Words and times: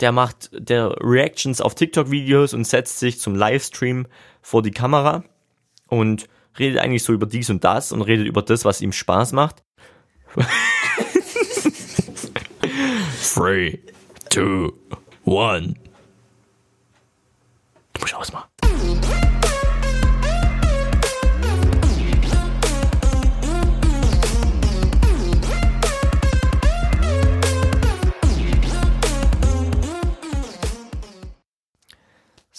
der 0.00 0.12
macht 0.12 0.50
der 0.52 0.96
Reactions 1.00 1.60
auf 1.60 1.74
TikTok-Videos 1.74 2.54
und 2.54 2.66
setzt 2.66 2.98
sich 2.98 3.18
zum 3.20 3.34
Livestream 3.34 4.06
vor 4.42 4.62
die 4.62 4.70
Kamera 4.70 5.24
und 5.88 6.28
redet 6.58 6.78
eigentlich 6.78 7.02
so 7.02 7.12
über 7.12 7.26
dies 7.26 7.50
und 7.50 7.64
das 7.64 7.92
und 7.92 8.02
redet 8.02 8.26
über 8.26 8.42
das, 8.42 8.64
was 8.64 8.80
ihm 8.80 8.92
Spaß 8.92 9.32
macht. 9.32 9.62
Three, 13.34 13.78
two, 14.30 14.72
one. 15.24 15.74
Du 17.92 18.00
musst 18.00 18.14
ausmachen. 18.14 18.48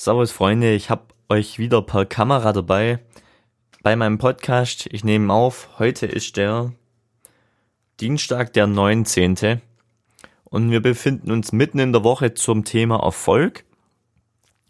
Servus 0.07 0.31
Freunde, 0.31 0.73
ich 0.73 0.89
habe 0.89 1.01
euch 1.27 1.59
wieder 1.59 1.81
per 1.81 2.05
Kamera 2.05 2.53
dabei 2.53 2.99
bei 3.83 3.97
meinem 3.97 4.17
Podcast. 4.17 4.87
Ich 4.89 5.03
nehme 5.03 5.33
auf, 5.33 5.67
heute 5.79 6.05
ist 6.05 6.37
der 6.37 6.71
Dienstag, 7.99 8.53
der 8.53 8.67
19. 8.67 9.59
Und 10.45 10.71
wir 10.71 10.81
befinden 10.81 11.29
uns 11.29 11.51
mitten 11.51 11.79
in 11.79 11.91
der 11.91 12.05
Woche 12.05 12.33
zum 12.33 12.63
Thema 12.63 13.03
Erfolg. 13.03 13.65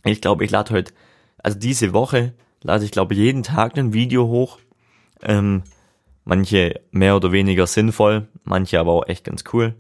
Ich 0.03 0.21
glaube, 0.21 0.43
ich 0.43 0.49
lade 0.49 0.73
heute, 0.73 0.91
also 1.37 1.59
diese 1.59 1.93
Woche 1.93 2.33
lade 2.63 2.83
ich 2.83 2.89
glaube 2.89 3.13
jeden 3.13 3.43
Tag 3.43 3.77
ein 3.77 3.93
Video 3.93 4.25
hoch. 4.25 4.57
Ähm, 5.21 5.61
manche 6.25 6.81
mehr 6.89 7.15
oder 7.15 7.31
weniger 7.31 7.67
sinnvoll, 7.67 8.27
manche 8.43 8.79
aber 8.79 8.93
auch 8.93 9.07
echt 9.07 9.23
ganz 9.23 9.43
cool. 9.53 9.75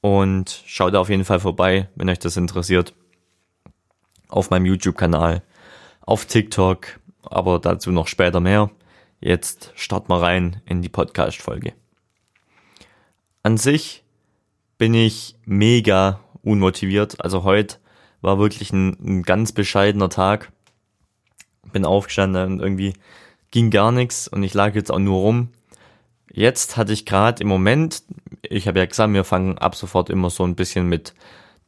Und 0.00 0.62
schaut 0.64 0.94
auf 0.94 1.10
jeden 1.10 1.26
Fall 1.26 1.40
vorbei, 1.40 1.90
wenn 1.94 2.08
euch 2.08 2.20
das 2.20 2.38
interessiert. 2.38 2.94
Auf 4.28 4.50
meinem 4.50 4.66
YouTube-Kanal, 4.66 5.42
auf 6.00 6.26
TikTok, 6.26 7.00
aber 7.22 7.58
dazu 7.58 7.90
noch 7.90 8.08
später 8.08 8.40
mehr. 8.40 8.70
Jetzt 9.20 9.72
starten 9.74 10.10
wir 10.10 10.22
rein 10.22 10.62
in 10.66 10.82
die 10.82 10.88
Podcast-Folge. 10.88 11.72
An 13.42 13.56
sich 13.56 14.04
bin 14.76 14.94
ich 14.94 15.36
mega 15.44 16.20
unmotiviert. 16.42 17.24
Also 17.24 17.42
heute 17.42 17.78
war 18.20 18.38
wirklich 18.38 18.72
ein, 18.72 18.96
ein 19.00 19.22
ganz 19.22 19.52
bescheidener 19.52 20.08
Tag. 20.08 20.52
Bin 21.72 21.84
aufgestanden 21.84 22.52
und 22.52 22.60
irgendwie 22.60 22.94
ging 23.50 23.70
gar 23.70 23.92
nichts 23.92 24.28
und 24.28 24.42
ich 24.42 24.54
lag 24.54 24.74
jetzt 24.74 24.92
auch 24.92 24.98
nur 24.98 25.20
rum. 25.20 25.48
Jetzt 26.30 26.76
hatte 26.76 26.92
ich 26.92 27.06
gerade 27.06 27.42
im 27.42 27.48
Moment, 27.48 28.02
ich 28.42 28.68
habe 28.68 28.78
ja 28.78 28.86
gesagt, 28.86 29.12
wir 29.12 29.24
fangen 29.24 29.58
ab 29.58 29.74
sofort 29.74 30.10
immer 30.10 30.30
so 30.30 30.44
ein 30.44 30.54
bisschen 30.54 30.88
mit 30.88 31.14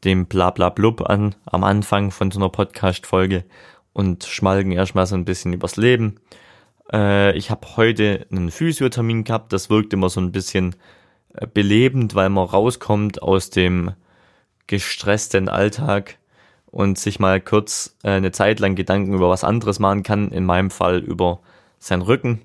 dem 0.04 0.26
Blablablub 0.26 1.08
an 1.08 1.34
am 1.44 1.64
Anfang 1.64 2.10
von 2.10 2.30
so 2.30 2.38
einer 2.40 2.48
Podcast-Folge 2.48 3.44
und 3.92 4.24
schmalgen 4.24 4.72
erstmal 4.72 5.06
so 5.06 5.14
ein 5.14 5.24
bisschen 5.24 5.52
übers 5.52 5.76
Leben. 5.76 6.20
Äh, 6.92 7.36
ich 7.36 7.50
habe 7.50 7.76
heute 7.76 8.26
einen 8.30 8.50
Physiothermin 8.50 9.24
gehabt, 9.24 9.52
das 9.52 9.70
wirkt 9.70 9.92
immer 9.92 10.08
so 10.08 10.20
ein 10.20 10.32
bisschen 10.32 10.76
äh, 11.34 11.46
belebend, 11.46 12.14
weil 12.14 12.30
man 12.30 12.46
rauskommt 12.46 13.22
aus 13.22 13.50
dem 13.50 13.92
gestressten 14.66 15.48
Alltag 15.48 16.18
und 16.70 16.98
sich 16.98 17.18
mal 17.18 17.40
kurz 17.40 17.96
äh, 18.02 18.10
eine 18.10 18.32
Zeit 18.32 18.60
lang 18.60 18.74
Gedanken 18.76 19.14
über 19.14 19.28
was 19.28 19.44
anderes 19.44 19.78
machen 19.78 20.02
kann, 20.02 20.30
in 20.30 20.44
meinem 20.44 20.70
Fall 20.70 20.98
über 20.98 21.40
seinen 21.78 22.02
Rücken. 22.02 22.42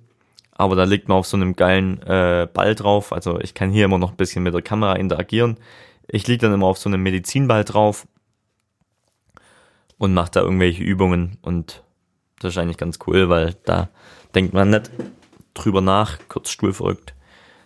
Aber 0.57 0.75
da 0.75 0.85
liegt 0.85 1.09
man 1.09 1.17
auf 1.17 1.27
so 1.27 1.37
einem 1.37 1.55
geilen 1.55 2.01
äh, 2.03 2.47
Ball 2.51 2.75
drauf. 2.75 3.11
Also 3.11 3.39
ich 3.41 3.53
kann 3.53 3.71
hier 3.71 3.85
immer 3.85 3.97
noch 3.97 4.11
ein 4.11 4.17
bisschen 4.17 4.43
mit 4.43 4.53
der 4.53 4.61
Kamera 4.61 4.93
interagieren. 4.93 5.57
Ich 6.07 6.27
liege 6.27 6.41
dann 6.41 6.53
immer 6.53 6.67
auf 6.67 6.77
so 6.77 6.89
einem 6.89 7.03
Medizinball 7.03 7.63
drauf 7.63 8.07
und 9.97 10.13
mache 10.13 10.31
da 10.31 10.41
irgendwelche 10.41 10.83
Übungen 10.83 11.37
und 11.41 11.83
das 12.39 12.53
ist 12.53 12.57
eigentlich 12.57 12.77
ganz 12.77 12.99
cool, 13.07 13.29
weil 13.29 13.55
da 13.65 13.89
denkt 14.35 14.53
man 14.53 14.69
nicht 14.69 14.91
drüber 15.53 15.81
nach, 15.81 16.19
kurz 16.27 16.49
Stuhl 16.49 16.73
verrückt, 16.73 17.15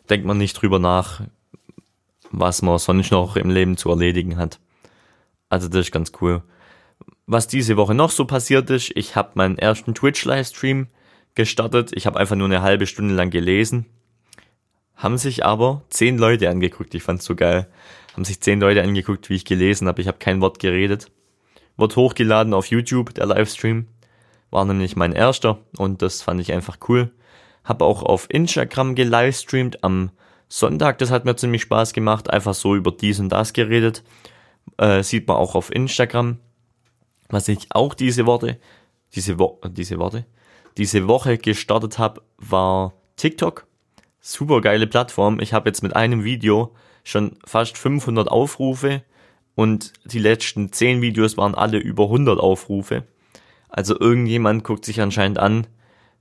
denkt 0.09 0.25
man 0.25 0.37
nicht 0.37 0.53
drüber 0.53 0.79
nach, 0.79 1.21
was 2.31 2.61
man 2.61 2.77
sonst 2.77 3.11
noch 3.11 3.35
im 3.35 3.49
Leben 3.49 3.77
zu 3.77 3.89
erledigen 3.89 4.37
hat. 4.37 4.59
Also 5.49 5.67
das 5.67 5.87
ist 5.87 5.91
ganz 5.91 6.11
cool. 6.21 6.43
Was 7.25 7.47
diese 7.47 7.77
Woche 7.77 7.95
noch 7.95 8.11
so 8.11 8.25
passiert 8.25 8.69
ist, 8.69 8.91
ich 8.95 9.15
habe 9.15 9.31
meinen 9.35 9.57
ersten 9.57 9.93
Twitch-Livestream 9.93 10.87
gestartet. 11.35 11.91
Ich 11.93 12.05
habe 12.05 12.19
einfach 12.19 12.35
nur 12.35 12.47
eine 12.47 12.61
halbe 12.61 12.87
Stunde 12.87 13.13
lang 13.13 13.29
gelesen. 13.29 13.85
Haben 14.95 15.17
sich 15.17 15.45
aber 15.45 15.83
zehn 15.89 16.17
Leute 16.17 16.49
angeguckt. 16.49 16.93
Ich 16.95 17.03
fand's 17.03 17.25
so 17.25 17.35
geil. 17.35 17.67
Haben 18.19 18.25
sich 18.25 18.41
zehn 18.41 18.59
Leute 18.59 18.83
angeguckt, 18.83 19.29
wie 19.29 19.35
ich 19.35 19.45
gelesen 19.45 19.87
habe. 19.87 20.01
Ich 20.01 20.09
habe 20.09 20.17
kein 20.17 20.41
Wort 20.41 20.59
geredet. 20.59 21.09
Wird 21.77 21.95
hochgeladen 21.95 22.53
auf 22.53 22.65
YouTube, 22.65 23.13
der 23.13 23.27
Livestream. 23.27 23.87
War 24.49 24.65
nämlich 24.65 24.97
mein 24.97 25.13
erster 25.13 25.59
und 25.77 26.01
das 26.01 26.21
fand 26.21 26.41
ich 26.41 26.51
einfach 26.51 26.79
cool. 26.89 27.13
Habe 27.63 27.85
auch 27.85 28.03
auf 28.03 28.27
Instagram 28.29 28.95
gelivestreamt 28.95 29.85
am 29.85 30.11
Sonntag, 30.49 30.97
das 30.97 31.11
hat 31.11 31.23
mir 31.23 31.37
ziemlich 31.37 31.61
Spaß 31.61 31.93
gemacht. 31.93 32.29
Einfach 32.29 32.53
so 32.53 32.75
über 32.75 32.91
dies 32.91 33.21
und 33.21 33.29
das 33.29 33.53
geredet. 33.53 34.03
Äh, 34.75 35.01
sieht 35.01 35.25
man 35.25 35.37
auch 35.37 35.55
auf 35.55 35.73
Instagram. 35.73 36.39
Was 37.29 37.47
ich 37.47 37.67
auch 37.69 37.93
diese 37.93 38.25
Worte, 38.25 38.59
diese, 39.15 39.39
Wo 39.39 39.61
diese 39.65 39.97
Worte, 39.97 40.25
diese 40.75 41.07
Woche 41.07 41.37
gestartet 41.37 41.97
habe, 41.99 42.21
war 42.37 42.95
TikTok. 43.15 43.65
Super 44.19 44.59
geile 44.59 44.87
Plattform. 44.87 45.39
Ich 45.39 45.53
habe 45.53 45.69
jetzt 45.69 45.83
mit 45.83 45.95
einem 45.95 46.25
Video 46.25 46.75
schon 47.09 47.37
fast 47.45 47.77
500 47.77 48.29
Aufrufe 48.29 49.03
und 49.55 49.93
die 50.05 50.19
letzten 50.19 50.71
10 50.71 51.01
Videos 51.01 51.37
waren 51.37 51.55
alle 51.55 51.77
über 51.77 52.05
100 52.05 52.39
Aufrufe. 52.39 53.03
Also 53.67 53.99
irgendjemand 53.99 54.63
guckt 54.63 54.85
sich 54.85 55.01
anscheinend 55.01 55.37
an, 55.37 55.67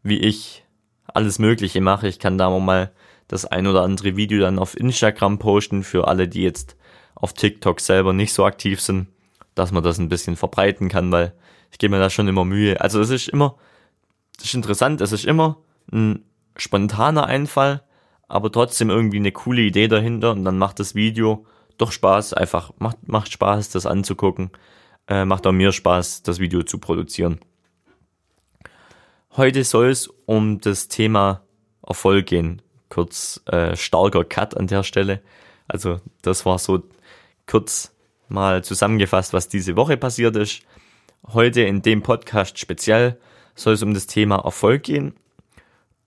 wie 0.02 0.18
ich 0.18 0.64
alles 1.06 1.38
Mögliche 1.38 1.80
mache. 1.80 2.08
Ich 2.08 2.18
kann 2.18 2.38
da 2.38 2.50
mal 2.58 2.90
das 3.26 3.44
ein 3.44 3.66
oder 3.66 3.82
andere 3.82 4.16
Video 4.16 4.40
dann 4.40 4.58
auf 4.58 4.76
Instagram 4.76 5.38
posten 5.38 5.82
für 5.82 6.08
alle, 6.08 6.28
die 6.28 6.42
jetzt 6.42 6.76
auf 7.14 7.32
TikTok 7.32 7.80
selber 7.80 8.12
nicht 8.12 8.32
so 8.32 8.44
aktiv 8.44 8.80
sind, 8.80 9.08
dass 9.54 9.72
man 9.72 9.82
das 9.82 9.98
ein 9.98 10.08
bisschen 10.08 10.36
verbreiten 10.36 10.88
kann, 10.88 11.12
weil 11.12 11.32
ich 11.70 11.78
gebe 11.78 11.94
mir 11.94 12.00
da 12.00 12.10
schon 12.10 12.28
immer 12.28 12.44
Mühe. 12.44 12.80
Also 12.80 13.00
es 13.00 13.10
ist 13.10 13.28
immer, 13.28 13.56
es 14.38 14.46
ist 14.46 14.54
interessant, 14.54 15.00
es 15.00 15.12
ist 15.12 15.24
immer 15.24 15.58
ein 15.92 16.24
spontaner 16.56 17.26
Einfall, 17.26 17.82
aber 18.28 18.52
trotzdem 18.52 18.90
irgendwie 18.90 19.16
eine 19.16 19.32
coole 19.32 19.62
Idee 19.62 19.88
dahinter 19.88 20.32
und 20.32 20.44
dann 20.44 20.58
macht 20.58 20.78
das 20.78 20.94
Video 20.94 21.46
doch 21.78 21.92
Spaß, 21.92 22.34
einfach 22.34 22.72
macht, 22.78 23.08
macht 23.08 23.32
Spaß, 23.32 23.70
das 23.70 23.86
anzugucken. 23.86 24.50
Äh, 25.06 25.24
macht 25.24 25.46
auch 25.46 25.52
mir 25.52 25.72
Spaß, 25.72 26.22
das 26.22 26.38
Video 26.38 26.62
zu 26.62 26.78
produzieren. 26.78 27.40
Heute 29.36 29.64
soll 29.64 29.88
es 29.88 30.08
um 30.26 30.60
das 30.60 30.88
Thema 30.88 31.42
Erfolg 31.86 32.26
gehen. 32.26 32.60
Kurz 32.90 33.40
äh, 33.46 33.76
starker 33.76 34.24
Cut 34.24 34.56
an 34.56 34.66
der 34.66 34.82
Stelle. 34.82 35.22
Also 35.66 36.00
das 36.22 36.44
war 36.44 36.58
so 36.58 36.82
kurz 37.46 37.94
mal 38.28 38.62
zusammengefasst, 38.64 39.32
was 39.32 39.48
diese 39.48 39.76
Woche 39.76 39.96
passiert 39.96 40.36
ist. 40.36 40.62
Heute 41.32 41.62
in 41.62 41.82
dem 41.82 42.02
Podcast 42.02 42.58
speziell 42.58 43.18
soll 43.54 43.74
es 43.74 43.82
um 43.82 43.94
das 43.94 44.06
Thema 44.06 44.36
Erfolg 44.44 44.82
gehen. 44.82 45.14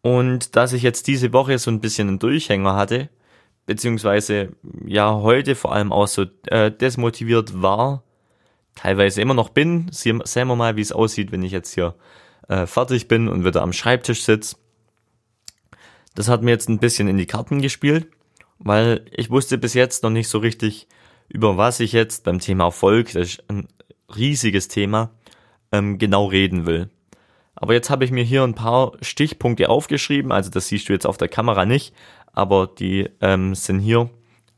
Und 0.02 0.56
dass 0.56 0.74
ich 0.74 0.82
jetzt 0.82 1.08
diese 1.08 1.32
Woche 1.34 1.58
so 1.60 1.70
ein 1.70 1.80
bisschen 1.80 2.08
einen 2.08 2.20
Durchhänger 2.20 2.76
hatte, 2.76 3.10
beziehungsweise 3.66 4.54
ja 4.86 5.14
heute 5.14 5.56
vor 5.56 5.74
allem 5.74 5.92
auch 5.92 6.08
so 6.08 6.26
äh, 6.48 6.72
desmotiviert 6.72 7.62
war, 7.62 8.04
teilweise 8.76 9.22
immer 9.22 9.34
noch 9.34 9.50
bin, 9.50 9.90
sehen 9.92 10.24
wir 10.26 10.56
mal, 10.56 10.76
wie 10.76 10.82
es 10.82 10.92
aussieht, 10.92 11.32
wenn 11.32 11.44
ich 11.44 11.52
jetzt 11.52 11.74
hier 11.74 11.96
äh, 12.48 12.66
fertig 12.66 13.08
bin 13.08 13.28
und 13.28 13.46
wieder 13.46 13.62
am 13.62 13.74
Schreibtisch 13.74 14.24
sitze. 14.24 14.56
Das 16.16 16.28
hat 16.28 16.42
mir 16.42 16.52
jetzt 16.52 16.70
ein 16.70 16.80
bisschen 16.80 17.08
in 17.08 17.18
die 17.18 17.26
Karten 17.26 17.62
gespielt, 17.62 18.08
weil 18.60 19.06
ich 19.12 19.30
wusste 19.30 19.58
bis 19.58 19.74
jetzt 19.74 20.04
noch 20.04 20.10
nicht 20.10 20.28
so 20.28 20.40
richtig, 20.40 20.88
über 21.30 21.58
was 21.58 21.80
ich 21.80 21.94
jetzt 21.94 22.24
beim 22.24 22.40
Thema 22.40 22.66
Erfolg, 22.66 23.14
das 23.14 23.30
ist 23.30 23.50
ein 23.50 23.68
riesiges 24.16 24.68
Thema, 24.68 25.12
ähm, 25.72 25.98
genau 25.98 26.26
reden 26.26 26.66
will. 26.66 26.90
Aber 27.62 27.76
jetzt 27.76 27.92
habe 27.92 28.04
ich 28.04 28.12
mir 28.12 28.24
hier 28.24 28.44
ein 28.44 28.56
paar 28.56 28.94
Stichpunkte 29.02 29.70
aufgeschrieben, 29.70 30.32
also 30.32 30.50
das 30.50 30.68
siehst 30.68 30.90
du 30.90 30.94
jetzt 30.94 31.06
auf 31.06 31.18
der 31.18 31.28
Kamera 31.28 31.64
nicht, 31.64 31.94
aber 32.34 32.66
die 32.66 33.08
ähm, 33.22 33.54
sind 33.54 33.80
hier 33.80 34.10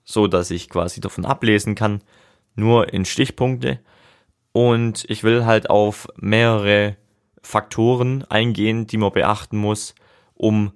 so, 0.05 0.27
dass 0.27 0.49
ich 0.51 0.69
quasi 0.69 1.01
davon 1.01 1.25
ablesen 1.25 1.75
kann, 1.75 2.01
nur 2.55 2.93
in 2.93 3.03
Stichpunkte. 3.03 3.79
Und 4.53 5.03
ich 5.09 5.25
will 5.25 5.43
halt 5.43 5.69
auf 5.69 6.07
mehrere 6.15 6.95
Faktoren 7.41 8.23
eingehen, 8.29 8.87
die 8.87 8.97
man 8.97 9.11
beachten 9.11 9.57
muss, 9.57 9.95
um 10.33 10.71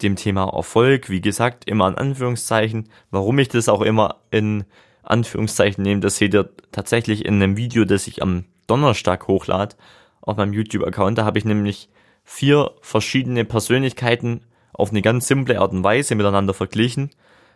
dem 0.00 0.14
Thema 0.14 0.48
Erfolg, 0.54 1.10
wie 1.10 1.20
gesagt, 1.20 1.68
immer 1.68 1.88
in 1.88 1.96
Anführungszeichen, 1.96 2.88
warum 3.10 3.36
ich 3.40 3.48
das 3.48 3.68
auch 3.68 3.82
immer 3.82 4.20
in 4.30 4.64
Anführungszeichen 5.02 5.82
nehme, 5.82 6.02
das 6.02 6.18
seht 6.18 6.34
ihr 6.34 6.50
tatsächlich 6.70 7.24
in 7.24 7.34
einem 7.34 7.56
Video, 7.56 7.84
das 7.84 8.06
ich 8.06 8.22
am 8.22 8.44
Donnerstag 8.68 9.26
hochlade 9.26 9.74
auf 10.28 10.36
meinem 10.36 10.52
YouTube-Account. 10.52 11.18
Da 11.18 11.24
habe 11.24 11.38
ich 11.38 11.44
nämlich 11.44 11.88
vier 12.22 12.72
verschiedene 12.82 13.44
Persönlichkeiten 13.44 14.42
auf 14.72 14.90
eine 14.90 15.02
ganz 15.02 15.26
simple 15.26 15.58
Art 15.58 15.72
und 15.72 15.82
Weise 15.82 16.14
miteinander 16.14 16.54
verglichen. 16.54 17.10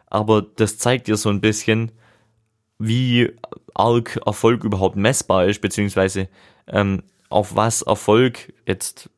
Aber 0.07 0.43
das 0.43 0.79
zeigt 0.79 1.07
dir 1.07 1.17
so 1.17 1.29
ein 1.29 1.41
bisschen, 1.41 1.93
wie 2.79 3.31
arg 3.75 4.21
Erfolg 4.27 4.65
überhaupt 4.65 4.97
messbar 4.97 5.47
ist, 5.47 5.61
beziehungsweise 5.61 6.29
ähm, 6.67 7.03
auf 7.29 7.55
was 7.55 7.83
Erfolg 7.83 8.53
jetzt 8.67 9.11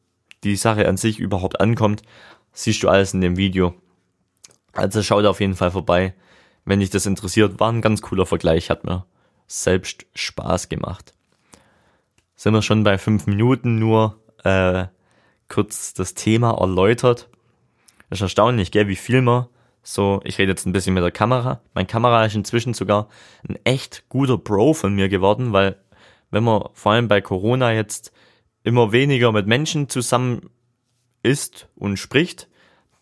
die 0.42 0.56
Sache 0.56 0.88
an 0.88 0.96
sich 0.96 1.18
überhaupt 1.18 1.60
ankommt, 1.60 2.02
siehst 2.52 2.82
du 2.82 2.88
alles 2.88 3.14
in 3.14 3.20
dem 3.20 3.36
Video. 3.36 3.74
Also 4.72 5.02
schau 5.02 5.22
da 5.22 5.30
auf 5.30 5.40
jeden 5.40 5.54
Fall 5.54 5.70
vorbei, 5.70 6.14
wenn 6.64 6.80
dich 6.80 6.90
das 6.90 7.06
interessiert. 7.06 7.60
War 7.60 7.72
ein 7.72 7.80
ganz 7.80 8.02
cooler 8.02 8.26
Vergleich, 8.26 8.68
hat 8.68 8.84
mir 8.84 9.06
selbst 9.46 10.06
Spaß 10.14 10.68
gemacht. 10.68 11.13
Sind 12.36 12.54
wir 12.54 12.62
schon 12.62 12.84
bei 12.84 12.98
fünf 12.98 13.26
Minuten 13.26 13.78
nur 13.78 14.20
äh, 14.42 14.86
kurz 15.48 15.94
das 15.94 16.14
Thema 16.14 16.58
erläutert. 16.60 17.28
Ist 18.10 18.22
erstaunlich, 18.22 18.70
gell, 18.70 18.88
wie 18.88 18.96
viel 18.96 19.22
man 19.22 19.46
so, 19.86 20.20
ich 20.24 20.38
rede 20.38 20.50
jetzt 20.50 20.66
ein 20.66 20.72
bisschen 20.72 20.94
mit 20.94 21.02
der 21.02 21.10
Kamera. 21.10 21.60
Mein 21.74 21.86
Kamera 21.86 22.24
ist 22.24 22.34
inzwischen 22.34 22.72
sogar 22.72 23.08
ein 23.46 23.58
echt 23.64 24.08
guter 24.08 24.38
Bro 24.38 24.72
von 24.72 24.94
mir 24.94 25.10
geworden, 25.10 25.52
weil 25.52 25.76
wenn 26.30 26.42
man 26.42 26.64
vor 26.72 26.92
allem 26.92 27.06
bei 27.06 27.20
Corona 27.20 27.72
jetzt 27.72 28.10
immer 28.62 28.92
weniger 28.92 29.30
mit 29.30 29.46
Menschen 29.46 29.90
zusammen 29.90 30.48
ist 31.22 31.68
und 31.76 31.98
spricht, 31.98 32.48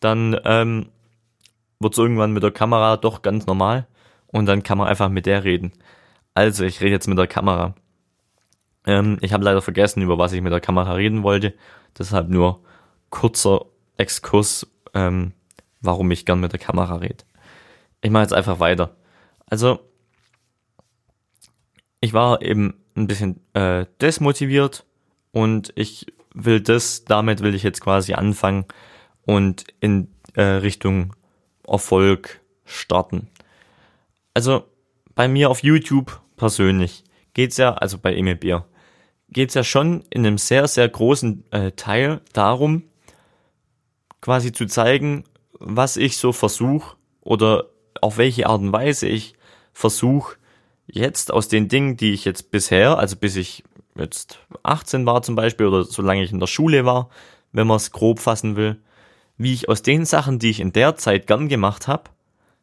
dann 0.00 0.36
ähm, 0.44 0.88
wird 1.78 1.94
es 1.94 1.98
irgendwann 1.98 2.32
mit 2.32 2.42
der 2.42 2.50
Kamera 2.50 2.96
doch 2.96 3.22
ganz 3.22 3.46
normal 3.46 3.86
und 4.26 4.46
dann 4.46 4.64
kann 4.64 4.78
man 4.78 4.88
einfach 4.88 5.08
mit 5.08 5.26
der 5.26 5.44
reden. 5.44 5.72
Also, 6.34 6.64
ich 6.64 6.80
rede 6.80 6.90
jetzt 6.90 7.06
mit 7.06 7.18
der 7.18 7.26
Kamera. 7.28 7.74
Ähm, 8.86 9.18
ich 9.20 9.32
habe 9.32 9.44
leider 9.44 9.62
vergessen, 9.62 10.02
über 10.02 10.18
was 10.18 10.32
ich 10.32 10.40
mit 10.40 10.52
der 10.52 10.60
Kamera 10.60 10.92
reden 10.94 11.22
wollte. 11.22 11.54
Deshalb 11.98 12.28
nur 12.28 12.62
kurzer 13.10 13.66
Exkurs, 13.96 14.66
ähm, 14.94 15.32
warum 15.80 16.10
ich 16.10 16.26
gern 16.26 16.40
mit 16.40 16.52
der 16.52 16.60
Kamera 16.60 16.96
rede. 16.96 17.24
Ich 18.00 18.10
mache 18.10 18.22
jetzt 18.22 18.34
einfach 18.34 18.58
weiter. 18.58 18.96
Also, 19.46 19.80
ich 22.00 22.12
war 22.12 22.42
eben 22.42 22.74
ein 22.96 23.06
bisschen 23.06 23.40
äh, 23.54 23.86
desmotiviert 24.00 24.84
und 25.30 25.72
ich 25.76 26.06
will 26.34 26.60
das, 26.60 27.04
damit 27.04 27.42
will 27.42 27.54
ich 27.54 27.62
jetzt 27.62 27.80
quasi 27.80 28.14
anfangen 28.14 28.64
und 29.24 29.66
in 29.80 30.08
äh, 30.34 30.42
Richtung 30.42 31.14
Erfolg 31.66 32.40
starten. 32.64 33.28
Also 34.34 34.64
bei 35.14 35.28
mir 35.28 35.50
auf 35.50 35.62
YouTube 35.62 36.20
persönlich 36.36 37.04
geht's 37.34 37.56
ja, 37.56 37.74
also 37.74 37.98
bei 37.98 38.14
Emil 38.14 38.36
Bier, 38.36 38.66
geht's 39.32 39.54
ja 39.54 39.64
schon 39.64 40.04
in 40.10 40.26
einem 40.26 40.38
sehr, 40.38 40.68
sehr 40.68 40.88
großen 40.88 41.44
äh, 41.50 41.72
Teil 41.72 42.20
darum, 42.32 42.84
quasi 44.20 44.52
zu 44.52 44.66
zeigen, 44.66 45.24
was 45.58 45.96
ich 45.96 46.16
so 46.16 46.32
versuche 46.32 46.96
oder 47.20 47.66
auf 48.00 48.18
welche 48.18 48.46
Art 48.46 48.60
und 48.60 48.72
Weise 48.72 49.06
ich 49.06 49.34
versuche, 49.72 50.36
jetzt 50.86 51.32
aus 51.32 51.48
den 51.48 51.68
Dingen, 51.68 51.96
die 51.96 52.12
ich 52.12 52.24
jetzt 52.24 52.50
bisher, 52.50 52.98
also 52.98 53.16
bis 53.16 53.36
ich 53.36 53.64
jetzt 53.96 54.38
18 54.62 55.06
war 55.06 55.22
zum 55.22 55.34
Beispiel 55.34 55.66
oder 55.66 55.84
solange 55.84 56.22
ich 56.22 56.32
in 56.32 56.40
der 56.40 56.46
Schule 56.46 56.84
war, 56.84 57.08
wenn 57.52 57.66
man 57.66 57.76
es 57.76 57.92
grob 57.92 58.20
fassen 58.20 58.56
will, 58.56 58.80
wie 59.36 59.52
ich 59.52 59.68
aus 59.68 59.82
den 59.82 60.04
Sachen, 60.04 60.38
die 60.38 60.50
ich 60.50 60.60
in 60.60 60.72
der 60.72 60.96
Zeit 60.96 61.26
gern 61.26 61.48
gemacht 61.48 61.88
habe, 61.88 62.10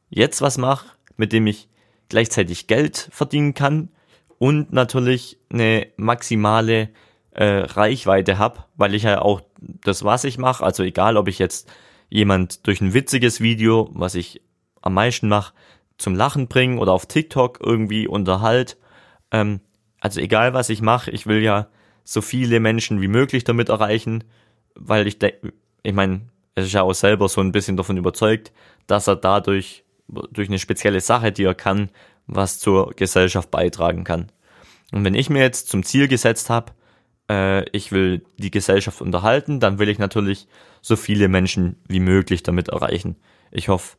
jetzt 0.10 0.42
was 0.42 0.58
mache, 0.58 0.88
mit 1.18 1.34
dem 1.34 1.48
ich 1.48 1.68
gleichzeitig 2.10 2.68
Geld 2.68 3.10
verdienen 3.12 3.54
kann 3.54 3.90
und 4.40 4.74
natürlich 4.74 5.38
eine 5.52 5.88
maximale 5.98 6.90
äh, 7.32 7.60
Reichweite 7.60 8.40
habe, 8.40 8.66
weil 8.76 8.96
ich 8.96 9.04
ja 9.04 9.22
auch 9.22 9.42
das, 9.60 10.04
was 10.04 10.24
ich 10.24 10.38
mache, 10.38 10.64
also 10.64 10.82
egal, 10.82 11.18
ob 11.18 11.28
ich 11.28 11.38
jetzt 11.38 11.72
jemand 12.10 12.66
durch 12.66 12.82
ein 12.82 12.94
witziges 12.94 13.42
Video, 13.42 13.90
was 13.94 14.16
ich 14.16 14.42
am 14.82 14.96
meisten 14.96 15.28
mache, 15.28 15.54
zum 15.98 16.16
Lachen 16.16 16.48
bringen 16.48 16.80
oder 16.80 16.94
auf 16.94 17.06
TikTok 17.06 17.60
irgendwie 17.62 18.08
unterhalt. 18.08 18.78
Ähm, 19.32 19.60
also 20.00 20.22
egal 20.22 20.54
was 20.54 20.70
ich 20.70 20.82
mache, 20.82 21.12
ich 21.12 21.28
will 21.28 21.42
ja 21.42 21.68
so 22.04 22.22
viele 22.22 22.60
Menschen 22.60 23.02
wie 23.02 23.10
möglich 23.10 23.44
damit 23.44 23.70
erreichen, 23.70 24.24
weil 24.74 25.06
ich 25.06 25.20
denke, 25.20 25.54
ich 25.84 25.94
meine, 25.94 26.22
er 26.56 26.64
ist 26.64 26.74
ja 26.74 26.82
auch 26.82 26.94
selber 26.94 27.28
so 27.28 27.42
ein 27.42 27.52
bisschen 27.52 27.78
davon 27.78 27.98
überzeugt, 27.98 28.54
dass 28.88 29.08
er 29.08 29.18
dadurch 29.18 29.84
durch 30.08 30.48
eine 30.48 30.60
spezielle 30.60 31.02
Sache, 31.02 31.32
die 31.32 31.44
er 31.44 31.54
kann, 31.54 31.90
was 32.30 32.60
zur 32.60 32.94
Gesellschaft 32.96 33.52
beitragen 33.52 34.04
kann. 34.04 34.32
Und 34.92 35.04
wenn 35.04 35.16
ich 35.16 35.30
mir 35.30 35.42
jetzt 35.42 35.70
zum 35.70 35.84
Ziel 35.84 36.08
gesetzt 36.08 36.50
habe, 36.50 36.74
äh, 37.30 37.70
ich 37.70 37.92
will 37.92 38.24
die 38.38 38.52
Gesellschaft 38.52 39.02
unterhalten, 39.02 39.60
dann 39.60 39.80
will 39.80 39.90
ich 39.90 40.00
natürlich 40.00 40.48
so 40.82 40.96
viele 40.96 41.28
Menschen 41.28 41.78
wie 41.88 42.00
möglich 42.00 42.44
damit 42.44 42.70
erreichen. 42.70 43.16
Ich 43.52 43.70
hoffe, 43.70 43.98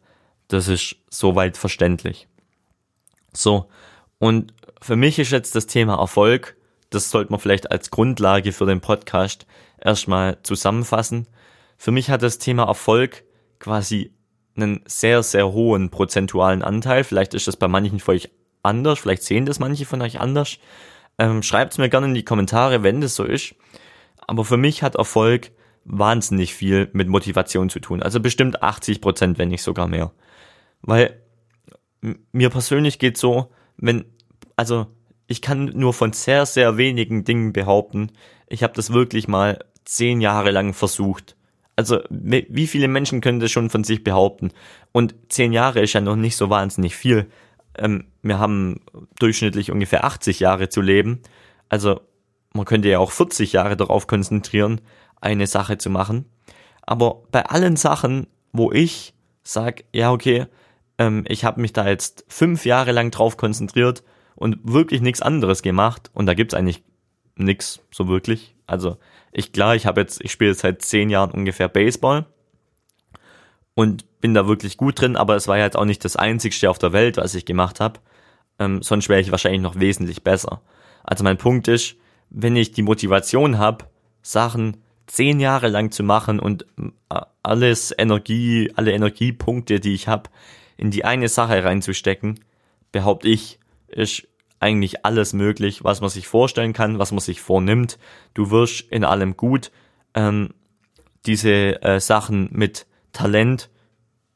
das 0.49 0.69
ist 0.69 0.97
soweit 1.11 1.57
verständlich. 1.57 2.29
So, 3.33 3.69
und 4.19 4.53
für 4.81 4.97
mich 4.97 5.19
ist 5.19 5.31
jetzt 5.31 5.55
das 5.55 5.67
Thema 5.67 5.99
Erfolg, 5.99 6.57
das 6.91 7.11
sollte 7.11 7.31
man 7.31 7.41
vielleicht 7.41 7.71
als 7.71 7.91
Grundlage 7.91 8.53
für 8.53 8.67
den 8.67 8.81
Podcast 8.81 9.47
erstmal 9.81 10.39
zusammenfassen. 10.43 11.29
Für 11.79 11.93
mich 11.93 12.11
hat 12.11 12.23
das 12.23 12.39
Thema 12.39 12.65
Erfolg 12.65 13.23
quasi 13.61 14.13
einen 14.57 14.83
sehr, 14.87 15.23
sehr 15.23 15.53
hohen 15.53 15.91
prozentualen 15.91 16.63
Anteil. 16.63 17.05
Vielleicht 17.05 17.35
ist 17.35 17.47
das 17.47 17.57
bei 17.57 17.69
manchen 17.69 18.01
von 18.01 18.15
euch 18.15 18.31
anders, 18.63 18.99
vielleicht 18.99 19.23
sehen 19.23 19.47
das 19.47 19.59
manche 19.59 19.87
von 19.87 20.03
euch 20.03 20.21
anders. 20.21 20.59
Ähm, 21.19 21.43
Schreibt 21.43 21.73
es 21.73 21.79
mir 21.79 21.89
gerne 21.89 22.07
in 22.07 22.15
die 22.15 22.25
Kommentare, 22.25 22.83
wenn 22.83 23.01
das 23.01 23.15
so 23.15 23.25
ist. 23.25 23.55
Aber 24.27 24.45
für 24.45 24.57
mich 24.57 24.83
hat 24.83 24.97
Erfolg 24.97 25.51
wahnsinnig 25.85 26.55
viel 26.55 26.89
mit 26.93 27.09
Motivation 27.09 27.69
zu 27.69 27.81
tun. 27.81 28.03
Also 28.03 28.21
bestimmt 28.21 28.63
80 28.63 29.01
Prozent, 29.01 29.39
wenn 29.39 29.49
nicht 29.49 29.63
sogar 29.63 29.89
mehr. 29.89 30.13
Weil 30.83 31.21
mir 32.33 32.51
persönlich 32.51 32.99
geht 32.99 33.19
so, 33.19 33.51
wenn, 33.77 34.05
also 34.57 34.87
ich 35.27 35.43
kann 35.43 35.67
nur 35.75 35.93
von 35.93 36.13
sehr, 36.13 36.47
sehr 36.47 36.77
wenigen 36.77 37.25
Dingen 37.25 37.53
behaupten, 37.53 38.13
ich 38.47 38.63
habe 38.63 38.73
das 38.75 38.93
wirklich 38.93 39.29
mal 39.29 39.65
zehn 39.85 40.21
Jahre 40.21 40.51
lang 40.51 40.75
versucht. 40.75 41.37
Also 41.81 42.03
wie 42.11 42.67
viele 42.67 42.89
Menschen 42.89 43.23
können 43.23 43.41
das 43.41 43.51
schon 43.51 43.71
von 43.71 43.85
sich 43.85 44.05
behaupten? 44.05 44.51
Und 44.93 45.15
zehn 45.31 45.51
Jahre 45.51 45.81
ist 45.81 45.95
ja 45.95 46.03
noch 46.03 46.15
nicht 46.15 46.37
so 46.37 46.51
wahnsinnig 46.51 46.95
viel. 46.95 47.31
Ähm, 47.75 48.05
wir 48.21 48.39
haben 48.39 48.83
durchschnittlich 49.19 49.71
ungefähr 49.71 50.05
80 50.05 50.41
Jahre 50.41 50.69
zu 50.69 50.83
leben. 50.83 51.23
Also 51.71 52.03
man 52.53 52.67
könnte 52.67 52.91
ja 52.91 52.99
auch 52.99 53.13
40 53.13 53.55
Jahre 53.55 53.79
darauf 53.79 54.07
konzentrieren, 54.07 54.83
eine 55.23 55.47
Sache 55.47 55.79
zu 55.79 55.89
machen. 55.89 56.27
Aber 56.83 57.23
bei 57.33 57.47
allen 57.47 57.77
Sachen, 57.77 58.27
wo 58.53 58.71
ich 58.71 59.15
sage, 59.43 59.85
ja 59.95 60.13
okay, 60.13 60.49
ähm, 60.99 61.25
ich 61.29 61.47
habe 61.47 61.63
mich 61.63 61.73
da 61.73 61.89
jetzt 61.89 62.27
fünf 62.29 62.67
Jahre 62.67 62.93
lang 62.93 63.11
drauf 63.11 63.39
konzentriert 63.39 64.05
und 64.35 64.59
wirklich 64.65 65.01
nichts 65.01 65.23
anderes 65.23 65.63
gemacht 65.63 66.11
und 66.13 66.27
da 66.27 66.35
gibt's 66.35 66.53
eigentlich 66.53 66.83
nix 67.37 67.81
so 67.91 68.07
wirklich. 68.07 68.55
Also 68.67 68.99
ich 69.33 69.53
klar, 69.53 69.77
ich 69.77 69.87
habe 69.87 70.01
jetzt, 70.01 70.23
ich 70.23 70.33
spiele 70.33 70.55
seit 70.55 70.83
zehn 70.83 71.11
Jahren 71.11 71.31
ungefähr 71.31 71.69
Baseball 71.69 72.27
und 73.75 74.21
bin 74.21 74.35
da 74.35 74.47
wirklich 74.47 74.77
gut 74.77 75.01
drin, 75.01 75.17
aber 75.17 75.37
es 75.37 75.49
war 75.49 75.59
ja 75.59 75.65
jetzt 75.65 75.77
auch 75.77 75.85
nicht 75.85 76.05
das 76.05 76.17
einzigste 76.17 76.69
auf 76.69 76.79
der 76.79 76.93
Welt, 76.93 77.17
was 77.17 77.35
ich 77.35 77.45
gemacht 77.45 77.81
habe. 77.81 78.01
Ähm, 78.59 78.83
sonst 78.83 79.09
wäre 79.09 79.21
ich 79.21 79.31
wahrscheinlich 79.31 79.63
noch 79.63 79.79
wesentlich 79.79 80.23
besser. 80.23 80.61
Also 81.05 81.25
mein 81.25 81.39
Punkt 81.39 81.69
ist, 81.69 81.97
wenn 82.29 82.57
ich 82.57 82.73
die 82.73 82.83
Motivation 82.83 83.59
habe, 83.59 83.87
Sachen 84.23 84.79
zehn 85.07 85.41
Jahre 85.41 85.69
lang 85.69 85.91
zu 85.91 86.03
machen 86.03 86.39
und 86.39 86.67
äh, 87.09 87.21
alles 87.43 87.95
Energie, 87.97 88.71
alle 88.77 88.93
Energiepunkte, 88.93 89.81
die 89.81 89.95
ich 89.95 90.09
habe, 90.09 90.31
in 90.77 90.91
die 90.91 91.05
eine 91.05 91.29
Sache 91.29 91.65
reinzustecken, 91.65 92.41
behaupte 92.93 93.29
ich, 93.29 93.59
ist 93.89 94.29
eigentlich 94.61 95.05
alles 95.05 95.33
möglich, 95.33 95.83
was 95.83 96.01
man 96.01 96.11
sich 96.11 96.29
vorstellen 96.29 96.73
kann, 96.73 96.99
was 96.99 97.13
man 97.13 97.21
sich 97.21 97.41
vornimmt. 97.41 97.99
Du 98.35 98.51
wirst 98.51 98.83
in 98.83 99.05
allem 99.05 99.37
gut. 99.37 99.73
Ähm, 100.15 100.51
diese 101.27 101.83
äh, 101.83 101.99
Sachen 101.99 102.49
mit 102.53 102.87
Talent, 103.13 103.71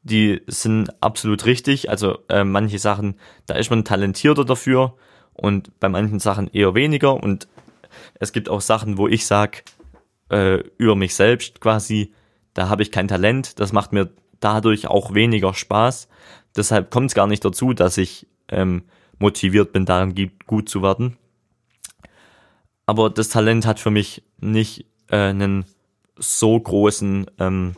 die 0.01 0.41
sind 0.47 1.01
absolut 1.01 1.45
richtig. 1.45 1.89
Also 1.89 2.19
äh, 2.27 2.43
manche 2.43 2.79
Sachen, 2.79 3.19
da 3.45 3.55
ist 3.55 3.69
man 3.69 3.85
talentierter 3.85 4.45
dafür 4.45 4.95
und 5.33 5.79
bei 5.79 5.89
manchen 5.89 6.19
Sachen 6.19 6.49
eher 6.51 6.73
weniger. 6.73 7.13
Und 7.13 7.47
es 8.19 8.33
gibt 8.33 8.49
auch 8.49 8.61
Sachen, 8.61 8.97
wo 8.97 9.07
ich 9.07 9.27
sag 9.27 9.63
äh, 10.29 10.63
über 10.77 10.95
mich 10.95 11.15
selbst 11.15 11.61
quasi, 11.61 12.13
da 12.55 12.67
habe 12.67 12.81
ich 12.81 12.91
kein 12.91 13.07
Talent. 13.07 13.59
Das 13.59 13.73
macht 13.73 13.93
mir 13.93 14.09
dadurch 14.39 14.87
auch 14.87 15.13
weniger 15.13 15.53
Spaß. 15.53 16.07
Deshalb 16.55 16.89
kommt 16.89 17.11
es 17.11 17.15
gar 17.15 17.27
nicht 17.27 17.45
dazu, 17.45 17.73
dass 17.73 17.97
ich 17.97 18.27
ähm, 18.47 18.83
motiviert 19.19 19.71
bin, 19.71 19.85
daran 19.85 20.13
gut 20.45 20.69
zu 20.69 20.81
werden. 20.81 21.17
Aber 22.85 23.09
das 23.09 23.29
Talent 23.29 23.65
hat 23.65 23.79
für 23.79 23.91
mich 23.91 24.23
nicht 24.39 24.85
äh, 25.09 25.17
einen 25.17 25.65
so 26.17 26.59
großen 26.59 27.25
ähm, 27.39 27.73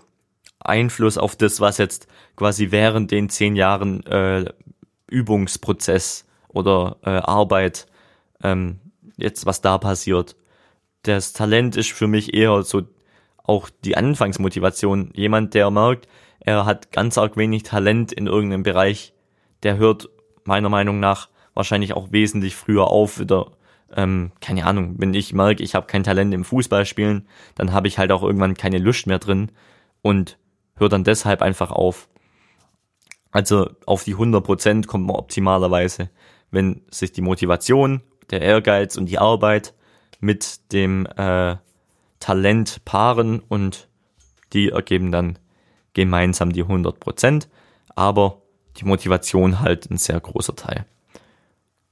Einfluss 0.59 1.17
auf 1.17 1.35
das, 1.35 1.59
was 1.61 1.77
jetzt 1.77 2.07
quasi 2.35 2.71
während 2.71 3.11
den 3.11 3.29
zehn 3.29 3.55
Jahren 3.55 4.05
äh, 4.05 4.45
Übungsprozess 5.07 6.25
oder 6.49 6.97
äh, 7.03 7.09
Arbeit 7.09 7.87
ähm, 8.43 8.79
jetzt 9.17 9.45
was 9.45 9.61
da 9.61 9.77
passiert. 9.77 10.35
Das 11.03 11.33
Talent 11.33 11.75
ist 11.75 11.91
für 11.91 12.07
mich 12.07 12.33
eher 12.33 12.63
so 12.63 12.83
auch 13.43 13.69
die 13.85 13.95
Anfangsmotivation. 13.95 15.11
Jemand, 15.13 15.53
der 15.53 15.71
merkt, 15.71 16.07
er 16.39 16.65
hat 16.65 16.91
ganz 16.91 17.17
arg 17.17 17.37
wenig 17.37 17.63
Talent 17.63 18.11
in 18.11 18.27
irgendeinem 18.27 18.63
Bereich, 18.63 19.13
der 19.63 19.77
hört 19.77 20.09
meiner 20.47 20.69
Meinung 20.69 20.99
nach 20.99 21.29
wahrscheinlich 21.53 21.93
auch 21.93 22.11
wesentlich 22.11 22.55
früher 22.55 22.87
auf 22.87 23.19
wieder. 23.19 23.51
Ähm, 23.95 24.31
keine 24.41 24.65
Ahnung, 24.65 24.95
wenn 24.97 25.13
ich 25.13 25.33
merke, 25.33 25.63
ich 25.63 25.73
habe 25.73 25.87
kein 25.87 26.03
Talent 26.03 26.33
im 26.33 26.43
Fußballspielen, 26.43 27.27
dann 27.55 27.71
habe 27.71 27.87
ich 27.87 27.97
halt 27.97 28.11
auch 28.11 28.21
irgendwann 28.21 28.55
keine 28.55 28.79
Lust 28.79 29.07
mehr 29.07 29.19
drin 29.19 29.51
und 30.01 30.37
höre 30.75 30.89
dann 30.89 31.03
deshalb 31.03 31.41
einfach 31.41 31.71
auf. 31.71 32.09
Also 33.31 33.69
auf 33.85 34.03
die 34.03 34.15
100% 34.15 34.87
kommt 34.87 35.05
man 35.05 35.15
optimalerweise, 35.15 36.09
wenn 36.51 36.81
sich 36.89 37.11
die 37.11 37.21
Motivation, 37.21 38.01
der 38.29 38.41
Ehrgeiz 38.41 38.97
und 38.97 39.05
die 39.05 39.19
Arbeit 39.19 39.73
mit 40.19 40.73
dem 40.73 41.05
äh, 41.05 41.55
Talent 42.19 42.83
paaren 42.83 43.39
und 43.39 43.87
die 44.53 44.69
ergeben 44.69 45.11
dann 45.11 45.39
gemeinsam 45.93 46.51
die 46.51 46.63
100%, 46.63 47.47
aber 47.95 48.41
die 48.77 48.85
Motivation 48.85 49.59
halt 49.59 49.89
ein 49.89 49.97
sehr 49.97 50.19
großer 50.19 50.55
Teil. 50.55 50.85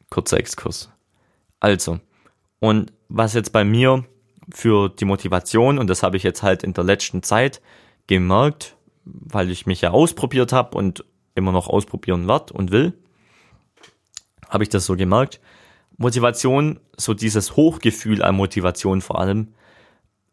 Kurzer 0.09 0.37
Exkurs. 0.37 0.89
Also, 1.59 1.99
und 2.59 2.93
was 3.09 3.33
jetzt 3.33 3.51
bei 3.51 3.63
mir 3.63 4.05
für 4.53 4.89
die 4.89 5.05
Motivation, 5.05 5.79
und 5.79 5.87
das 5.87 6.03
habe 6.03 6.17
ich 6.17 6.23
jetzt 6.23 6.43
halt 6.43 6.63
in 6.63 6.73
der 6.73 6.83
letzten 6.83 7.23
Zeit 7.23 7.61
gemerkt, 8.07 8.75
weil 9.03 9.51
ich 9.51 9.65
mich 9.65 9.81
ja 9.81 9.91
ausprobiert 9.91 10.51
habe 10.51 10.77
und 10.77 11.03
immer 11.35 11.51
noch 11.51 11.67
ausprobieren 11.67 12.27
werde 12.27 12.53
und 12.53 12.71
will, 12.71 12.93
habe 14.49 14.63
ich 14.63 14.69
das 14.69 14.85
so 14.85 14.95
gemerkt. 14.95 15.39
Motivation, 15.97 16.79
so 16.97 17.13
dieses 17.13 17.55
Hochgefühl 17.55 18.21
an 18.21 18.35
Motivation 18.35 19.01
vor 19.01 19.19
allem, 19.19 19.53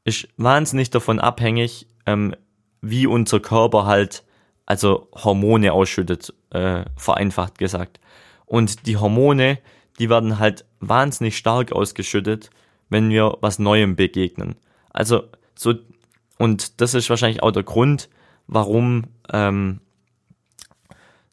ist 0.05 0.29
wahnsinnig 0.37 0.91
davon 0.91 1.21
abhängig, 1.21 1.87
ähm, 2.07 2.35
wie 2.81 3.07
unser 3.07 3.41
Körper 3.41 3.87
halt, 3.87 4.25
also 4.67 5.09
Hormone 5.15 5.73
ausschüttet, 5.73 6.35
äh, 6.53 6.85
vereinfacht 6.97 7.59
gesagt. 7.59 8.01
Und 8.47 8.87
die 8.87 8.97
Hormone, 8.97 9.59
die 9.99 10.11
werden 10.11 10.39
halt 10.39 10.65
wahnsinnig 10.81 11.37
stark 11.37 11.73
ausgeschüttet, 11.73 12.51
wenn 12.89 13.09
wir 13.11 13.39
was 13.41 13.59
Neuem 13.59 13.97
begegnen. 13.97 14.57
Also 14.93 15.25
so, 15.55 15.75
und 16.39 16.81
das 16.81 16.95
ist 16.95 17.09
wahrscheinlich 17.09 17.43
auch 17.43 17.53
der 17.53 17.63
Grund, 17.63 18.09
warum 18.47 19.05
ähm, 19.33 19.81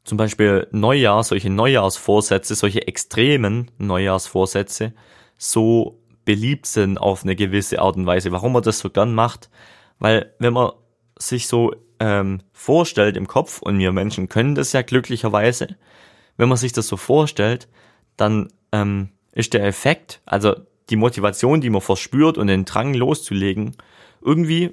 zum 0.03 0.17
Beispiel 0.17 0.67
Neujahr, 0.71 1.23
solche 1.23 1.49
Neujahrsvorsätze, 1.49 2.55
solche 2.55 2.88
extremen 2.88 3.69
Neujahrsvorsätze 3.77 4.93
so 5.38 5.99
beliebt 6.25 6.65
sind 6.65 6.97
auf 6.97 7.23
eine 7.23 7.35
gewisse 7.35 7.79
Art 7.79 7.95
und 7.95 8.05
Weise. 8.05 8.31
Warum 8.31 8.53
man 8.53 8.63
das 8.63 8.79
so 8.79 8.89
gern 8.89 9.13
macht, 9.13 9.49
weil 9.99 10.33
wenn 10.39 10.53
man 10.53 10.71
sich 11.17 11.47
so 11.47 11.75
ähm, 12.00 12.41
vorstellt 12.51 13.18
im 13.18 13.27
Kopf, 13.27 13.62
und 13.62 13.77
wir 13.79 13.91
Menschen 13.91 14.29
können 14.29 14.56
das 14.56 14.74
ja 14.74 14.82
glücklicherweise, 14.82 15.75
wenn 16.38 16.50
man 16.50 16.58
sich 16.58 16.74
das 16.74 16.88
so 16.88 16.98
vorstellt, 16.98 17.68
dann 18.18 18.50
ähm, 18.72 19.10
ist 19.32 19.53
der 19.53 19.65
Effekt, 19.65 20.22
also 20.25 20.56
die 20.89 20.96
Motivation, 20.96 21.62
die 21.62 21.70
man 21.70 21.82
verspürt 21.82 22.38
und 22.38 22.48
den 22.48 22.65
Drang 22.65 22.94
loszulegen, 22.94 23.75
irgendwie 24.22 24.72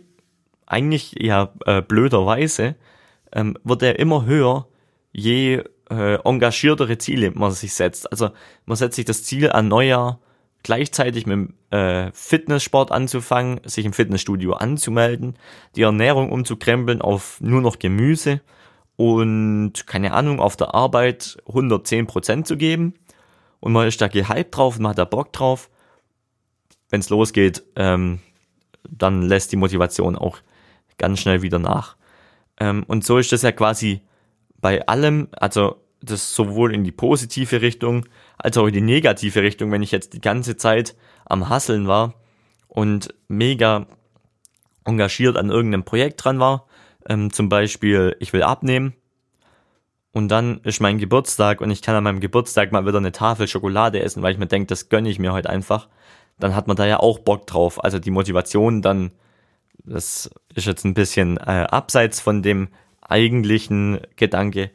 eigentlich 0.66 1.14
ja 1.18 1.52
äh, 1.66 1.82
blöderweise, 1.82 2.74
ähm, 3.32 3.56
wird 3.64 3.82
er 3.82 3.98
immer 3.98 4.24
höher, 4.24 4.66
je 5.12 5.62
äh, 5.90 6.14
engagiertere 6.24 6.98
Ziele 6.98 7.30
man 7.32 7.52
sich 7.52 7.74
setzt. 7.74 8.10
Also 8.10 8.30
man 8.64 8.76
setzt 8.76 8.96
sich 8.96 9.04
das 9.04 9.24
Ziel 9.24 9.50
an 9.50 9.68
Neujahr, 9.68 10.20
gleichzeitig 10.66 11.26
mit 11.26 11.34
dem 11.34 11.54
äh, 11.70 12.10
Fitnesssport 12.12 12.90
anzufangen, 12.90 13.60
sich 13.64 13.86
im 13.86 13.92
Fitnessstudio 13.92 14.54
anzumelden, 14.54 15.38
die 15.76 15.82
Ernährung 15.82 16.32
umzukrempeln 16.32 17.00
auf 17.00 17.40
nur 17.40 17.60
noch 17.60 17.78
Gemüse 17.78 18.40
und 18.96 19.86
keine 19.86 20.12
Ahnung, 20.12 20.40
auf 20.40 20.56
der 20.56 20.74
Arbeit 20.74 21.36
110% 21.46 22.42
zu 22.42 22.56
geben 22.56 22.94
und 23.60 23.74
man 23.74 23.86
ist 23.86 24.00
da 24.00 24.08
gehypt 24.08 24.56
drauf, 24.56 24.80
man 24.80 24.90
hat 24.90 24.98
da 24.98 25.04
Bock 25.04 25.32
drauf. 25.32 25.70
Wenn 26.90 26.98
es 26.98 27.10
losgeht, 27.10 27.62
ähm, 27.76 28.18
dann 28.90 29.22
lässt 29.22 29.52
die 29.52 29.56
Motivation 29.56 30.16
auch 30.16 30.38
ganz 30.98 31.20
schnell 31.20 31.42
wieder 31.42 31.60
nach. 31.60 31.96
Ähm, 32.58 32.82
und 32.88 33.04
so 33.04 33.18
ist 33.18 33.30
das 33.30 33.42
ja 33.42 33.52
quasi 33.52 34.00
bei 34.60 34.84
allem, 34.88 35.28
also 35.30 35.76
das 36.00 36.34
sowohl 36.34 36.74
in 36.74 36.82
die 36.82 36.90
positive 36.90 37.60
Richtung 37.60 38.06
als 38.38 38.56
auch 38.56 38.66
in 38.66 38.74
die 38.74 38.80
negative 38.80 39.42
Richtung, 39.42 39.72
wenn 39.72 39.82
ich 39.82 39.92
jetzt 39.92 40.12
die 40.12 40.20
ganze 40.20 40.56
Zeit 40.56 40.96
am 41.24 41.48
Hasseln 41.48 41.86
war 41.86 42.14
und 42.68 43.14
mega 43.28 43.86
engagiert 44.84 45.36
an 45.36 45.50
irgendeinem 45.50 45.84
Projekt 45.84 46.24
dran 46.24 46.38
war, 46.38 46.66
ähm, 47.08 47.32
zum 47.32 47.48
Beispiel 47.48 48.16
ich 48.20 48.32
will 48.32 48.42
abnehmen 48.42 48.94
und 50.16 50.28
dann 50.28 50.60
ist 50.62 50.80
mein 50.80 50.96
Geburtstag 50.96 51.60
und 51.60 51.70
ich 51.70 51.82
kann 51.82 51.94
an 51.94 52.04
meinem 52.04 52.20
Geburtstag 52.20 52.72
mal 52.72 52.86
wieder 52.86 52.96
eine 52.96 53.12
Tafel 53.12 53.48
Schokolade 53.48 54.00
essen, 54.00 54.22
weil 54.22 54.32
ich 54.32 54.38
mir 54.38 54.46
denke, 54.46 54.66
das 54.66 54.88
gönne 54.88 55.10
ich 55.10 55.18
mir 55.18 55.34
heute 55.34 55.50
einfach, 55.50 55.88
dann 56.38 56.54
hat 56.54 56.66
man 56.66 56.76
da 56.76 56.86
ja 56.86 57.00
auch 57.00 57.18
Bock 57.18 57.46
drauf. 57.46 57.84
Also 57.84 57.98
die 57.98 58.10
Motivation 58.10 58.80
dann, 58.80 59.12
das 59.84 60.30
ist 60.54 60.66
jetzt 60.66 60.84
ein 60.84 60.94
bisschen 60.94 61.36
äh, 61.36 61.66
abseits 61.70 62.20
von 62.20 62.42
dem 62.42 62.68
eigentlichen 63.02 64.00
Gedanke, 64.16 64.70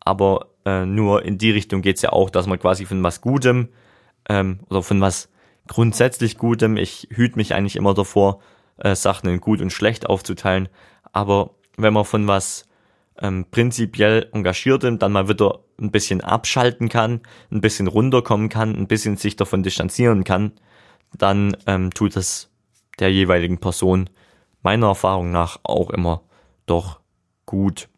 aber 0.00 0.49
äh, 0.64 0.84
nur 0.84 1.24
in 1.24 1.38
die 1.38 1.50
Richtung 1.50 1.82
geht's 1.82 2.02
ja 2.02 2.10
auch, 2.10 2.30
dass 2.30 2.46
man 2.46 2.58
quasi 2.58 2.84
von 2.86 3.02
was 3.02 3.20
Gutem 3.20 3.68
ähm, 4.28 4.60
oder 4.68 4.82
von 4.82 5.00
was 5.00 5.28
grundsätzlich 5.66 6.38
Gutem, 6.38 6.76
ich 6.76 7.08
hüte 7.10 7.36
mich 7.36 7.54
eigentlich 7.54 7.76
immer 7.76 7.94
davor, 7.94 8.40
äh, 8.78 8.94
Sachen 8.94 9.28
in 9.28 9.40
gut 9.40 9.60
und 9.60 9.72
schlecht 9.72 10.06
aufzuteilen, 10.06 10.68
aber 11.12 11.50
wenn 11.76 11.92
man 11.92 12.04
von 12.04 12.26
was 12.26 12.66
ähm, 13.18 13.46
prinzipiell 13.50 14.28
Engagiertem 14.32 14.98
dann 14.98 15.12
mal 15.12 15.28
wieder 15.28 15.60
ein 15.80 15.90
bisschen 15.90 16.20
abschalten 16.20 16.88
kann, 16.88 17.20
ein 17.50 17.60
bisschen 17.60 17.86
runterkommen 17.86 18.48
kann, 18.48 18.74
ein 18.74 18.86
bisschen 18.86 19.16
sich 19.16 19.36
davon 19.36 19.62
distanzieren 19.62 20.24
kann, 20.24 20.52
dann 21.16 21.56
ähm, 21.66 21.90
tut 21.92 22.16
es 22.16 22.50
der 22.98 23.12
jeweiligen 23.12 23.58
Person 23.58 24.10
meiner 24.62 24.88
Erfahrung 24.88 25.30
nach 25.30 25.58
auch 25.62 25.90
immer 25.90 26.22
doch 26.66 27.00
gut. 27.46 27.88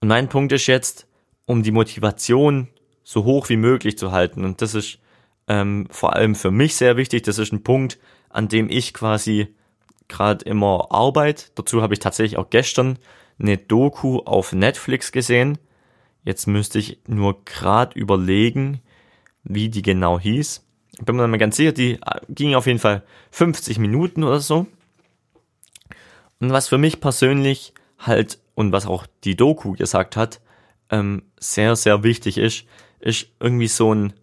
Und 0.00 0.08
mein 0.08 0.28
Punkt 0.28 0.52
ist 0.52 0.66
jetzt, 0.66 1.06
um 1.44 1.62
die 1.62 1.72
Motivation 1.72 2.68
so 3.02 3.24
hoch 3.24 3.48
wie 3.48 3.56
möglich 3.56 3.98
zu 3.98 4.12
halten. 4.12 4.44
Und 4.44 4.62
das 4.62 4.74
ist 4.74 4.98
ähm, 5.48 5.86
vor 5.90 6.14
allem 6.14 6.34
für 6.34 6.50
mich 6.50 6.76
sehr 6.76 6.96
wichtig. 6.96 7.22
Das 7.22 7.38
ist 7.38 7.52
ein 7.52 7.62
Punkt, 7.62 7.98
an 8.28 8.48
dem 8.48 8.68
ich 8.70 8.92
quasi 8.92 9.54
gerade 10.08 10.44
immer 10.44 10.88
arbeite. 10.90 11.46
Dazu 11.54 11.82
habe 11.82 11.94
ich 11.94 12.00
tatsächlich 12.00 12.38
auch 12.38 12.50
gestern 12.50 12.98
eine 13.38 13.56
Doku 13.56 14.18
auf 14.20 14.52
Netflix 14.52 15.12
gesehen. 15.12 15.58
Jetzt 16.24 16.46
müsste 16.46 16.78
ich 16.78 16.98
nur 17.06 17.44
gerade 17.44 17.98
überlegen, 17.98 18.80
wie 19.44 19.68
die 19.68 19.82
genau 19.82 20.18
hieß. 20.18 20.64
Ich 20.98 21.04
bin 21.04 21.16
mir 21.16 21.26
mal 21.28 21.38
ganz 21.38 21.56
sicher, 21.56 21.72
die 21.72 21.92
äh, 21.92 22.20
ging 22.28 22.54
auf 22.54 22.66
jeden 22.66 22.80
Fall 22.80 23.02
50 23.30 23.78
Minuten 23.78 24.24
oder 24.24 24.40
so. 24.40 24.66
Und 26.40 26.52
was 26.52 26.68
für 26.68 26.78
mich 26.78 27.00
persönlich 27.00 27.72
halt 27.98 28.38
und 28.58 28.72
was 28.72 28.86
auch 28.86 29.06
die 29.22 29.36
Doku 29.36 29.74
gesagt 29.74 30.16
hat, 30.16 30.40
ähm, 30.90 31.22
sehr, 31.38 31.76
sehr 31.76 32.02
wichtig 32.02 32.38
ist, 32.38 32.64
ist 32.98 33.28
irgendwie 33.38 33.68
so 33.68 33.94
ein 33.94 34.14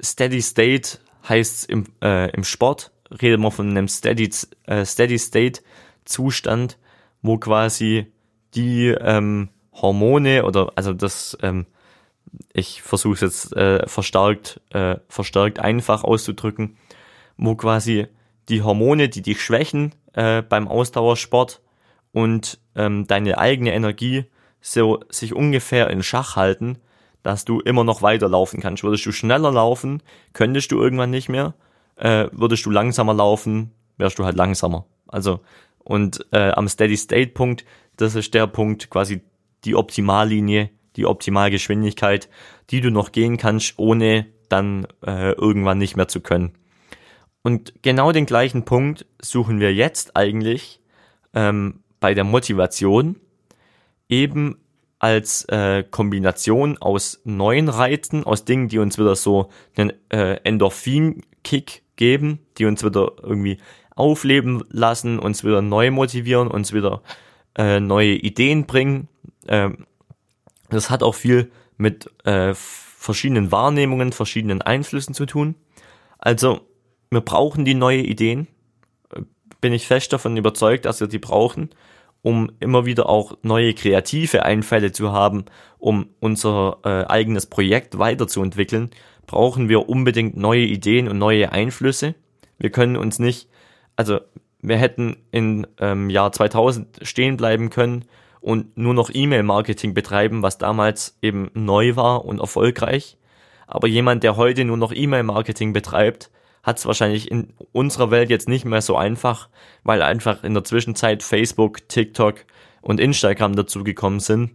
Steady 0.00 0.40
State, 0.40 1.00
heißt 1.28 1.68
im, 1.68 1.86
äh, 2.00 2.30
im 2.30 2.44
Sport, 2.44 2.92
redet 3.10 3.40
man 3.40 3.50
von 3.50 3.68
einem 3.68 3.88
Steady, 3.88 4.30
äh, 4.66 4.84
Steady 4.84 5.18
State 5.18 5.62
Zustand, 6.04 6.78
wo 7.22 7.38
quasi 7.38 8.06
die 8.54 8.86
ähm, 8.86 9.48
Hormone 9.72 10.44
oder 10.44 10.70
also 10.76 10.92
das, 10.92 11.36
ähm, 11.42 11.66
ich 12.52 12.82
versuche 12.82 13.14
es 13.14 13.20
jetzt 13.20 13.56
äh, 13.56 13.88
verstärkt, 13.88 14.60
äh, 14.70 14.98
verstärkt 15.08 15.58
einfach 15.58 16.04
auszudrücken, 16.04 16.76
wo 17.36 17.56
quasi 17.56 18.06
die 18.48 18.62
Hormone, 18.62 19.08
die 19.08 19.22
dich 19.22 19.42
schwächen 19.42 19.92
äh, 20.12 20.40
beim 20.40 20.68
Ausdauersport, 20.68 21.61
und 22.12 22.60
ähm, 22.74 23.06
deine 23.06 23.38
eigene 23.38 23.72
Energie 23.72 24.26
so 24.60 25.00
sich 25.08 25.34
ungefähr 25.34 25.90
in 25.90 26.02
Schach 26.02 26.36
halten, 26.36 26.78
dass 27.22 27.44
du 27.44 27.60
immer 27.60 27.84
noch 27.84 28.02
weiterlaufen 28.02 28.60
kannst. 28.60 28.84
Würdest 28.84 29.06
du 29.06 29.12
schneller 29.12 29.50
laufen, 29.50 30.02
könntest 30.32 30.72
du 30.72 30.80
irgendwann 30.80 31.10
nicht 31.10 31.28
mehr. 31.28 31.54
Äh, 31.96 32.28
würdest 32.32 32.64
du 32.66 32.70
langsamer 32.70 33.14
laufen, 33.14 33.72
wärst 33.96 34.18
du 34.18 34.24
halt 34.24 34.36
langsamer. 34.36 34.86
Also 35.08 35.40
und 35.78 36.24
äh, 36.30 36.50
am 36.50 36.68
Steady 36.68 36.96
State 36.96 37.32
Punkt, 37.32 37.64
das 37.96 38.14
ist 38.14 38.34
der 38.34 38.46
Punkt, 38.46 38.88
quasi 38.90 39.22
die 39.64 39.74
Optimallinie, 39.74 40.70
die 40.96 41.06
Optimalgeschwindigkeit, 41.06 42.28
die 42.70 42.80
du 42.80 42.90
noch 42.90 43.12
gehen 43.12 43.36
kannst, 43.36 43.74
ohne 43.78 44.26
dann 44.48 44.86
äh, 45.04 45.32
irgendwann 45.32 45.78
nicht 45.78 45.96
mehr 45.96 46.08
zu 46.08 46.20
können. 46.20 46.52
Und 47.42 47.74
genau 47.82 48.12
den 48.12 48.26
gleichen 48.26 48.64
Punkt 48.64 49.06
suchen 49.20 49.58
wir 49.58 49.74
jetzt 49.74 50.16
eigentlich 50.16 50.80
ähm, 51.34 51.81
bei 52.02 52.14
der 52.14 52.24
Motivation 52.24 53.16
eben 54.08 54.58
als 54.98 55.44
äh, 55.44 55.84
Kombination 55.88 56.76
aus 56.78 57.20
neuen 57.24 57.68
Reizen, 57.68 58.24
aus 58.24 58.44
Dingen, 58.44 58.68
die 58.68 58.78
uns 58.78 58.98
wieder 58.98 59.14
so 59.16 59.50
einen 59.76 59.92
äh, 60.10 60.34
Endorphin-Kick 60.44 61.82
geben, 61.96 62.40
die 62.58 62.66
uns 62.66 62.84
wieder 62.84 63.12
irgendwie 63.22 63.58
aufleben 63.94 64.64
lassen, 64.68 65.20
uns 65.20 65.44
wieder 65.44 65.62
neu 65.62 65.92
motivieren, 65.92 66.48
uns 66.48 66.72
wieder 66.72 67.02
äh, 67.56 67.78
neue 67.78 68.14
Ideen 68.14 68.66
bringen. 68.66 69.08
Ähm, 69.46 69.86
das 70.70 70.90
hat 70.90 71.04
auch 71.04 71.14
viel 71.14 71.52
mit 71.76 72.10
äh, 72.24 72.52
verschiedenen 72.54 73.52
Wahrnehmungen, 73.52 74.10
verschiedenen 74.12 74.60
Einflüssen 74.60 75.14
zu 75.14 75.26
tun. 75.26 75.54
Also 76.18 76.62
wir 77.10 77.20
brauchen 77.20 77.64
die 77.64 77.74
neue 77.74 78.02
Ideen. 78.02 78.48
Bin 79.60 79.72
ich 79.72 79.86
fest 79.86 80.12
davon 80.12 80.36
überzeugt, 80.36 80.84
dass 80.84 80.98
wir 80.98 81.06
die 81.06 81.20
brauchen, 81.20 81.70
um 82.22 82.52
immer 82.60 82.86
wieder 82.86 83.08
auch 83.08 83.36
neue 83.42 83.74
kreative 83.74 84.44
Einfälle 84.44 84.92
zu 84.92 85.12
haben, 85.12 85.44
um 85.78 86.10
unser 86.20 86.78
äh, 86.84 87.04
eigenes 87.06 87.46
Projekt 87.46 87.98
weiterzuentwickeln, 87.98 88.90
brauchen 89.26 89.68
wir 89.68 89.88
unbedingt 89.88 90.36
neue 90.36 90.62
Ideen 90.62 91.08
und 91.08 91.18
neue 91.18 91.52
Einflüsse. 91.52 92.14
Wir 92.58 92.70
können 92.70 92.96
uns 92.96 93.18
nicht, 93.18 93.48
also 93.96 94.20
wir 94.60 94.76
hätten 94.76 95.16
im 95.32 95.66
ähm, 95.78 96.08
Jahr 96.10 96.30
2000 96.30 97.00
stehen 97.02 97.36
bleiben 97.36 97.70
können 97.70 98.04
und 98.40 98.76
nur 98.76 98.94
noch 98.94 99.10
E-Mail-Marketing 99.12 99.94
betreiben, 99.94 100.42
was 100.42 100.58
damals 100.58 101.18
eben 101.22 101.50
neu 101.54 101.96
war 101.96 102.24
und 102.24 102.38
erfolgreich. 102.38 103.16
Aber 103.66 103.88
jemand, 103.88 104.22
der 104.22 104.36
heute 104.36 104.64
nur 104.64 104.76
noch 104.76 104.92
E-Mail-Marketing 104.92 105.72
betreibt, 105.72 106.30
hat 106.62 106.78
es 106.78 106.86
wahrscheinlich 106.86 107.30
in 107.30 107.52
unserer 107.72 108.10
Welt 108.10 108.30
jetzt 108.30 108.48
nicht 108.48 108.64
mehr 108.64 108.82
so 108.82 108.96
einfach, 108.96 109.48
weil 109.82 110.02
einfach 110.02 110.44
in 110.44 110.54
der 110.54 110.64
Zwischenzeit 110.64 111.22
Facebook, 111.22 111.88
TikTok 111.88 112.44
und 112.80 113.00
Instagram 113.00 113.56
dazugekommen 113.56 114.20
sind. 114.20 114.52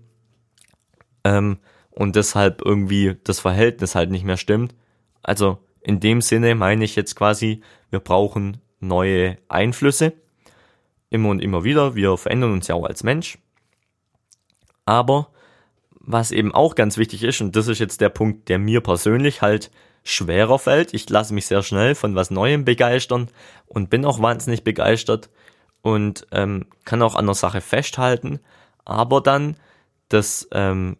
Ähm, 1.24 1.60
und 1.90 2.16
deshalb 2.16 2.62
irgendwie 2.64 3.18
das 3.24 3.40
Verhältnis 3.40 3.96
halt 3.96 4.12
nicht 4.12 4.24
mehr 4.24 4.38
stimmt. 4.38 4.76
Also 5.24 5.58
in 5.82 6.00
dem 6.00 6.22
Sinne 6.22 6.56
meine 6.56 6.86
ich 6.86 6.96
jetzt 6.96 7.16
quasi, 7.16 7.62
wir 7.90 8.00
brauchen 8.00 8.62
neue 8.80 9.38
Einflüsse. 9.50 10.14
Immer 11.10 11.30
und 11.30 11.42
immer 11.42 11.64
wieder. 11.64 11.96
Wir 11.96 12.18
verändern 12.18 12.54
uns 12.54 12.68
ja 12.68 12.76
auch 12.76 12.86
als 12.86 13.04
Mensch. 13.04 13.38
Aber 14.86 15.32
was 16.00 16.32
eben 16.32 16.54
auch 16.54 16.76
ganz 16.76 16.98
wichtig 16.98 17.24
ist, 17.24 17.42
und 17.42 17.56
das 17.56 17.68
ist 17.68 17.80
jetzt 17.80 18.00
der 18.00 18.10
Punkt, 18.10 18.48
der 18.48 18.60
mir 18.60 18.82
persönlich 18.82 19.42
halt 19.42 19.72
schwerer 20.08 20.60
fällt. 20.60 20.94
Ich 20.94 21.10
lasse 21.10 21.34
mich 21.34 21.48
sehr 21.48 21.64
schnell 21.64 21.96
von 21.96 22.16
was 22.16 22.32
Neuem 22.32 22.66
begeistern 22.66 23.30
und 23.68 23.90
bin 23.90 24.06
auch 24.06 24.22
wahnsinnig 24.22 24.64
begeistert 24.64 25.30
und 25.82 26.28
ähm, 26.32 26.66
kann 26.86 27.02
auch 27.02 27.16
an 27.16 27.26
der 27.26 27.36
Sache 27.36 27.62
festhalten. 27.62 28.40
Aber 28.86 29.22
dann 29.22 29.58
das 30.10 30.48
ähm, 30.52 30.98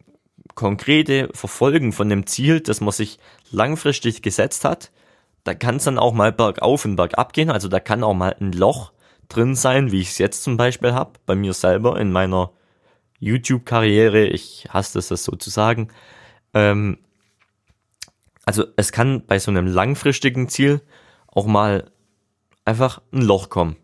konkrete 0.54 1.30
Verfolgen 1.32 1.92
von 1.92 2.08
dem 2.08 2.26
Ziel, 2.26 2.60
das 2.60 2.80
man 2.80 2.92
sich 2.92 3.18
langfristig 3.50 4.22
gesetzt 4.22 4.64
hat, 4.64 4.90
da 5.44 5.54
kann 5.54 5.76
es 5.76 5.84
dann 5.84 5.98
auch 5.98 6.12
mal 6.12 6.32
bergauf 6.32 6.84
und 6.84 6.96
bergab 6.96 7.32
gehen. 7.32 7.50
Also 7.50 7.68
da 7.68 7.80
kann 7.80 8.04
auch 8.04 8.14
mal 8.14 8.36
ein 8.38 8.52
Loch 8.52 8.92
drin 9.28 9.54
sein, 9.54 9.92
wie 9.92 10.00
ich 10.00 10.10
es 10.10 10.18
jetzt 10.18 10.42
zum 10.42 10.56
Beispiel 10.56 10.92
habe, 10.92 11.12
bei 11.26 11.34
mir 11.34 11.54
selber 11.54 11.98
in 11.98 12.12
meiner 12.12 12.50
YouTube-Karriere, 13.20 14.26
ich 14.26 14.66
hasse 14.68 14.98
das 14.98 15.24
sozusagen. 15.24 15.88
Ähm, 16.54 16.98
also 18.48 18.64
es 18.76 18.92
kann 18.92 19.26
bei 19.26 19.38
so 19.38 19.50
einem 19.50 19.66
langfristigen 19.66 20.48
Ziel 20.48 20.80
auch 21.26 21.44
mal 21.44 21.90
einfach 22.64 23.02
ein 23.12 23.20
Loch 23.20 23.50
kommen. 23.50 23.76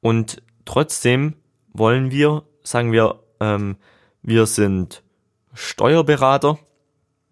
Und 0.00 0.42
trotzdem 0.64 1.34
wollen 1.74 2.10
wir, 2.10 2.44
sagen 2.62 2.92
wir, 2.92 3.20
ähm, 3.38 3.76
wir 4.22 4.46
sind 4.46 5.02
Steuerberater. 5.52 6.58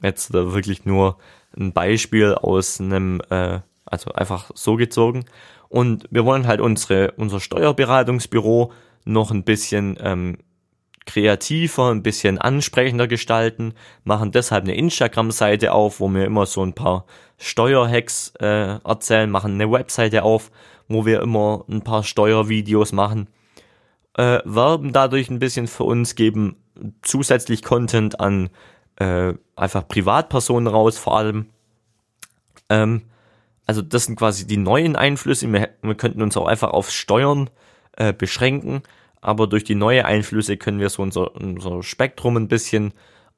Jetzt 0.02 0.34
wirklich 0.34 0.84
nur 0.84 1.16
ein 1.56 1.72
Beispiel 1.72 2.34
aus 2.34 2.78
einem, 2.78 3.22
äh, 3.30 3.60
also 3.86 4.12
einfach 4.12 4.50
so 4.54 4.76
gezogen. 4.76 5.24
Und 5.70 6.06
wir 6.10 6.26
wollen 6.26 6.46
halt 6.46 6.60
unsere, 6.60 7.12
unser 7.12 7.40
Steuerberatungsbüro 7.40 8.70
noch 9.06 9.30
ein 9.30 9.44
bisschen 9.44 9.96
ähm, 9.98 10.36
kreativer, 11.06 11.90
ein 11.90 12.02
bisschen 12.02 12.38
ansprechender 12.38 13.06
gestalten, 13.06 13.74
machen 14.04 14.32
deshalb 14.32 14.64
eine 14.64 14.74
Instagram-Seite 14.74 15.72
auf, 15.72 16.00
wo 16.00 16.08
wir 16.08 16.24
immer 16.24 16.46
so 16.46 16.64
ein 16.64 16.74
paar 16.74 17.04
Steuerhacks 17.38 18.32
äh, 18.40 18.78
erzählen, 18.84 19.30
machen 19.30 19.52
eine 19.52 19.70
Webseite 19.70 20.22
auf, 20.22 20.50
wo 20.88 21.06
wir 21.06 21.20
immer 21.20 21.64
ein 21.68 21.82
paar 21.82 22.02
Steuervideos 22.02 22.92
machen, 22.92 23.28
äh, 24.16 24.40
werben 24.44 24.92
dadurch 24.92 25.30
ein 25.30 25.38
bisschen 25.38 25.66
für 25.66 25.84
uns, 25.84 26.14
geben 26.14 26.56
zusätzlich 27.02 27.62
Content 27.62 28.20
an 28.20 28.50
äh, 28.96 29.34
einfach 29.56 29.88
Privatpersonen 29.88 30.68
raus, 30.68 30.98
vor 30.98 31.18
allem. 31.18 31.46
Ähm, 32.68 33.02
also 33.66 33.82
das 33.82 34.04
sind 34.04 34.16
quasi 34.16 34.46
die 34.46 34.56
neuen 34.56 34.96
Einflüsse. 34.96 35.50
Wir, 35.52 35.70
wir 35.82 35.94
könnten 35.94 36.22
uns 36.22 36.36
auch 36.36 36.46
einfach 36.46 36.70
auf 36.70 36.90
Steuern 36.90 37.50
äh, 37.96 38.12
beschränken, 38.12 38.82
aber 39.24 39.46
durch 39.46 39.64
die 39.64 39.74
neuen 39.74 40.04
Einflüsse 40.04 40.58
können 40.58 40.80
wir 40.80 40.90
so 40.90 41.02
unser, 41.02 41.34
unser 41.34 41.82
Spektrum 41.82 42.36
ein 42.36 42.46
bisschen 42.46 42.92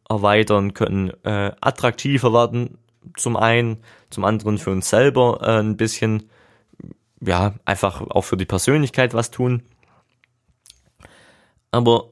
erweitern, 0.09 0.75
können 0.75 1.13
äh, 1.23 1.53
attraktiver 1.61 2.33
werden, 2.33 2.79
zum 3.17 3.37
einen, 3.37 3.85
zum 4.11 4.25
anderen 4.25 4.59
für 4.59 4.73
uns 4.73 4.91
selber 4.91 5.39
äh, 5.43 5.61
ein 5.61 5.77
bisschen, 5.77 6.29
ja, 7.21 7.55
einfach 7.65 8.01
auch 8.01 8.23
für 8.23 8.37
die 8.37 8.47
Persönlichkeit 8.47 9.15
was 9.15 9.31
tun. 9.31 9.63
Aber 11.71 12.09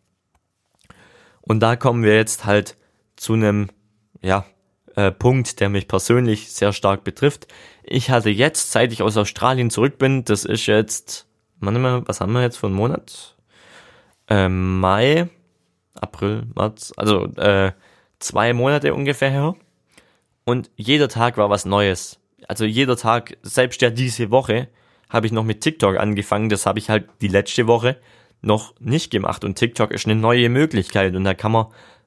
Und 1.40 1.60
da 1.60 1.76
kommen 1.76 2.02
wir 2.02 2.14
jetzt 2.14 2.44
halt 2.44 2.76
zu 3.16 3.34
einem, 3.34 3.68
ja, 4.22 4.44
äh, 4.94 5.10
Punkt, 5.10 5.60
der 5.60 5.68
mich 5.68 5.88
persönlich 5.88 6.52
sehr 6.52 6.72
stark 6.72 7.04
betrifft. 7.04 7.46
Ich 7.82 8.10
hatte 8.10 8.30
jetzt, 8.30 8.72
seit 8.72 8.92
ich 8.92 9.02
aus 9.02 9.16
Australien 9.16 9.70
zurück 9.70 9.98
bin, 9.98 10.24
das 10.24 10.44
ist 10.44 10.66
jetzt, 10.66 11.26
was 11.60 12.20
haben 12.20 12.32
wir 12.32 12.42
jetzt 12.42 12.56
für 12.56 12.66
einen 12.66 12.76
Monat? 12.76 13.36
Ähm, 14.28 14.80
Mai, 14.80 15.28
April, 15.94 16.46
März, 16.54 16.92
also 16.96 17.26
äh, 17.36 17.72
zwei 18.18 18.52
Monate 18.52 18.94
ungefähr 18.94 19.30
her. 19.30 19.54
Und 20.44 20.70
jeder 20.76 21.08
Tag 21.08 21.36
war 21.36 21.50
was 21.50 21.64
Neues. 21.64 22.18
Also 22.48 22.64
jeder 22.64 22.96
Tag, 22.96 23.36
selbst 23.42 23.80
ja 23.82 23.90
diese 23.90 24.30
Woche, 24.30 24.68
habe 25.12 25.26
ich 25.26 25.32
noch 25.32 25.44
mit 25.44 25.60
TikTok 25.60 25.98
angefangen. 25.98 26.48
Das 26.48 26.66
habe 26.66 26.78
ich 26.78 26.88
halt 26.88 27.08
die 27.20 27.28
letzte 27.28 27.66
Woche 27.66 27.98
noch 28.40 28.74
nicht 28.80 29.10
gemacht. 29.10 29.44
Und 29.44 29.56
TikTok 29.56 29.92
ist 29.92 30.06
eine 30.06 30.16
neue 30.16 30.48
Möglichkeit. 30.48 31.14
Und 31.14 31.24
da 31.24 31.34
kann 31.34 31.52
man 31.52 31.66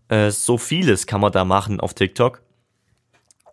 äh, 0.10 0.32
so 0.32 0.58
vieles 0.58 1.08
kann 1.08 1.22
man 1.22 1.32
da 1.32 1.46
machen 1.46 1.80
auf 1.80 1.94
TikTok. 1.94 2.42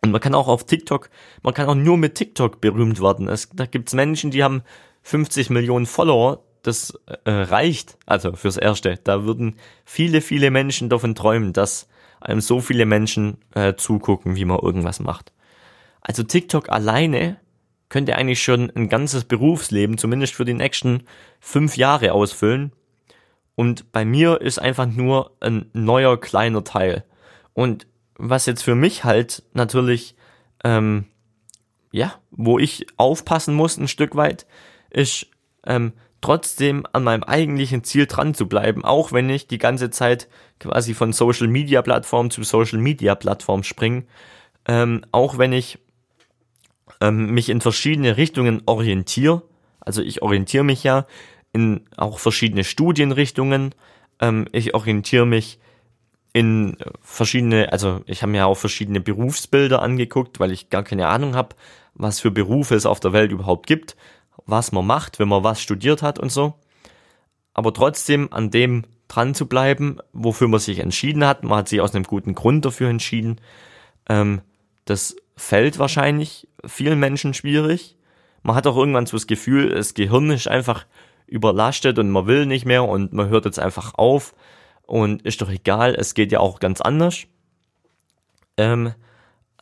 Und 0.03 0.11
man 0.11 0.21
kann 0.21 0.35
auch 0.35 0.49
auf 0.49 0.67
TikTok, 0.67 1.11
man 1.43 1.55
kann 1.55 1.69
auch 1.69 1.77
nur 1.77 1.97
mit 1.97 2.17
TikTok 2.17 2.61
berühmt 2.61 3.01
werden. 3.01 3.29
Es, 3.29 3.51
da 3.53 3.67
gibt's 3.67 3.95
Menschen, 3.95 4.33
die 4.33 4.43
haben 4.43 4.63
50 5.03 5.51
Millionen 5.51 5.87
Follower. 5.87 6.43
Das 6.63 6.99
äh, 7.25 7.31
reicht, 7.31 7.99
also 8.07 8.35
fürs 8.35 8.57
Erste. 8.57 8.99
Da 9.03 9.25
würden 9.25 9.57
viele, 9.85 10.21
viele 10.21 10.51
Menschen 10.51 10.89
davon 10.89 11.15
träumen, 11.15 11.53
dass 11.53 11.89
einem 12.21 12.41
so 12.41 12.61
viele 12.61 12.87
Menschen 12.87 13.39
äh, 13.55 13.75
zugucken, 13.75 14.37
wie 14.37 14.45
man 14.45 14.59
irgendwas 14.59 15.01
macht. 15.01 15.33
Also 16.01 16.23
TikTok 16.23 16.69
alleine 16.69 17.37
könnte 17.93 18.17
eigentlich 18.17 18.43
schon 18.43 18.73
ein 18.75 18.89
ganzes 18.89 19.25
Berufsleben, 19.25 19.99
zumindest 19.99 20.35
für 20.35 20.47
die 20.47 20.55
nächsten 20.55 21.03
fünf 21.41 21.77
Jahre 21.77 22.15
ausfüllen. 22.15 22.73
Und 23.55 23.93
bei 23.93 24.07
mir 24.07 24.41
ist 24.41 24.59
einfach 24.59 24.87
nur 24.87 25.37
ein 25.41 25.67
neuer 25.75 26.19
kleiner 26.19 26.65
Teil. 26.65 27.05
Und 27.53 27.87
was 28.17 28.47
jetzt 28.47 28.63
für 28.63 28.75
mich 28.75 29.05
halt 29.05 29.43
natürlich, 29.53 30.17
ähm, 30.65 31.05
ja, 31.91 32.15
wo 32.31 32.59
ich 32.59 32.87
aufpassen 32.97 33.55
muss 33.55 33.77
ein 33.77 33.89
Stück 33.89 34.17
weit, 34.17 34.47
ist 34.89 35.27
ähm, 35.67 35.93
trotzdem 36.23 36.87
an 36.95 37.05
meinem 37.05 37.25
eigentlichen 37.25 37.85
Ziel 37.85 38.07
dran 38.07 38.33
zu 38.33 38.49
bleiben, 38.49 38.87
auch 38.87 39.13
wenn 39.13 39.29
ich 39.29 39.49
die 39.49 39.59
ganze 39.59 39.91
Zeit 39.91 40.29
quasi 40.61 40.95
von 40.95 41.13
Social 41.13 41.47
Media 41.47 41.83
Plattform 41.83 42.31
zu 42.31 42.43
Social 42.43 42.79
Media 42.79 43.15
Plattform 43.17 43.63
springe, 43.63 44.05
ähm, 44.67 45.05
auch 45.13 45.37
wenn 45.37 45.53
ich 45.53 45.79
ähm, 47.03 47.35
mich 47.35 47.49
in 47.49 47.61
verschiedene 47.61 48.17
Richtungen 48.17 48.63
orientiere. 48.67 49.43
Also 49.81 50.03
ich 50.03 50.23
orientiere 50.23 50.63
mich 50.63 50.85
ja 50.85 51.07
in 51.53 51.83
auch 51.97 52.21
verschiedene 52.21 52.63
Studienrichtungen. 52.63 53.75
Ähm, 54.21 54.47
ich 54.53 54.73
orientiere 54.75 55.27
mich 55.27 55.59
in 56.33 56.77
verschiedene, 57.03 57.73
also 57.73 58.03
ich 58.07 58.23
habe 58.23 58.33
mir 58.33 58.47
auch 58.47 58.57
verschiedene 58.57 59.01
Berufsbilder 59.01 59.83
angeguckt, 59.83 60.39
weil 60.39 60.53
ich 60.53 60.71
gar 60.71 60.85
keine 60.85 61.09
Ahnung 61.09 61.35
habe, 61.35 61.57
was 61.95 62.21
für 62.21 62.31
Berufe 62.31 62.77
es 62.77 62.87
auf 62.87 63.01
der 63.01 63.13
Welt 63.13 63.33
überhaupt 63.33 63.67
gibt, 63.67 63.97
was 64.47 64.73
man 64.73 64.87
macht, 64.87 65.19
wenn 65.19 65.29
man 65.29 65.45
was 65.45 65.61
studiert 65.61 66.03
hat 66.03 66.21
und 66.21 66.31
so. 66.31 66.55
Aber 67.53 67.75
trotzdem 67.75 68.33
an 68.33 68.51
dem 68.51 68.85
dran 69.09 69.35
zu 69.35 69.47
bleiben, 69.47 69.99
wofür 70.13 70.49
man 70.49 70.61
sich 70.61 70.79
entschieden 70.79 71.27
hat, 71.27 71.43
man 71.43 71.59
hat 71.59 71.69
sich 71.69 71.81
aus 71.83 71.95
einem 71.95 72.05
guten 72.05 72.35
Grund 72.35 72.65
dafür 72.65 72.89
entschieden, 72.89 73.41
ähm, 74.09 74.41
das 74.87 75.17
fällt 75.37 75.79
wahrscheinlich 75.79 76.49
vielen 76.65 76.99
Menschen 76.99 77.35
schwierig. 77.35 77.97
Man 78.43 78.57
hat 78.57 78.67
auch 78.67 78.77
irgendwann 78.77 79.07
so 79.07 79.17
das 79.17 79.27
Gefühl, 79.27 79.71
das 79.71 79.95
Gehirn 79.95 80.31
ist 80.31 80.49
einfach 80.49 80.87
überlastet 81.27 81.99
und 81.99 82.11
man 82.11 82.27
will 82.27 82.47
nicht 82.47 82.67
mehr 82.67 82.85
und 82.85 83.13
man 83.13 83.29
hört 83.29 83.45
jetzt 83.45 83.59
einfach 83.59 83.95
auf 83.95 84.35
und 84.83 85.23
ist 85.23 85.41
doch 85.41 85.49
egal, 85.49 85.95
es 85.95 86.15
geht 86.15 86.33
ja 86.33 86.41
auch 86.41 86.61
ganz 86.61 86.81
anders. 86.81 87.25
Ähm, 88.57 88.95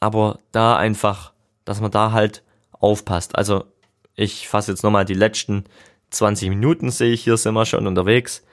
aber 0.01 0.41
da 0.51 0.77
einfach, 0.77 1.33
dass 1.65 1.81
man 1.81 1.91
da 1.91 2.13
halt 2.13 2.43
aufpasst. 2.73 3.37
Also 3.37 3.65
ich 4.15 4.49
fasse 4.49 4.73
jetzt 4.73 4.83
nochmal 4.83 5.05
die 5.05 5.15
letzten 5.15 5.65
20 6.11 6.49
Minuten, 6.49 6.91
sehe 6.91 7.13
ich 7.13 7.23
hier, 7.23 7.37
sind 7.37 7.55
wir 7.55 7.67
schon 7.67 7.87
unterwegs, 7.87 8.45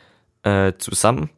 äh, 0.44 0.74
zusammen. 0.78 1.30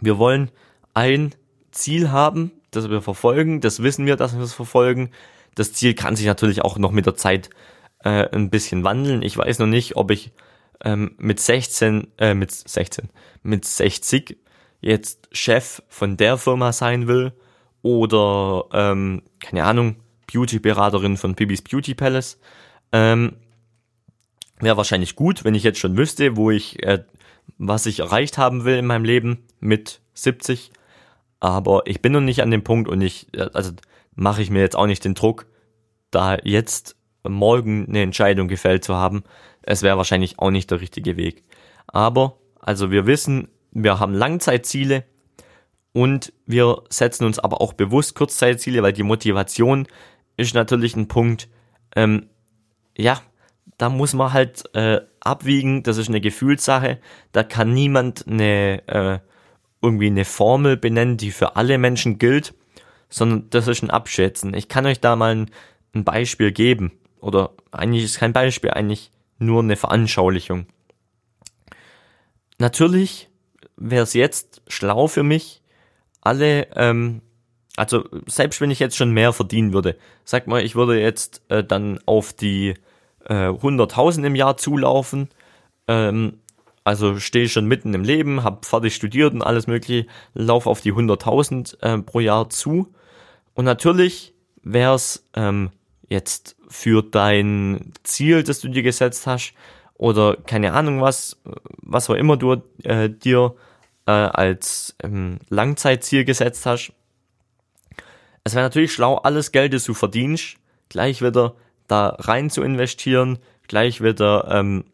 Wir 0.00 0.18
wollen 0.18 0.50
ein 0.94 1.34
Ziel 1.72 2.10
haben, 2.10 2.52
das 2.70 2.90
wir 2.90 3.02
verfolgen, 3.02 3.60
das 3.60 3.82
wissen 3.82 4.06
wir, 4.06 4.16
dass 4.16 4.36
wir 4.36 4.42
es 4.42 4.54
verfolgen. 4.54 5.10
Das 5.54 5.72
Ziel 5.72 5.94
kann 5.94 6.16
sich 6.16 6.26
natürlich 6.26 6.62
auch 6.62 6.78
noch 6.78 6.92
mit 6.92 7.06
der 7.06 7.16
Zeit 7.16 7.50
äh, 8.04 8.28
ein 8.30 8.50
bisschen 8.50 8.84
wandeln. 8.84 9.22
Ich 9.22 9.36
weiß 9.36 9.58
noch 9.58 9.66
nicht, 9.66 9.96
ob 9.96 10.10
ich 10.10 10.32
ähm, 10.84 11.14
mit 11.18 11.40
16, 11.40 12.08
äh, 12.18 12.34
mit 12.34 12.52
16, 12.52 13.08
mit 13.42 13.64
60 13.64 14.38
jetzt 14.80 15.28
Chef 15.32 15.82
von 15.88 16.16
der 16.16 16.38
Firma 16.38 16.72
sein 16.72 17.08
will 17.08 17.32
oder, 17.82 18.66
ähm, 18.72 19.22
keine 19.40 19.64
Ahnung, 19.64 19.96
Beauty-Beraterin 20.32 21.16
von 21.16 21.34
Bibis 21.34 21.62
Beauty 21.62 21.94
Palace. 21.94 22.38
Ähm, 22.92 23.36
Wäre 24.60 24.76
wahrscheinlich 24.76 25.14
gut, 25.14 25.44
wenn 25.44 25.54
ich 25.54 25.62
jetzt 25.62 25.78
schon 25.78 25.96
wüsste, 25.96 26.36
wo 26.36 26.50
ich, 26.50 26.82
äh, 26.82 27.04
was 27.58 27.86
ich 27.86 28.00
erreicht 28.00 28.38
haben 28.38 28.64
will 28.64 28.76
in 28.76 28.86
meinem 28.86 29.04
Leben 29.04 29.44
mit 29.60 30.00
70. 30.14 30.72
Aber 31.40 31.82
ich 31.86 32.02
bin 32.02 32.12
noch 32.12 32.20
nicht 32.20 32.42
an 32.42 32.50
dem 32.50 32.64
Punkt 32.64 32.88
und 32.88 33.00
ich, 33.00 33.28
äh, 33.34 33.48
also 33.52 33.72
mache 34.14 34.42
ich 34.42 34.50
mir 34.50 34.60
jetzt 34.60 34.76
auch 34.76 34.86
nicht 34.86 35.04
den 35.04 35.14
Druck, 35.14 35.46
da 36.10 36.38
jetzt 36.42 36.96
morgen 37.22 37.86
eine 37.88 38.02
Entscheidung 38.02 38.48
gefällt 38.48 38.84
zu 38.84 38.94
haben. 38.94 39.22
Es 39.62 39.82
wäre 39.82 39.96
wahrscheinlich 39.96 40.38
auch 40.38 40.50
nicht 40.50 40.70
der 40.70 40.80
richtige 40.80 41.16
Weg. 41.16 41.44
Aber, 41.86 42.38
also 42.60 42.90
wir 42.90 43.06
wissen, 43.06 43.48
wir 43.70 44.00
haben 44.00 44.14
Langzeitziele 44.14 45.04
und 45.92 46.32
wir 46.46 46.82
setzen 46.88 47.24
uns 47.24 47.38
aber 47.38 47.60
auch 47.60 47.72
bewusst 47.72 48.14
Kurzzeitziele, 48.14 48.82
weil 48.82 48.92
die 48.92 49.02
Motivation 49.02 49.86
ist 50.36 50.54
natürlich 50.54 50.96
ein 50.96 51.08
Punkt, 51.08 51.48
ähm, 51.96 52.28
ja, 52.96 53.20
da 53.78 53.88
muss 53.88 54.14
man 54.14 54.32
halt 54.32 54.64
äh, 54.74 55.00
abwiegen, 55.20 55.82
das 55.82 55.98
ist 55.98 56.08
eine 56.08 56.20
Gefühlssache, 56.20 56.98
da 57.32 57.42
kann 57.42 57.72
niemand 57.72 58.26
eine 58.26 58.86
äh, 58.88 59.18
irgendwie 59.82 60.06
eine 60.06 60.24
Formel 60.24 60.76
benennen, 60.76 61.16
die 61.16 61.30
für 61.30 61.56
alle 61.56 61.78
Menschen 61.78 62.18
gilt, 62.18 62.54
sondern 63.08 63.48
das 63.50 63.68
ist 63.68 63.82
ein 63.82 63.90
Abschätzen. 63.90 64.54
Ich 64.54 64.68
kann 64.68 64.86
euch 64.86 65.00
da 65.00 65.16
mal 65.16 65.34
ein, 65.34 65.50
ein 65.94 66.04
Beispiel 66.04 66.52
geben. 66.52 66.92
Oder 67.20 67.50
eigentlich 67.70 68.04
ist 68.04 68.18
kein 68.18 68.32
Beispiel, 68.32 68.70
eigentlich 68.70 69.10
nur 69.38 69.62
eine 69.62 69.76
Veranschaulichung. 69.76 70.66
Natürlich 72.58 73.28
wäre 73.76 74.02
es 74.02 74.14
jetzt 74.14 74.62
schlau 74.66 75.06
für 75.06 75.22
mich, 75.22 75.62
alle, 76.20 76.68
ähm, 76.74 77.22
also 77.76 78.04
selbst 78.26 78.60
wenn 78.60 78.72
ich 78.72 78.80
jetzt 78.80 78.96
schon 78.96 79.12
mehr 79.12 79.32
verdienen 79.32 79.72
würde, 79.72 79.96
sag 80.24 80.48
mal, 80.48 80.64
ich 80.64 80.74
würde 80.74 81.00
jetzt 81.00 81.42
äh, 81.48 81.62
dann 81.62 82.00
auf 82.06 82.32
die 82.32 82.74
äh, 83.24 83.48
100.000 83.48 84.24
im 84.24 84.34
Jahr 84.34 84.56
zulaufen, 84.56 85.28
ähm, 85.86 86.40
also 86.88 87.18
stehe 87.20 87.50
schon 87.50 87.66
mitten 87.66 87.92
im 87.92 88.02
Leben, 88.02 88.44
habe 88.44 88.64
fertig 88.64 88.94
studiert 88.94 89.34
und 89.34 89.42
alles 89.42 89.66
mögliche, 89.66 90.06
lauf 90.32 90.66
auf 90.66 90.80
die 90.80 90.94
100.000 90.94 91.82
äh, 91.82 91.98
pro 91.98 92.20
Jahr 92.20 92.48
zu. 92.48 92.94
Und 93.52 93.66
natürlich 93.66 94.32
wäre 94.62 94.94
es 94.94 95.28
ähm, 95.34 95.68
jetzt 96.08 96.56
für 96.66 97.02
dein 97.02 97.92
Ziel, 98.04 98.42
das 98.42 98.60
du 98.60 98.68
dir 98.68 98.82
gesetzt 98.82 99.26
hast, 99.26 99.52
oder 99.98 100.36
keine 100.36 100.72
Ahnung 100.72 101.02
was, 101.02 101.36
was 101.82 102.08
auch 102.08 102.14
immer 102.14 102.38
du 102.38 102.62
äh, 102.84 103.10
dir 103.10 103.54
äh, 104.06 104.12
als 104.12 104.96
ähm, 105.02 105.40
Langzeitziel 105.50 106.24
gesetzt 106.24 106.64
hast. 106.64 106.94
Es 108.44 108.54
wäre 108.54 108.64
natürlich 108.64 108.94
schlau, 108.94 109.16
alles 109.16 109.52
Geld, 109.52 109.74
das 109.74 109.84
du 109.84 109.92
verdienst, 109.92 110.56
gleich 110.88 111.20
wieder 111.20 111.54
da 111.86 112.16
rein 112.18 112.48
zu 112.48 112.62
investieren, 112.62 113.40
gleich 113.66 114.02
wieder 114.02 114.48
ähm, 114.50 114.84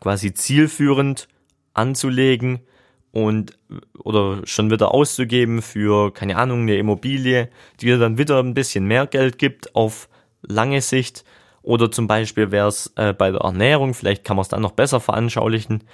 quasi 0.00 0.34
zielführend 0.34 1.28
anzulegen 1.72 2.60
und 3.12 3.56
oder 3.98 4.40
schon 4.44 4.70
wieder 4.70 4.92
auszugeben 4.92 5.62
für, 5.62 6.12
keine 6.12 6.36
Ahnung, 6.36 6.62
eine 6.62 6.76
Immobilie, 6.76 7.48
die 7.80 7.86
dir 7.86 7.98
dann 7.98 8.18
wieder 8.18 8.40
ein 8.40 8.54
bisschen 8.54 8.86
mehr 8.86 9.06
Geld 9.06 9.38
gibt 9.38 9.74
auf 9.74 10.08
lange 10.42 10.80
Sicht. 10.80 11.24
Oder 11.62 11.90
zum 11.90 12.06
Beispiel 12.06 12.50
wäre 12.50 12.68
es 12.68 12.92
äh, 12.96 13.12
bei 13.12 13.30
der 13.30 13.40
Ernährung, 13.40 13.94
vielleicht 13.94 14.24
kann 14.24 14.36
man 14.36 14.42
es 14.42 14.48
dann 14.48 14.62
noch 14.62 14.72
besser 14.72 15.00
veranschaulichen. 15.00 15.84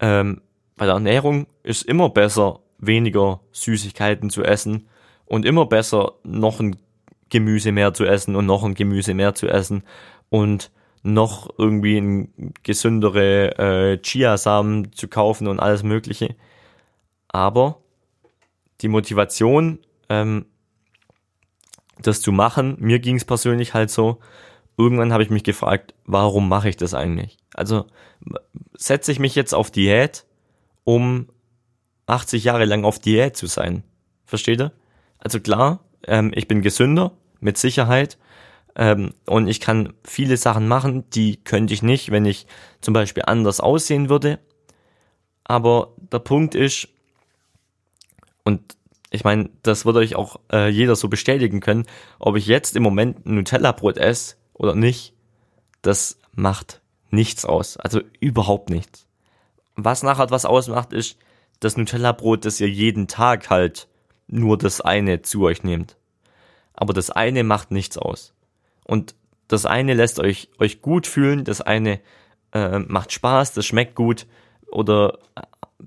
Ähm, 0.00 0.42
bei 0.76 0.84
der 0.84 0.94
Ernährung 0.94 1.46
ist 1.62 1.82
immer 1.82 2.10
besser, 2.10 2.60
weniger 2.78 3.40
Süßigkeiten 3.52 4.30
zu 4.30 4.44
essen 4.44 4.86
und 5.24 5.44
immer 5.44 5.66
besser, 5.66 6.12
noch 6.22 6.60
ein 6.60 6.76
Gemüse 7.30 7.72
mehr 7.72 7.94
zu 7.94 8.04
essen 8.04 8.36
und 8.36 8.46
noch 8.46 8.62
ein 8.62 8.74
Gemüse 8.74 9.14
mehr 9.14 9.34
zu 9.34 9.48
essen 9.48 9.82
und 10.28 10.70
noch 11.06 11.48
irgendwie 11.56 12.28
gesündere 12.62 13.58
äh, 13.58 14.02
Chiasamen 14.02 14.92
zu 14.92 15.08
kaufen 15.08 15.46
und 15.46 15.60
alles 15.60 15.82
Mögliche. 15.82 16.34
Aber 17.28 17.78
die 18.80 18.88
Motivation, 18.88 19.78
ähm, 20.08 20.46
das 22.00 22.20
zu 22.20 22.32
machen, 22.32 22.76
mir 22.78 22.98
ging 22.98 23.16
es 23.16 23.24
persönlich 23.24 23.72
halt 23.72 23.90
so, 23.90 24.18
irgendwann 24.76 25.12
habe 25.12 25.22
ich 25.22 25.30
mich 25.30 25.44
gefragt, 25.44 25.94
warum 26.04 26.48
mache 26.48 26.68
ich 26.68 26.76
das 26.76 26.92
eigentlich? 26.92 27.38
Also 27.54 27.86
setze 28.76 29.12
ich 29.12 29.18
mich 29.18 29.34
jetzt 29.34 29.54
auf 29.54 29.70
Diät, 29.70 30.26
um 30.84 31.28
80 32.06 32.44
Jahre 32.44 32.64
lang 32.64 32.84
auf 32.84 32.98
Diät 32.98 33.36
zu 33.36 33.46
sein. 33.46 33.84
Versteht 34.24 34.60
ihr? 34.60 34.72
Also 35.18 35.40
klar, 35.40 35.84
ähm, 36.06 36.32
ich 36.34 36.48
bin 36.48 36.62
gesünder, 36.62 37.12
mit 37.40 37.58
Sicherheit, 37.58 38.18
ähm, 38.76 39.14
und 39.24 39.48
ich 39.48 39.60
kann 39.60 39.94
viele 40.04 40.36
Sachen 40.36 40.68
machen, 40.68 41.08
die 41.10 41.36
könnte 41.42 41.74
ich 41.74 41.82
nicht, 41.82 42.10
wenn 42.10 42.26
ich 42.26 42.46
zum 42.80 42.94
Beispiel 42.94 43.24
anders 43.26 43.60
aussehen 43.60 44.08
würde. 44.10 44.38
Aber 45.44 45.94
der 46.12 46.18
Punkt 46.18 46.54
ist, 46.54 46.88
und 48.44 48.76
ich 49.10 49.24
meine, 49.24 49.48
das 49.62 49.86
würde 49.86 50.00
euch 50.00 50.14
auch 50.14 50.40
äh, 50.52 50.68
jeder 50.68 50.94
so 50.94 51.08
bestätigen 51.08 51.60
können, 51.60 51.86
ob 52.18 52.36
ich 52.36 52.46
jetzt 52.46 52.76
im 52.76 52.82
Moment 52.82 53.24
Nutella-Brot 53.24 53.96
esse 53.96 54.36
oder 54.52 54.74
nicht, 54.74 55.14
das 55.80 56.18
macht 56.34 56.82
nichts 57.10 57.44
aus. 57.44 57.78
Also 57.78 58.00
überhaupt 58.20 58.68
nichts. 58.68 59.06
Was 59.74 60.02
nachher 60.02 60.30
was 60.30 60.44
ausmacht, 60.44 60.92
ist 60.92 61.16
das 61.60 61.76
Nutella-Brot, 61.76 62.44
das 62.44 62.60
ihr 62.60 62.68
jeden 62.68 63.08
Tag 63.08 63.48
halt 63.48 63.88
nur 64.28 64.58
das 64.58 64.80
eine 64.80 65.22
zu 65.22 65.44
euch 65.44 65.62
nehmt. 65.62 65.96
aber 66.74 66.92
das 66.92 67.10
eine 67.10 67.42
macht 67.42 67.70
nichts 67.70 67.96
aus. 67.96 68.34
Und 68.86 69.14
das 69.48 69.66
eine 69.66 69.94
lässt 69.94 70.20
euch, 70.20 70.48
euch 70.58 70.82
gut 70.82 71.06
fühlen, 71.06 71.44
das 71.44 71.60
eine 71.60 72.00
äh, 72.52 72.78
macht 72.78 73.12
Spaß, 73.12 73.52
das 73.52 73.66
schmeckt 73.66 73.94
gut 73.94 74.26
oder 74.70 75.18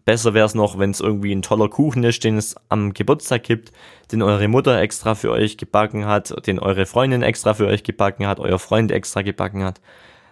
besser 0.06 0.34
wäre 0.34 0.46
es 0.46 0.56
noch, 0.56 0.78
wenn 0.78 0.92
es 0.92 1.00
irgendwie 1.00 1.34
ein 1.34 1.42
toller 1.42 1.70
Kuchen 1.70 2.04
ist, 2.04 2.24
den 2.24 2.38
es 2.38 2.56
am 2.70 2.94
Geburtstag 2.94 3.44
gibt, 3.44 3.72
den 4.12 4.22
eure 4.22 4.48
Mutter 4.48 4.80
extra 4.80 5.16
für 5.16 5.32
euch 5.32 5.58
gebacken 5.58 6.06
hat, 6.06 6.46
den 6.46 6.60
eure 6.60 6.86
Freundin 6.86 7.22
extra 7.22 7.54
für 7.54 7.68
euch 7.68 7.84
gebacken 7.84 8.28
hat, 8.28 8.40
euer 8.40 8.60
Freund 8.60 8.92
extra 8.92 9.22
gebacken 9.22 9.64
hat. 9.64 9.82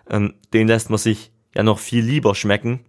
Ähm, 0.09 0.35
den 0.53 0.67
lässt 0.67 0.89
man 0.89 0.99
sich 0.99 1.31
ja 1.55 1.63
noch 1.63 1.79
viel 1.79 2.03
lieber 2.03 2.35
schmecken. 2.35 2.81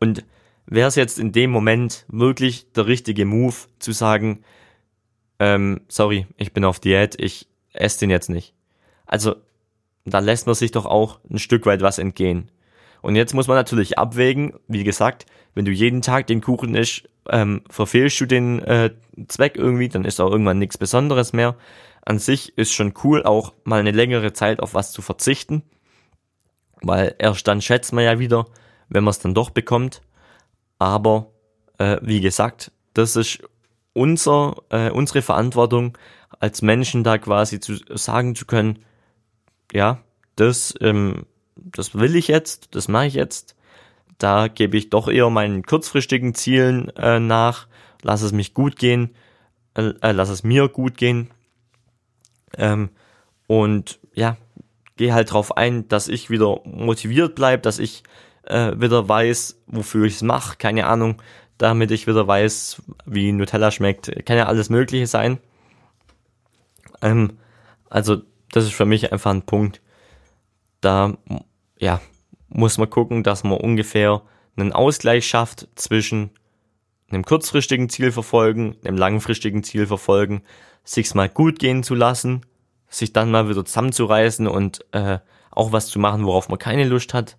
Und 0.00 0.24
wäre 0.66 0.88
es 0.88 0.94
jetzt 0.94 1.18
in 1.18 1.32
dem 1.32 1.50
Moment 1.50 2.04
wirklich 2.08 2.72
der 2.72 2.86
richtige 2.86 3.24
Move 3.24 3.54
zu 3.78 3.92
sagen, 3.92 4.44
ähm, 5.38 5.80
sorry, 5.88 6.26
ich 6.36 6.52
bin 6.52 6.64
auf 6.64 6.80
Diät, 6.80 7.16
ich 7.20 7.48
esse 7.72 8.00
den 8.00 8.10
jetzt 8.10 8.30
nicht. 8.30 8.54
Also, 9.12 9.36
da 10.06 10.20
lässt 10.20 10.46
man 10.46 10.54
sich 10.54 10.70
doch 10.70 10.86
auch 10.86 11.20
ein 11.30 11.38
Stück 11.38 11.66
weit 11.66 11.82
was 11.82 11.98
entgehen. 11.98 12.50
Und 13.02 13.14
jetzt 13.14 13.34
muss 13.34 13.46
man 13.46 13.58
natürlich 13.58 13.98
abwägen, 13.98 14.54
wie 14.68 14.84
gesagt, 14.84 15.26
wenn 15.54 15.66
du 15.66 15.70
jeden 15.70 16.00
Tag 16.00 16.28
den 16.28 16.40
Kuchen 16.40 16.74
isst, 16.74 17.10
ähm, 17.28 17.60
verfehlst 17.68 18.18
du 18.22 18.24
den 18.24 18.60
äh, 18.60 18.94
Zweck 19.28 19.56
irgendwie, 19.56 19.90
dann 19.90 20.06
ist 20.06 20.18
auch 20.18 20.30
irgendwann 20.30 20.58
nichts 20.58 20.78
Besonderes 20.78 21.34
mehr. 21.34 21.56
An 22.06 22.18
sich 22.18 22.56
ist 22.56 22.72
schon 22.72 22.94
cool, 23.04 23.22
auch 23.22 23.52
mal 23.64 23.80
eine 23.80 23.90
längere 23.90 24.32
Zeit 24.32 24.60
auf 24.60 24.72
was 24.72 24.92
zu 24.92 25.02
verzichten, 25.02 25.62
weil 26.80 27.14
erst 27.18 27.46
dann 27.46 27.60
schätzt 27.60 27.92
man 27.92 28.04
ja 28.04 28.18
wieder, 28.18 28.46
wenn 28.88 29.04
man 29.04 29.10
es 29.10 29.18
dann 29.18 29.34
doch 29.34 29.50
bekommt. 29.50 30.00
Aber 30.78 31.32
äh, 31.76 31.98
wie 32.00 32.22
gesagt, 32.22 32.72
das 32.94 33.16
ist 33.16 33.40
unser, 33.92 34.56
äh, 34.70 34.88
unsere 34.88 35.20
Verantwortung 35.20 35.98
als 36.40 36.62
Menschen 36.62 37.04
da 37.04 37.18
quasi 37.18 37.60
zu 37.60 37.76
sagen 37.94 38.34
zu 38.34 38.46
können, 38.46 38.78
ja, 39.72 40.00
das, 40.36 40.74
ähm, 40.80 41.26
das 41.56 41.94
will 41.94 42.14
ich 42.16 42.28
jetzt, 42.28 42.74
das 42.74 42.88
mache 42.88 43.06
ich 43.06 43.14
jetzt. 43.14 43.56
Da 44.18 44.48
gebe 44.48 44.76
ich 44.76 44.90
doch 44.90 45.08
eher 45.08 45.30
meinen 45.30 45.64
kurzfristigen 45.64 46.34
Zielen 46.34 46.90
äh, 46.90 47.18
nach, 47.18 47.66
lass 48.02 48.22
es 48.22 48.32
mich 48.32 48.54
gut 48.54 48.76
gehen, 48.76 49.14
äh, 49.74 49.94
äh 50.00 50.12
lass 50.12 50.28
es 50.28 50.44
mir 50.44 50.68
gut 50.68 50.96
gehen. 50.96 51.30
Ähm, 52.56 52.90
und 53.46 53.98
ja, 54.14 54.36
gehe 54.96 55.14
halt 55.14 55.32
drauf 55.32 55.56
ein, 55.56 55.88
dass 55.88 56.08
ich 56.08 56.30
wieder 56.30 56.60
motiviert 56.64 57.34
bleibe, 57.34 57.62
dass 57.62 57.78
ich 57.78 58.02
äh, 58.44 58.72
wieder 58.78 59.08
weiß, 59.08 59.62
wofür 59.66 60.04
ich 60.04 60.14
es 60.16 60.22
mache, 60.22 60.56
keine 60.56 60.86
Ahnung, 60.86 61.20
damit 61.58 61.90
ich 61.90 62.06
wieder 62.06 62.26
weiß, 62.26 62.82
wie 63.06 63.32
Nutella 63.32 63.70
schmeckt, 63.70 64.26
kann 64.26 64.36
ja 64.36 64.46
alles 64.46 64.68
Mögliche 64.68 65.06
sein. 65.06 65.38
Ähm, 67.00 67.38
also 67.88 68.22
das 68.52 68.64
ist 68.64 68.74
für 68.74 68.86
mich 68.86 69.12
einfach 69.12 69.32
ein 69.32 69.42
Punkt, 69.42 69.82
da 70.80 71.16
ja 71.78 72.00
muss 72.48 72.78
man 72.78 72.90
gucken, 72.90 73.24
dass 73.24 73.42
man 73.44 73.58
ungefähr 73.58 74.22
einen 74.56 74.72
Ausgleich 74.72 75.26
schafft 75.26 75.68
zwischen 75.74 76.30
einem 77.10 77.24
kurzfristigen 77.24 77.88
Ziel 77.88 78.12
verfolgen, 78.12 78.76
einem 78.84 78.96
langfristigen 78.96 79.64
Ziel 79.64 79.86
verfolgen, 79.86 80.42
sich's 80.84 81.14
mal 81.14 81.28
gut 81.28 81.58
gehen 81.58 81.82
zu 81.82 81.94
lassen, 81.94 82.42
sich 82.88 83.12
dann 83.12 83.30
mal 83.30 83.48
wieder 83.48 83.64
zusammenzureißen 83.64 84.46
und 84.46 84.84
äh, 84.92 85.18
auch 85.50 85.72
was 85.72 85.88
zu 85.88 85.98
machen, 85.98 86.24
worauf 86.24 86.48
man 86.48 86.58
keine 86.58 86.84
Lust 86.84 87.14
hat, 87.14 87.36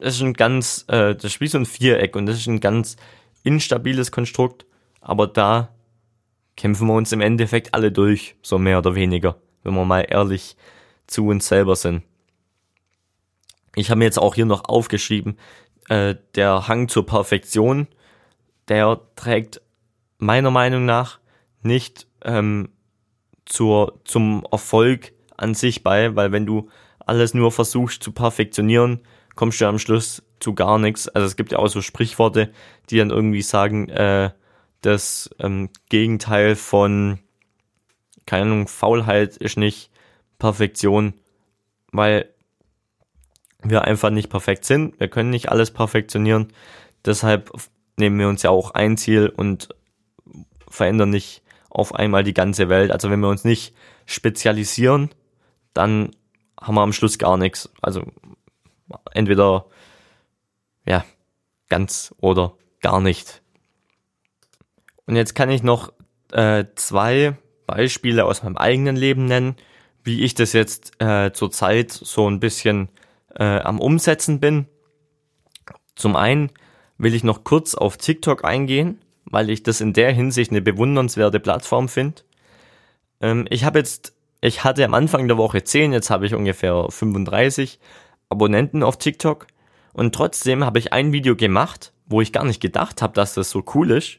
das 0.00 0.16
ist 0.16 0.22
ein 0.22 0.34
ganz, 0.34 0.84
äh, 0.88 1.14
das 1.14 1.24
ist 1.24 1.40
wie 1.40 1.46
so 1.46 1.58
ein 1.58 1.66
Viereck 1.66 2.16
und 2.16 2.26
das 2.26 2.36
ist 2.36 2.46
ein 2.46 2.60
ganz 2.60 2.96
instabiles 3.42 4.10
Konstrukt, 4.12 4.66
aber 5.00 5.26
da 5.26 5.70
kämpfen 6.56 6.86
wir 6.88 6.94
uns 6.94 7.12
im 7.12 7.20
Endeffekt 7.20 7.74
alle 7.74 7.92
durch, 7.92 8.36
so 8.42 8.58
mehr 8.58 8.78
oder 8.78 8.94
weniger, 8.94 9.36
wenn 9.62 9.74
wir 9.74 9.84
mal 9.84 10.06
ehrlich 10.08 10.56
zu 11.06 11.26
uns 11.28 11.48
selber 11.48 11.76
sind. 11.76 12.02
Ich 13.74 13.90
habe 13.90 13.98
mir 13.98 14.04
jetzt 14.04 14.18
auch 14.18 14.34
hier 14.34 14.46
noch 14.46 14.68
aufgeschrieben, 14.68 15.38
äh, 15.88 16.16
der 16.34 16.68
Hang 16.68 16.88
zur 16.88 17.06
Perfektion, 17.06 17.86
der 18.68 19.00
trägt 19.16 19.60
meiner 20.18 20.50
Meinung 20.50 20.84
nach 20.84 21.18
nicht 21.62 22.06
ähm, 22.24 22.70
zur, 23.46 24.00
zum 24.04 24.46
Erfolg 24.50 25.12
an 25.36 25.54
sich 25.54 25.82
bei, 25.82 26.14
weil 26.16 26.32
wenn 26.32 26.46
du 26.46 26.68
alles 27.00 27.34
nur 27.34 27.50
versuchst 27.50 28.02
zu 28.02 28.12
perfektionieren, 28.12 29.00
kommst 29.34 29.60
du 29.60 29.66
am 29.66 29.78
Schluss 29.78 30.22
zu 30.38 30.54
gar 30.54 30.78
nichts. 30.78 31.08
Also 31.08 31.26
es 31.26 31.36
gibt 31.36 31.52
ja 31.52 31.58
auch 31.58 31.68
so 31.68 31.82
Sprichworte, 31.82 32.52
die 32.88 32.98
dann 32.98 33.10
irgendwie 33.10 33.42
sagen, 33.42 33.88
äh, 33.88 34.30
das 34.82 35.30
ähm, 35.38 35.70
Gegenteil 35.88 36.56
von, 36.56 37.18
keine 38.30 38.44
Ahnung, 38.44 38.68
Faulheit 38.68 39.36
ist 39.36 39.56
nicht 39.56 39.90
Perfektion, 40.38 41.14
weil 41.90 42.32
wir 43.60 43.82
einfach 43.82 44.10
nicht 44.10 44.30
perfekt 44.30 44.64
sind. 44.64 45.00
Wir 45.00 45.08
können 45.08 45.30
nicht 45.30 45.48
alles 45.48 45.72
perfektionieren. 45.72 46.52
Deshalb 47.04 47.50
nehmen 47.96 48.20
wir 48.20 48.28
uns 48.28 48.44
ja 48.44 48.50
auch 48.50 48.70
ein 48.70 48.96
Ziel 48.96 49.28
und 49.28 49.74
verändern 50.68 51.10
nicht 51.10 51.42
auf 51.70 51.92
einmal 51.92 52.22
die 52.22 52.32
ganze 52.32 52.68
Welt. 52.68 52.92
Also 52.92 53.10
wenn 53.10 53.18
wir 53.18 53.28
uns 53.28 53.42
nicht 53.42 53.74
spezialisieren, 54.06 55.10
dann 55.74 56.12
haben 56.60 56.76
wir 56.76 56.82
am 56.82 56.92
Schluss 56.92 57.18
gar 57.18 57.36
nichts. 57.36 57.68
Also 57.82 58.04
entweder 59.12 59.66
ja 60.86 61.04
ganz 61.68 62.14
oder 62.18 62.52
gar 62.80 63.00
nicht. 63.00 63.42
Und 65.06 65.16
jetzt 65.16 65.34
kann 65.34 65.50
ich 65.50 65.64
noch 65.64 65.92
äh, 66.30 66.66
zwei 66.76 67.36
Beispiele 67.70 68.24
aus 68.24 68.42
meinem 68.42 68.56
eigenen 68.56 68.96
Leben 68.96 69.26
nennen, 69.26 69.56
wie 70.02 70.22
ich 70.24 70.34
das 70.34 70.52
jetzt 70.52 71.00
äh, 71.00 71.32
zurzeit 71.32 71.92
so 71.92 72.28
ein 72.28 72.40
bisschen 72.40 72.88
äh, 73.34 73.60
am 73.60 73.80
Umsetzen 73.80 74.40
bin. 74.40 74.66
Zum 75.94 76.16
einen 76.16 76.50
will 76.98 77.14
ich 77.14 77.24
noch 77.24 77.44
kurz 77.44 77.74
auf 77.74 77.96
TikTok 77.96 78.44
eingehen, 78.44 78.98
weil 79.24 79.50
ich 79.50 79.62
das 79.62 79.80
in 79.80 79.92
der 79.92 80.12
Hinsicht 80.12 80.50
eine 80.50 80.62
bewundernswerte 80.62 81.40
Plattform 81.40 81.88
finde. 81.88 82.22
Ähm, 83.20 83.46
ich 83.50 83.64
habe 83.64 83.78
jetzt, 83.78 84.14
ich 84.40 84.64
hatte 84.64 84.84
am 84.84 84.94
Anfang 84.94 85.28
der 85.28 85.36
Woche 85.36 85.62
10, 85.62 85.92
jetzt 85.92 86.10
habe 86.10 86.26
ich 86.26 86.34
ungefähr 86.34 86.86
35 86.88 87.78
Abonnenten 88.28 88.82
auf 88.82 88.96
TikTok 88.98 89.46
und 89.92 90.14
trotzdem 90.14 90.64
habe 90.64 90.78
ich 90.78 90.92
ein 90.92 91.12
Video 91.12 91.36
gemacht, 91.36 91.92
wo 92.06 92.20
ich 92.20 92.32
gar 92.32 92.44
nicht 92.44 92.60
gedacht 92.60 93.02
habe, 93.02 93.12
dass 93.12 93.34
das 93.34 93.50
so 93.50 93.62
cool 93.74 93.90
ist 93.92 94.18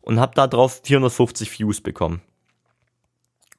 und 0.00 0.18
habe 0.20 0.34
darauf 0.34 0.80
450 0.84 1.58
Views 1.58 1.80
bekommen. 1.80 2.22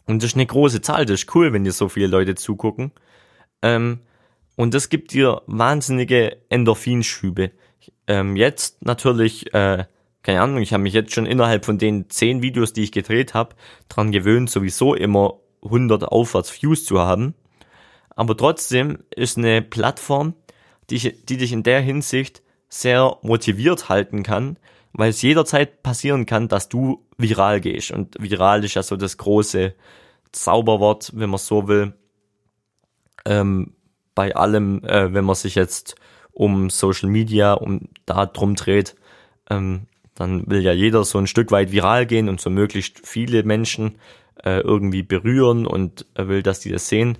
Und 0.05 0.21
das 0.21 0.31
ist 0.31 0.35
eine 0.35 0.45
große 0.45 0.81
Zahl, 0.81 1.05
das 1.05 1.21
ist 1.21 1.35
cool, 1.35 1.53
wenn 1.53 1.63
dir 1.63 1.71
so 1.71 1.89
viele 1.89 2.07
Leute 2.07 2.35
zugucken. 2.35 2.91
Ähm, 3.61 3.99
und 4.55 4.73
das 4.73 4.89
gibt 4.89 5.13
dir 5.13 5.41
wahnsinnige 5.47 6.37
Endorphinschübe. 6.49 7.51
Ähm, 8.07 8.35
jetzt 8.35 8.85
natürlich, 8.85 9.53
äh, 9.53 9.85
keine 10.21 10.41
Ahnung, 10.41 10.61
ich 10.61 10.73
habe 10.73 10.83
mich 10.83 10.93
jetzt 10.93 11.13
schon 11.13 11.25
innerhalb 11.25 11.65
von 11.65 11.77
den 11.77 12.09
10 12.09 12.41
Videos, 12.41 12.73
die 12.73 12.83
ich 12.83 12.91
gedreht 12.91 13.33
habe, 13.33 13.55
dran 13.89 14.11
gewöhnt, 14.11 14.49
sowieso 14.49 14.93
immer 14.93 15.39
100 15.63 16.03
aufwärts 16.03 16.61
Views 16.61 16.85
zu 16.85 16.99
haben 16.99 17.33
aber 18.15 18.37
trotzdem 18.37 18.99
ist 19.15 19.37
eine 19.37 19.61
Plattform, 19.61 20.35
die, 20.89 21.13
die 21.23 21.37
dich 21.37 21.51
in 21.51 21.63
der 21.63 21.81
Hinsicht 21.81 22.43
sehr 22.69 23.17
motiviert 23.21 23.89
halten 23.89 24.23
kann, 24.23 24.57
weil 24.93 25.09
es 25.09 25.21
jederzeit 25.21 25.83
passieren 25.83 26.25
kann, 26.25 26.47
dass 26.47 26.69
du 26.69 27.05
viral 27.17 27.61
gehst. 27.61 27.91
Und 27.91 28.15
viral 28.19 28.63
ist 28.63 28.75
ja 28.75 28.83
so 28.83 28.95
das 28.95 29.17
große 29.17 29.73
Zauberwort, 30.31 31.11
wenn 31.15 31.29
man 31.29 31.39
so 31.39 31.67
will, 31.67 31.93
ähm, 33.25 33.75
bei 34.15 34.35
allem, 34.35 34.83
äh, 34.83 35.13
wenn 35.13 35.25
man 35.25 35.35
sich 35.35 35.55
jetzt 35.55 35.95
um 36.31 36.69
Social 36.69 37.09
Media, 37.09 37.53
um 37.53 37.89
da 38.05 38.25
drum 38.25 38.55
dreht, 38.55 38.95
ähm, 39.49 39.87
dann 40.15 40.49
will 40.49 40.61
ja 40.61 40.73
jeder 40.73 41.03
so 41.03 41.17
ein 41.17 41.27
Stück 41.27 41.51
weit 41.51 41.71
viral 41.71 42.05
gehen 42.05 42.29
und 42.29 42.39
so 42.39 42.49
möglichst 42.49 43.05
viele 43.07 43.43
Menschen 43.43 43.95
äh, 44.43 44.59
irgendwie 44.59 45.03
berühren 45.03 45.65
und 45.65 46.05
will, 46.15 46.43
dass 46.43 46.59
die 46.59 46.69
das 46.69 46.87
sehen. 46.87 47.17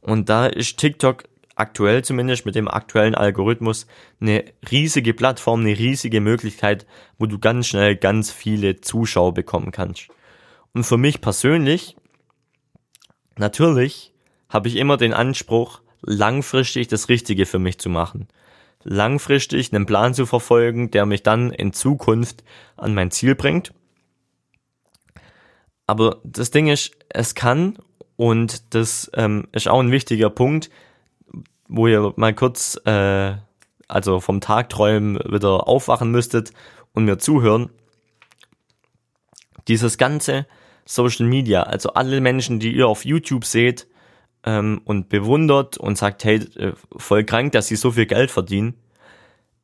Und 0.00 0.28
da 0.28 0.46
ist 0.46 0.76
TikTok 0.78 1.24
aktuell 1.56 2.02
zumindest 2.02 2.46
mit 2.46 2.54
dem 2.54 2.68
aktuellen 2.68 3.14
Algorithmus 3.14 3.86
eine 4.20 4.44
riesige 4.70 5.14
Plattform, 5.14 5.60
eine 5.60 5.78
riesige 5.78 6.20
Möglichkeit, 6.20 6.86
wo 7.18 7.26
du 7.26 7.38
ganz 7.38 7.66
schnell 7.66 7.96
ganz 7.96 8.30
viele 8.30 8.80
Zuschauer 8.80 9.34
bekommen 9.34 9.70
kannst. 9.70 10.08
Und 10.72 10.84
für 10.84 10.96
mich 10.96 11.20
persönlich, 11.20 11.96
natürlich 13.36 14.12
habe 14.48 14.68
ich 14.68 14.76
immer 14.76 14.96
den 14.96 15.12
Anspruch, 15.12 15.80
langfristig 16.02 16.88
das 16.88 17.08
Richtige 17.08 17.46
für 17.46 17.58
mich 17.58 17.78
zu 17.78 17.88
machen. 17.88 18.28
Langfristig 18.82 19.72
einen 19.72 19.86
Plan 19.86 20.12
zu 20.12 20.26
verfolgen, 20.26 20.90
der 20.90 21.06
mich 21.06 21.22
dann 21.22 21.50
in 21.50 21.72
Zukunft 21.72 22.44
an 22.76 22.94
mein 22.94 23.10
Ziel 23.10 23.34
bringt. 23.34 23.72
Aber 25.86 26.20
das 26.24 26.50
Ding 26.50 26.68
ist, 26.68 26.92
es 27.08 27.34
kann 27.34 27.78
und 28.16 28.74
das 28.74 29.10
ähm, 29.14 29.48
ist 29.52 29.68
auch 29.68 29.80
ein 29.80 29.90
wichtiger 29.90 30.30
Punkt, 30.30 30.70
wo 31.68 31.86
ihr 31.86 32.12
mal 32.16 32.34
kurz, 32.34 32.80
äh, 32.84 33.34
also 33.88 34.20
vom 34.20 34.40
Tagträumen 34.40 35.18
wieder 35.30 35.68
aufwachen 35.68 36.10
müsstet 36.10 36.52
und 36.92 37.04
mir 37.04 37.18
zuhören. 37.18 37.70
Dieses 39.68 39.98
Ganze 39.98 40.46
Social 40.84 41.26
Media. 41.26 41.62
Also 41.62 41.90
alle 41.90 42.20
Menschen, 42.20 42.60
die 42.60 42.74
ihr 42.74 42.88
auf 42.88 43.04
YouTube 43.04 43.44
seht 43.44 43.86
ähm, 44.44 44.80
und 44.84 45.08
bewundert 45.08 45.76
und 45.78 45.96
sagt, 45.96 46.24
hey, 46.24 46.36
äh, 46.56 46.72
voll 46.96 47.24
krank, 47.24 47.52
dass 47.52 47.68
sie 47.68 47.76
so 47.76 47.90
viel 47.90 48.06
Geld 48.06 48.30
verdienen. 48.30 48.74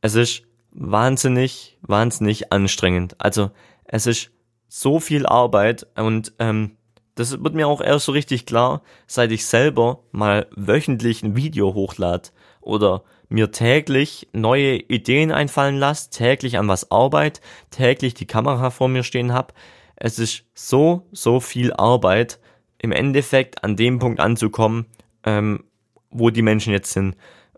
Es 0.01 0.15
ist 0.15 0.45
wahnsinnig, 0.71 1.77
wahnsinnig 1.83 2.53
anstrengend. 2.53 3.17
Also 3.19 3.51
es 3.85 4.07
ist 4.07 4.31
so 4.69 5.01
viel 5.01 5.27
Arbeit 5.27 5.87
und 5.97 6.33
ähm, 6.39 6.77
das 7.15 7.43
wird 7.43 7.55
mir 7.55 7.69
auch 7.69 7.81
erst 7.81 8.07
so 8.07 8.13
richtig 8.13 8.47
klar, 8.47 8.83
seit 9.07 9.33
ich 9.33 9.47
selber 9.47 10.01
mal 10.13 10.47
wöchentlich 10.55 11.23
ein 11.23 11.37
Video 11.37 11.75
hochlade 11.75 12.31
oder 12.61 13.03
mir 13.29 13.53
täglich 13.53 14.29
neue 14.33 14.77
Ideen 14.77 15.33
einfallen 15.33 15.77
lasse, 15.77 16.11
täglich 16.11 16.59
an 16.59 16.69
was 16.69 16.91
arbeite, 16.91 17.41
täglich 17.71 18.15
die 18.15 18.27
Kamera 18.27 18.71
vor 18.71 18.89
mir 18.89 19.03
stehen 19.03 19.33
hab. 19.33 19.55
Es 19.97 20.19
ist 20.19 20.45
so, 20.55 21.07
so 21.13 21.41
viel 21.41 21.73
Arbeit, 21.73 22.41
im 22.83 22.93
Endeffekt 22.93 23.63
an 23.63 23.77
dem 23.77 23.99
Punkt 23.99 24.21
anzukommen, 24.21 24.87
ähm, 25.25 25.65
wo 26.11 26.31
die 26.31 26.43
Menschen 26.43 26.73
jetzt 26.73 26.93
sind. 26.93 27.17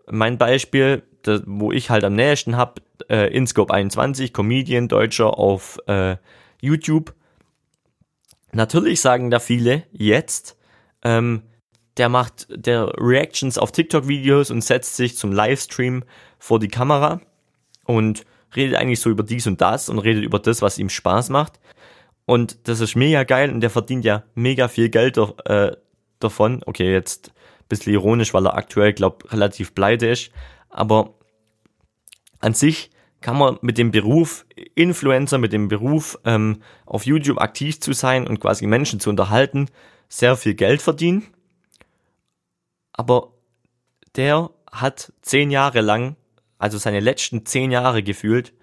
Mein 0.09 0.37
Beispiel, 0.37 1.03
das, 1.21 1.43
wo 1.45 1.71
ich 1.71 1.89
halt 1.89 2.03
am 2.03 2.15
nächsten 2.15 2.57
hab, 2.57 2.81
äh, 3.09 3.33
Inscope 3.33 3.73
21, 3.73 4.33
Comedian, 4.33 4.89
Deutscher 4.89 5.39
auf 5.39 5.79
äh, 5.87 6.17
YouTube. 6.61 7.13
Natürlich 8.53 9.01
sagen 9.01 9.31
da 9.31 9.39
viele 9.39 9.83
jetzt, 9.91 10.57
ähm, 11.03 11.43
der 11.97 12.09
macht 12.09 12.47
der 12.49 12.93
Reactions 12.97 13.57
auf 13.57 13.71
TikTok-Videos 13.71 14.51
und 14.51 14.63
setzt 14.63 14.95
sich 14.95 15.17
zum 15.17 15.31
Livestream 15.31 16.03
vor 16.39 16.59
die 16.59 16.67
Kamera 16.67 17.21
und 17.85 18.25
redet 18.55 18.75
eigentlich 18.75 18.99
so 18.99 19.09
über 19.09 19.23
dies 19.23 19.47
und 19.47 19.61
das 19.61 19.89
und 19.89 19.99
redet 19.99 20.23
über 20.23 20.39
das, 20.39 20.61
was 20.61 20.77
ihm 20.77 20.89
Spaß 20.89 21.29
macht. 21.29 21.59
Und 22.25 22.67
das 22.67 22.79
ist 22.79 22.95
mega 22.95 23.23
geil 23.23 23.51
und 23.51 23.61
der 23.61 23.69
verdient 23.69 24.05
ja 24.05 24.23
mega 24.35 24.67
viel 24.67 24.89
Geld 24.89 25.17
äh, 25.45 25.71
davon. 26.19 26.61
Okay, 26.65 26.91
jetzt 26.91 27.29
ein 27.29 27.67
bisschen 27.69 27.93
ironisch, 27.93 28.33
weil 28.33 28.45
er 28.45 28.55
aktuell, 28.55 28.93
glaub, 28.93 29.31
relativ 29.31 29.75
pleite 29.75 30.07
ist. 30.07 30.31
Aber 30.69 31.15
an 32.39 32.53
sich 32.53 32.91
kann 33.23 33.37
man 33.37 33.57
mit 33.61 33.77
dem 33.77 33.89
Beruf 33.89 34.45
Influencer, 34.75 35.37
mit 35.37 35.53
dem 35.53 35.69
Beruf 35.69 36.19
ähm, 36.25 36.61
auf 36.85 37.05
YouTube 37.05 37.39
aktiv 37.39 37.79
zu 37.79 37.93
sein 37.93 38.27
und 38.27 38.39
quasi 38.39 38.67
Menschen 38.67 38.99
zu 38.99 39.09
unterhalten, 39.09 39.69
sehr 40.09 40.35
viel 40.35 40.53
Geld 40.53 40.81
verdienen. 40.81 41.25
Aber 42.91 43.31
der 44.15 44.51
hat 44.69 45.13
zehn 45.21 45.49
Jahre 45.51 45.81
lang, 45.81 46.17
also 46.59 46.77
seine 46.77 46.99
letzten 46.99 47.45
zehn 47.45 47.71
Jahre 47.71 48.03
gefühlt, 48.03 48.53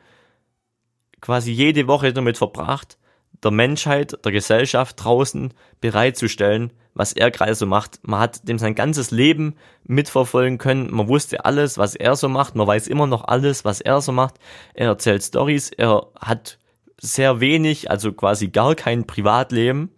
quasi 1.20 1.52
jede 1.52 1.88
Woche 1.88 2.12
damit 2.12 2.36
verbracht, 2.36 2.98
der 3.42 3.50
Menschheit, 3.50 4.24
der 4.24 4.32
Gesellschaft 4.32 5.02
draußen 5.02 5.54
bereitzustellen, 5.80 6.70
was 6.94 7.12
er 7.12 7.30
gerade 7.30 7.54
so 7.54 7.66
macht. 7.66 8.00
Man 8.02 8.20
hat 8.20 8.48
dem 8.48 8.58
sein 8.58 8.74
ganzes 8.74 9.10
Leben 9.10 9.54
mitverfolgen 9.84 10.58
können. 10.58 10.92
Man 10.92 11.08
wusste 11.08 11.44
alles, 11.44 11.78
was 11.78 11.94
er 11.94 12.16
so 12.16 12.28
macht. 12.28 12.54
Man 12.56 12.66
weiß 12.66 12.88
immer 12.88 13.06
noch 13.06 13.24
alles, 13.24 13.64
was 13.64 13.80
er 13.80 14.00
so 14.00 14.12
macht. 14.12 14.34
Er 14.74 14.88
erzählt 14.88 15.22
Stories. 15.22 15.70
Er 15.70 16.06
hat 16.20 16.58
sehr 17.00 17.40
wenig, 17.40 17.90
also 17.90 18.12
quasi 18.12 18.48
gar 18.48 18.74
kein 18.74 19.06
Privatleben. 19.06 19.90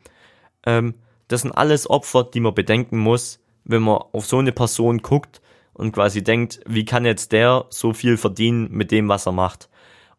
Ähm, 0.64 0.94
das 1.28 1.42
sind 1.42 1.52
alles 1.52 1.88
Opfer, 1.88 2.24
die 2.24 2.40
man 2.40 2.54
bedenken 2.54 2.98
muss, 2.98 3.40
wenn 3.64 3.82
man 3.82 3.96
auf 4.12 4.26
so 4.26 4.38
eine 4.38 4.52
Person 4.52 4.98
guckt 4.98 5.40
und 5.72 5.92
quasi 5.92 6.22
denkt, 6.22 6.60
wie 6.66 6.84
kann 6.84 7.04
jetzt 7.04 7.32
der 7.32 7.66
so 7.70 7.92
viel 7.92 8.16
verdienen 8.16 8.68
mit 8.70 8.90
dem, 8.90 9.08
was 9.08 9.26
er 9.26 9.32
macht. 9.32 9.68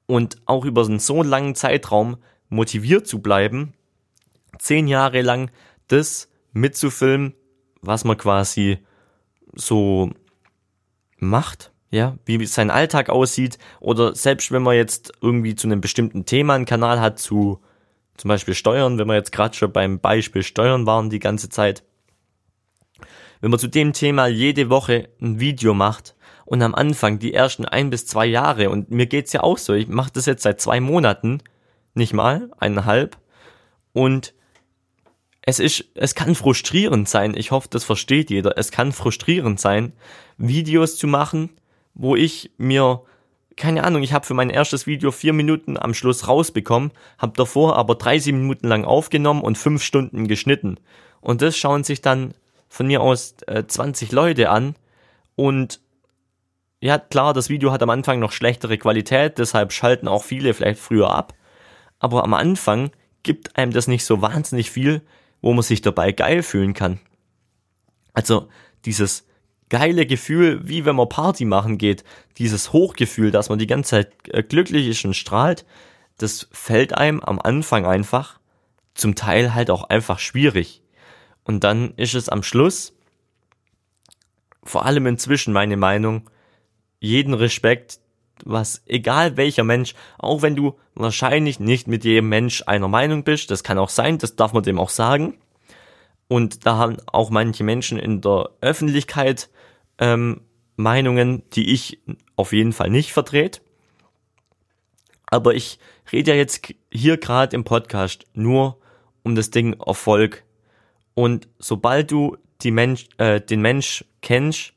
Und 0.06 0.38
auch 0.46 0.66
über 0.66 0.84
einen 0.84 1.00
so 1.00 1.24
langen 1.24 1.56
Zeitraum 1.56 2.18
motiviert 2.50 3.08
zu 3.08 3.20
bleiben, 3.20 3.74
zehn 4.60 4.88
Jahre 4.88 5.22
lang 5.22 5.52
das 5.88 6.30
mitzufilmen, 6.54 7.34
was 7.82 8.06
man 8.06 8.18
quasi 8.18 8.80
so 9.54 10.12
macht, 11.18 11.72
ja, 11.92 12.18
wie 12.26 12.44
sein 12.46 12.72
Alltag 12.72 13.10
aussieht, 13.10 13.58
oder 13.80 14.16
selbst 14.16 14.52
wenn 14.52 14.64
man 14.64 14.76
jetzt 14.76 15.12
irgendwie 15.22 15.56
zu 15.56 15.68
einem 15.68 15.82
bestimmten 15.82 16.26
Thema 16.26 16.56
einen 16.56 16.66
Kanal 16.66 17.00
hat, 17.02 17.20
zu 17.20 17.60
zum 18.18 18.30
Beispiel 18.30 18.54
Steuern, 18.54 18.98
wenn 18.98 19.08
wir 19.08 19.16
jetzt 19.16 19.32
gerade 19.32 19.56
schon 19.56 19.72
beim 19.72 20.00
Beispiel 20.00 20.44
Steuern 20.44 20.86
waren 20.86 21.10
die 21.10 21.20
ganze 21.20 21.50
Zeit, 21.50 21.84
wenn 23.42 23.52
man 23.52 23.60
zu 23.60 23.68
dem 23.68 23.92
Thema 23.94 24.28
jede 24.28 24.70
Woche 24.70 25.10
ein 25.22 25.40
Video 25.40 25.74
macht 25.74 26.16
und 26.46 26.62
am 26.62 26.76
Anfang 26.76 27.20
die 27.20 27.34
ersten 27.34 27.66
ein 27.66 27.90
bis 27.90 28.06
zwei 28.06 28.26
Jahre, 28.26 28.70
und 28.70 28.92
mir 28.92 29.08
geht's 29.08 29.34
ja 29.34 29.42
auch 29.42 29.58
so, 29.58 29.74
ich 29.74 29.88
mache 29.88 30.12
das 30.14 30.26
jetzt 30.26 30.44
seit 30.44 30.62
zwei 30.62 30.80
Monaten, 30.80 31.42
nicht 31.94 32.14
mal, 32.14 32.52
eineinhalb, 32.58 33.18
und 33.92 34.34
es 35.46 35.60
ist, 35.60 35.86
es 35.96 36.16
kann 36.16 36.36
frustrierend 36.36 37.08
sein, 37.08 37.36
ich 37.36 37.52
hoffe, 37.52 37.68
das 37.70 37.84
versteht 37.84 38.30
jeder, 38.30 38.58
es 38.58 38.72
kann 38.72 38.92
frustrierend 38.92 39.60
sein, 39.60 39.94
Videos 40.38 40.98
zu 40.98 41.08
machen, 41.08 41.50
wo 41.94 42.16
ich 42.16 42.52
mir 42.58 43.04
keine 43.56 43.84
Ahnung, 43.84 44.04
ich 44.04 44.14
habe 44.14 44.26
für 44.26 44.34
mein 44.34 44.50
erstes 44.50 44.88
Video 44.88 45.12
vier 45.12 45.34
Minuten 45.34 45.78
am 45.78 45.94
Schluss 45.94 46.28
rausbekommen, 46.28 46.92
habe 47.18 47.34
davor 47.36 47.76
aber 47.76 47.96
30 47.96 48.34
Minuten 48.34 48.68
lang 48.68 48.86
aufgenommen 48.86 49.42
und 49.42 49.58
fünf 49.58 49.84
Stunden 49.84 50.28
geschnitten. 50.28 50.80
Und 51.22 51.42
das 51.42 51.56
schauen 51.56 51.84
sich 51.84 52.02
dann 52.02 52.34
von 52.68 52.88
mir 52.88 53.02
aus 53.02 53.36
äh, 53.48 53.66
20 53.66 54.12
Leute 54.12 54.50
an 54.50 54.76
und 55.36 55.80
ja, 56.82 56.98
klar, 56.98 57.34
das 57.34 57.50
Video 57.50 57.72
hat 57.72 57.82
am 57.82 57.90
Anfang 57.90 58.20
noch 58.20 58.34
schlechtere 58.34 58.78
Qualität, 58.78 59.38
deshalb 59.38 59.72
schalten 59.72 60.08
auch 60.08 60.24
viele 60.24 60.54
vielleicht 60.54 60.82
früher 60.82 61.16
ab. 61.16 61.34
Aber 62.00 62.26
am 62.26 62.34
Anfang 62.34 62.92
gibt 63.22 63.56
einem 63.56 63.72
das 63.72 63.88
nicht 63.88 64.04
so 64.04 64.22
wahnsinnig 64.22 64.70
viel, 64.70 65.02
wo 65.44 65.54
man 65.54 65.62
sich 65.62 65.82
dabei 65.82 66.12
geil 66.14 66.42
fühlen 66.42 66.74
kann. 66.74 67.00
Also 68.14 68.48
dieses 68.86 69.28
geile 69.70 70.06
Gefühl, 70.06 70.62
wie 70.64 70.86
wenn 70.86 70.96
man 70.96 71.10
Party 71.10 71.46
machen 71.46 71.78
geht, 71.78 72.04
dieses 72.38 72.74
Hochgefühl, 72.74 73.30
dass 73.30 73.50
man 73.50 73.60
die 73.60 73.68
ganze 73.68 73.90
Zeit 73.90 74.14
äh, 74.30 74.42
glücklich 74.42 74.88
ist 74.88 75.04
und 75.06 75.16
strahlt, 75.16 75.66
das 76.18 76.48
fällt 76.52 76.98
einem 76.98 77.20
am 77.20 77.40
Anfang 77.40 77.86
einfach, 77.86 78.40
zum 78.96 79.16
Teil 79.16 79.54
halt 79.54 79.70
auch 79.70 79.84
einfach 79.84 80.20
schwierig. 80.20 80.82
Und 81.44 81.64
dann 81.64 81.94
ist 81.98 82.14
es 82.14 82.30
am 82.30 82.42
Schluss, 82.42 82.94
vor 84.64 84.86
allem 84.86 85.06
inzwischen 85.08 85.52
meine 85.52 85.76
Meinung, 85.76 86.30
jeden 87.00 87.34
Respekt, 87.34 88.00
was 88.46 88.84
egal 88.86 89.38
welcher 89.38 89.64
Mensch, 89.64 89.94
auch 90.18 90.42
wenn 90.42 90.56
du 90.56 90.76
wahrscheinlich 90.96 91.60
nicht 91.60 91.88
mit 91.88 92.04
jedem 92.04 92.30
Mensch 92.30 92.64
einer 92.66 92.88
Meinung 92.88 93.24
bist, 93.24 93.52
das 93.52 93.64
kann 93.64 93.78
auch 93.78 93.90
sein, 93.90 94.18
das 94.18 94.36
darf 94.36 94.54
man 94.54 94.64
dem 94.64 94.80
auch 94.80 94.90
sagen. 94.90 95.38
Und 96.28 96.66
da 96.66 96.78
haben 96.78 96.98
auch 97.06 97.30
manche 97.30 97.64
Menschen 97.64 98.00
in 98.00 98.22
der 98.22 98.50
Öffentlichkeit 98.62 99.50
ähm, 99.98 100.42
Meinungen, 100.76 101.44
die 101.54 101.74
ich 101.74 102.00
auf 102.36 102.54
jeden 102.54 102.74
Fall 102.74 102.90
nicht 102.90 103.14
vertrete. 103.14 103.62
Aber 105.28 105.54
ich 105.54 105.80
rede 106.12 106.32
ja 106.32 106.38
jetzt 106.38 106.74
hier 106.92 107.18
gerade 107.18 107.56
im 107.56 107.64
Podcast 107.64 108.26
nur 108.34 108.78
um 109.24 109.36
das 109.36 109.52
Ding 109.52 109.80
Erfolg 109.80 110.44
und 111.16 111.48
sobald 111.60 112.12
du 112.12 112.38
die 112.62 112.72
Mensch, 112.72 113.08
äh, 113.18 113.42
den 113.42 113.62
Mensch 113.62 114.06
kennst, 114.22 114.73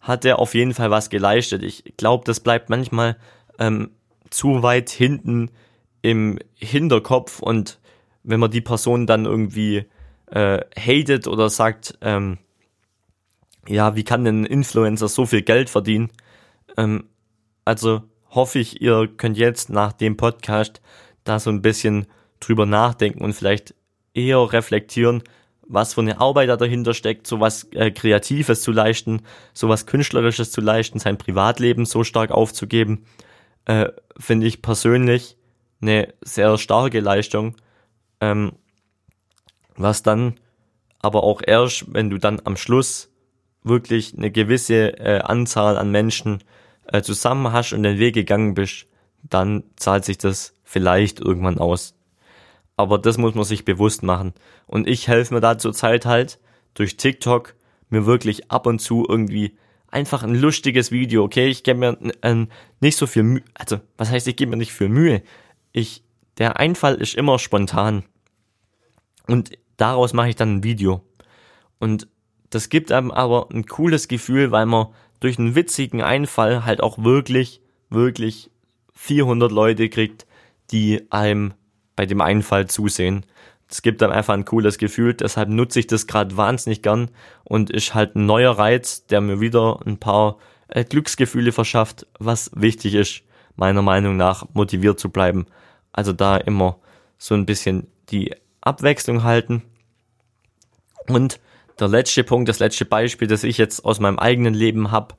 hat 0.00 0.24
er 0.24 0.38
auf 0.38 0.54
jeden 0.54 0.74
Fall 0.74 0.90
was 0.90 1.10
geleistet. 1.10 1.62
Ich 1.62 1.84
glaube, 1.96 2.24
das 2.24 2.40
bleibt 2.40 2.70
manchmal 2.70 3.16
ähm, 3.58 3.90
zu 4.30 4.62
weit 4.62 4.90
hinten 4.90 5.50
im 6.02 6.38
Hinterkopf 6.54 7.40
und 7.40 7.78
wenn 8.22 8.40
man 8.40 8.50
die 8.50 8.60
Person 8.60 9.06
dann 9.06 9.24
irgendwie 9.24 9.86
äh, 10.26 10.60
hatet 10.78 11.26
oder 11.26 11.50
sagt, 11.50 11.98
ähm, 12.00 12.38
ja, 13.66 13.96
wie 13.96 14.04
kann 14.04 14.24
denn 14.24 14.42
ein 14.42 14.46
Influencer 14.46 15.08
so 15.08 15.26
viel 15.26 15.42
Geld 15.42 15.70
verdienen? 15.70 16.10
Ähm, 16.76 17.04
also 17.64 18.02
hoffe 18.30 18.58
ich, 18.58 18.80
ihr 18.80 19.08
könnt 19.16 19.36
jetzt 19.36 19.70
nach 19.70 19.92
dem 19.92 20.16
Podcast 20.16 20.80
da 21.24 21.38
so 21.38 21.50
ein 21.50 21.62
bisschen 21.62 22.06
drüber 22.40 22.66
nachdenken 22.66 23.22
und 23.22 23.34
vielleicht 23.34 23.74
eher 24.14 24.52
reflektieren, 24.52 25.22
was 25.68 25.94
für 25.94 26.00
eine 26.00 26.18
Arbeit 26.20 26.48
da 26.48 26.56
dahinter 26.56 26.94
steckt, 26.94 27.26
sowas 27.26 27.68
äh, 27.72 27.90
Kreatives 27.90 28.62
zu 28.62 28.72
leisten, 28.72 29.22
sowas 29.52 29.86
Künstlerisches 29.86 30.50
zu 30.50 30.60
leisten, 30.60 30.98
sein 30.98 31.18
Privatleben 31.18 31.84
so 31.84 32.04
stark 32.04 32.30
aufzugeben, 32.30 33.04
äh, 33.66 33.90
finde 34.18 34.46
ich 34.46 34.62
persönlich 34.62 35.36
eine 35.80 36.14
sehr 36.22 36.56
starke 36.58 37.00
Leistung. 37.00 37.56
Ähm, 38.20 38.52
was 39.76 40.02
dann 40.02 40.40
aber 41.00 41.22
auch 41.22 41.42
erst, 41.46 41.92
wenn 41.94 42.10
du 42.10 42.18
dann 42.18 42.40
am 42.44 42.56
Schluss 42.56 43.10
wirklich 43.62 44.16
eine 44.16 44.30
gewisse 44.30 44.98
äh, 44.98 45.20
Anzahl 45.20 45.76
an 45.76 45.90
Menschen 45.90 46.42
äh, 46.86 47.02
zusammen 47.02 47.52
hast 47.52 47.72
und 47.72 47.82
den 47.82 47.98
Weg 47.98 48.14
gegangen 48.14 48.54
bist, 48.54 48.86
dann 49.22 49.64
zahlt 49.76 50.04
sich 50.04 50.18
das 50.18 50.54
vielleicht 50.64 51.20
irgendwann 51.20 51.58
aus. 51.58 51.94
Aber 52.78 52.96
das 52.96 53.18
muss 53.18 53.34
man 53.34 53.44
sich 53.44 53.64
bewusst 53.64 54.04
machen. 54.04 54.32
Und 54.68 54.86
ich 54.86 55.08
helfe 55.08 55.34
mir 55.34 55.40
da 55.40 55.58
zurzeit 55.58 56.06
halt 56.06 56.38
durch 56.74 56.96
TikTok 56.96 57.56
mir 57.90 58.06
wirklich 58.06 58.52
ab 58.52 58.68
und 58.68 58.78
zu 58.78 59.04
irgendwie 59.06 59.58
einfach 59.88 60.22
ein 60.22 60.36
lustiges 60.36 60.92
Video, 60.92 61.24
okay? 61.24 61.48
Ich 61.48 61.64
gebe 61.64 61.80
mir 61.80 61.98
äh, 62.22 62.46
nicht 62.80 62.96
so 62.96 63.08
viel 63.08 63.24
Mühe, 63.24 63.42
also 63.54 63.80
was 63.96 64.10
heißt, 64.12 64.28
ich 64.28 64.36
gebe 64.36 64.52
mir 64.52 64.58
nicht 64.58 64.72
viel 64.72 64.88
Mühe? 64.88 65.22
Ich, 65.72 66.04
der 66.38 66.60
Einfall 66.60 66.94
ist 66.94 67.16
immer 67.16 67.40
spontan. 67.40 68.04
Und 69.26 69.50
daraus 69.76 70.12
mache 70.12 70.28
ich 70.28 70.36
dann 70.36 70.58
ein 70.58 70.62
Video. 70.62 71.02
Und 71.80 72.06
das 72.50 72.68
gibt 72.68 72.92
einem 72.92 73.10
aber 73.10 73.48
ein 73.50 73.66
cooles 73.66 74.06
Gefühl, 74.06 74.52
weil 74.52 74.66
man 74.66 74.86
durch 75.18 75.36
einen 75.36 75.56
witzigen 75.56 76.00
Einfall 76.00 76.64
halt 76.64 76.80
auch 76.80 77.02
wirklich, 77.02 77.60
wirklich 77.90 78.52
400 78.94 79.50
Leute 79.50 79.88
kriegt, 79.88 80.26
die 80.70 81.10
einem 81.10 81.54
bei 81.98 82.06
dem 82.06 82.20
Einfall 82.20 82.68
zusehen. 82.68 83.26
Das 83.66 83.82
gibt 83.82 84.04
einem 84.04 84.12
einfach 84.12 84.34
ein 84.34 84.44
cooles 84.44 84.78
Gefühl, 84.78 85.14
deshalb 85.14 85.48
nutze 85.48 85.80
ich 85.80 85.88
das 85.88 86.06
gerade 86.06 86.36
wahnsinnig 86.36 86.80
gern 86.80 87.10
und 87.42 87.70
ist 87.70 87.92
halt 87.92 88.14
ein 88.14 88.24
neuer 88.24 88.56
Reiz, 88.56 89.04
der 89.06 89.20
mir 89.20 89.40
wieder 89.40 89.80
ein 89.84 89.98
paar 89.98 90.38
äh, 90.68 90.84
Glücksgefühle 90.84 91.50
verschafft, 91.50 92.06
was 92.20 92.52
wichtig 92.54 92.94
ist, 92.94 93.22
meiner 93.56 93.82
Meinung 93.82 94.16
nach 94.16 94.46
motiviert 94.54 95.00
zu 95.00 95.10
bleiben. 95.10 95.46
Also 95.90 96.12
da 96.12 96.36
immer 96.36 96.78
so 97.18 97.34
ein 97.34 97.46
bisschen 97.46 97.88
die 98.10 98.32
Abwechslung 98.60 99.24
halten. 99.24 99.64
Und 101.08 101.40
der 101.80 101.88
letzte 101.88 102.22
Punkt, 102.22 102.48
das 102.48 102.60
letzte 102.60 102.84
Beispiel, 102.84 103.26
das 103.26 103.42
ich 103.42 103.58
jetzt 103.58 103.84
aus 103.84 103.98
meinem 103.98 104.20
eigenen 104.20 104.54
Leben 104.54 104.92
habe, 104.92 105.16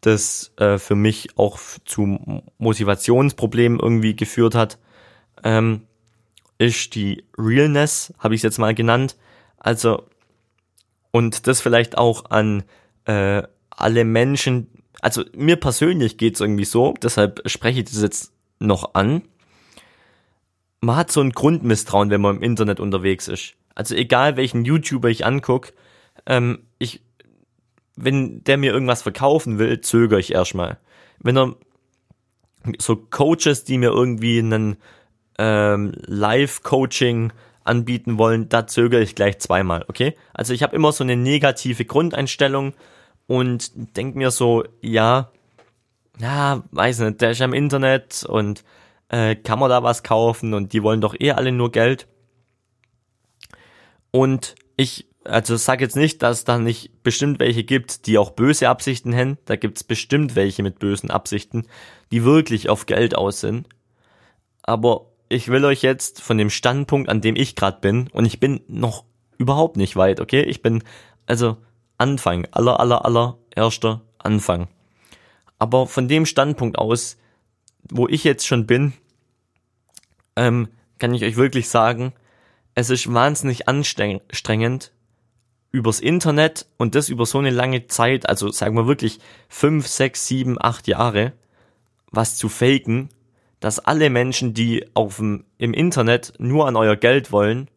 das 0.00 0.50
äh, 0.56 0.78
für 0.78 0.94
mich 0.94 1.28
auch 1.36 1.58
zu 1.84 2.42
Motivationsproblemen 2.56 3.78
irgendwie 3.80 4.16
geführt 4.16 4.54
hat, 4.54 4.78
ähm, 5.44 5.82
ist 6.58 6.94
die 6.94 7.24
Realness, 7.36 8.14
habe 8.18 8.34
ich 8.34 8.40
es 8.40 8.42
jetzt 8.42 8.58
mal 8.58 8.74
genannt. 8.74 9.16
Also, 9.58 10.04
und 11.10 11.46
das 11.46 11.60
vielleicht 11.60 11.98
auch 11.98 12.30
an 12.30 12.64
äh, 13.04 13.42
alle 13.70 14.04
Menschen, 14.04 14.68
also 15.00 15.24
mir 15.34 15.56
persönlich 15.56 16.18
geht's 16.18 16.40
irgendwie 16.40 16.64
so, 16.64 16.94
deshalb 17.02 17.42
spreche 17.46 17.80
ich 17.80 17.86
das 17.86 18.00
jetzt 18.00 18.32
noch 18.58 18.94
an. 18.94 19.22
Man 20.80 20.96
hat 20.96 21.10
so 21.10 21.20
ein 21.20 21.32
Grundmisstrauen, 21.32 22.10
wenn 22.10 22.20
man 22.20 22.36
im 22.36 22.42
Internet 22.42 22.80
unterwegs 22.80 23.28
ist. 23.28 23.54
Also 23.74 23.94
egal 23.94 24.36
welchen 24.36 24.64
YouTuber 24.64 25.08
ich 25.10 25.26
anguck, 25.26 25.72
ähm, 26.26 26.60
ich, 26.78 27.02
wenn 27.96 28.42
der 28.44 28.56
mir 28.56 28.72
irgendwas 28.72 29.02
verkaufen 29.02 29.58
will, 29.58 29.80
zögere 29.80 30.20
ich 30.20 30.32
erstmal. 30.32 30.78
Wenn 31.18 31.36
er 31.36 31.56
so 32.78 32.96
Coaches, 32.96 33.64
die 33.64 33.78
mir 33.78 33.90
irgendwie 33.90 34.38
einen 34.38 34.76
ähm, 35.38 35.92
Live-Coaching 36.06 37.32
anbieten 37.64 38.18
wollen, 38.18 38.48
da 38.48 38.66
zögere 38.66 39.02
ich 39.02 39.14
gleich 39.14 39.38
zweimal, 39.38 39.84
okay? 39.88 40.16
Also 40.32 40.52
ich 40.54 40.62
habe 40.62 40.76
immer 40.76 40.92
so 40.92 41.02
eine 41.04 41.16
negative 41.16 41.84
Grundeinstellung 41.84 42.74
und 43.26 43.96
denke 43.96 44.18
mir 44.18 44.30
so, 44.30 44.64
ja, 44.80 45.30
ja, 46.18 46.62
weiß 46.70 47.00
nicht, 47.00 47.20
der 47.20 47.32
ist 47.32 47.42
am 47.42 47.52
Internet 47.52 48.24
und 48.24 48.64
äh, 49.08 49.34
kann 49.36 49.58
man 49.58 49.70
da 49.70 49.82
was 49.82 50.02
kaufen 50.02 50.54
und 50.54 50.72
die 50.72 50.82
wollen 50.82 51.00
doch 51.00 51.14
eh 51.18 51.32
alle 51.32 51.52
nur 51.52 51.72
Geld. 51.72 52.06
Und 54.10 54.54
ich, 54.76 55.08
also 55.24 55.56
sag 55.56 55.80
jetzt 55.80 55.96
nicht, 55.96 56.22
dass 56.22 56.44
da 56.44 56.58
nicht 56.58 57.02
bestimmt 57.02 57.38
welche 57.38 57.64
gibt, 57.64 58.06
die 58.06 58.16
auch 58.16 58.30
böse 58.30 58.68
Absichten 58.68 59.14
haben. 59.14 59.38
Da 59.44 59.56
gibt's 59.56 59.84
bestimmt 59.84 60.36
welche 60.36 60.62
mit 60.62 60.78
bösen 60.78 61.10
Absichten, 61.10 61.66
die 62.12 62.24
wirklich 62.24 62.68
auf 62.68 62.86
Geld 62.86 63.14
aus 63.14 63.40
sind. 63.40 63.68
Aber 64.62 65.06
ich 65.28 65.48
will 65.48 65.64
euch 65.64 65.82
jetzt 65.82 66.22
von 66.22 66.38
dem 66.38 66.50
Standpunkt, 66.50 67.08
an 67.08 67.20
dem 67.20 67.36
ich 67.36 67.56
gerade 67.56 67.80
bin, 67.80 68.08
und 68.12 68.24
ich 68.24 68.40
bin 68.40 68.60
noch 68.68 69.04
überhaupt 69.38 69.76
nicht 69.76 69.96
weit, 69.96 70.20
okay? 70.20 70.42
Ich 70.42 70.62
bin 70.62 70.82
also 71.26 71.56
Anfang, 71.98 72.46
aller, 72.52 72.78
aller, 72.80 73.04
aller 73.04 73.38
erster 73.54 74.02
Anfang. 74.18 74.68
Aber 75.58 75.86
von 75.86 76.08
dem 76.08 76.26
Standpunkt 76.26 76.78
aus, 76.78 77.16
wo 77.90 78.06
ich 78.08 78.24
jetzt 78.24 78.46
schon 78.46 78.66
bin, 78.66 78.92
ähm, 80.36 80.68
kann 80.98 81.14
ich 81.14 81.24
euch 81.24 81.36
wirklich 81.36 81.68
sagen, 81.68 82.12
es 82.74 82.90
ist 82.90 83.12
wahnsinnig 83.12 83.68
anstrengend, 83.68 84.92
übers 85.72 86.00
Internet 86.00 86.66
und 86.76 86.94
das 86.94 87.08
über 87.08 87.26
so 87.26 87.38
eine 87.38 87.50
lange 87.50 87.86
Zeit, 87.86 88.28
also 88.28 88.50
sagen 88.50 88.76
wir 88.76 88.86
wirklich 88.86 89.18
fünf, 89.48 89.86
sechs, 89.86 90.26
sieben, 90.26 90.56
acht 90.60 90.86
Jahre, 90.86 91.32
was 92.10 92.36
zu 92.36 92.48
faken 92.48 93.08
dass 93.66 93.80
alle 93.80 94.10
Menschen, 94.10 94.54
die 94.54 94.86
auf 94.94 95.16
dem, 95.16 95.44
im 95.58 95.74
Internet 95.74 96.34
nur 96.38 96.68
an 96.68 96.76
euer 96.76 96.94
Geld 96.94 97.32
wollen, 97.32 97.68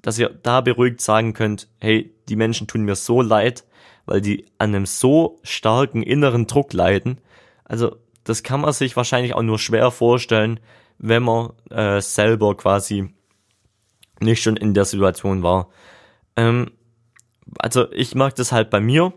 dass 0.00 0.18
ihr 0.18 0.30
da 0.30 0.60
beruhigt 0.62 1.00
sagen 1.00 1.32
könnt, 1.32 1.68
hey, 1.78 2.12
die 2.28 2.34
Menschen 2.34 2.66
tun 2.66 2.82
mir 2.82 2.96
so 2.96 3.22
leid, 3.22 3.62
weil 4.04 4.20
die 4.20 4.46
an 4.58 4.74
einem 4.74 4.84
so 4.84 5.38
starken 5.44 6.02
inneren 6.02 6.48
Druck 6.48 6.72
leiden. 6.72 7.20
Also 7.62 7.98
das 8.24 8.42
kann 8.42 8.62
man 8.62 8.72
sich 8.72 8.96
wahrscheinlich 8.96 9.34
auch 9.34 9.42
nur 9.42 9.60
schwer 9.60 9.92
vorstellen, 9.92 10.58
wenn 10.98 11.22
man 11.22 11.52
äh, 11.70 12.00
selber 12.00 12.56
quasi 12.56 13.14
nicht 14.18 14.42
schon 14.42 14.56
in 14.56 14.74
der 14.74 14.86
Situation 14.86 15.44
war. 15.44 15.68
Ähm, 16.34 16.72
also 17.60 17.92
ich 17.92 18.16
mag 18.16 18.34
das 18.34 18.50
halt 18.50 18.70
bei 18.70 18.80
mir, 18.80 19.12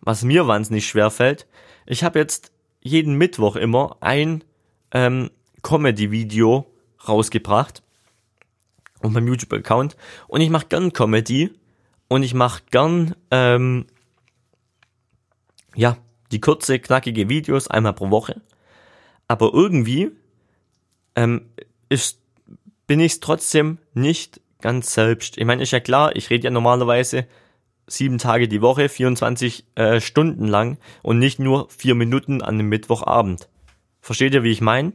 was 0.00 0.24
mir 0.24 0.46
wahnsinnig 0.46 0.86
schwer 0.86 1.10
fällt. 1.10 1.46
Ich 1.84 2.04
habe 2.04 2.18
jetzt 2.18 2.52
jeden 2.80 3.16
Mittwoch 3.16 3.56
immer 3.56 3.98
ein 4.00 4.44
ähm, 4.92 5.28
Comedy-Video 5.62 6.66
rausgebracht 7.06 7.82
auf 9.00 9.10
meinem 9.10 9.28
YouTube-Account 9.28 9.96
und 10.28 10.40
ich 10.40 10.50
mache 10.50 10.66
gern 10.68 10.92
Comedy 10.92 11.50
und 12.08 12.22
ich 12.22 12.34
mache 12.34 12.62
gern 12.70 13.14
ähm, 13.30 13.86
ja 15.74 15.96
die 16.30 16.40
kurze 16.40 16.78
knackige 16.78 17.28
Videos 17.28 17.68
einmal 17.68 17.94
pro 17.94 18.10
Woche, 18.10 18.40
aber 19.28 19.52
irgendwie 19.52 20.10
ähm, 21.16 21.50
ist 21.88 22.22
bin 22.86 23.00
ich 23.00 23.20
trotzdem 23.20 23.78
nicht 23.94 24.40
ganz 24.60 24.92
selbst. 24.92 25.38
Ich 25.38 25.44
meine, 25.44 25.62
ist 25.62 25.70
ja 25.70 25.80
klar, 25.80 26.14
ich 26.16 26.30
rede 26.30 26.44
ja 26.44 26.50
normalerweise 26.50 27.26
sieben 27.86 28.18
Tage 28.18 28.48
die 28.48 28.62
Woche, 28.62 28.88
24 28.88 29.64
äh, 29.74 30.00
Stunden 30.00 30.46
lang 30.46 30.78
und 31.02 31.18
nicht 31.18 31.38
nur 31.38 31.68
vier 31.70 31.94
Minuten 31.94 32.42
an 32.42 32.54
einem 32.54 32.68
Mittwochabend. 32.68 33.48
Versteht 34.00 34.34
ihr, 34.34 34.42
wie 34.42 34.50
ich 34.50 34.60
meine? 34.60 34.92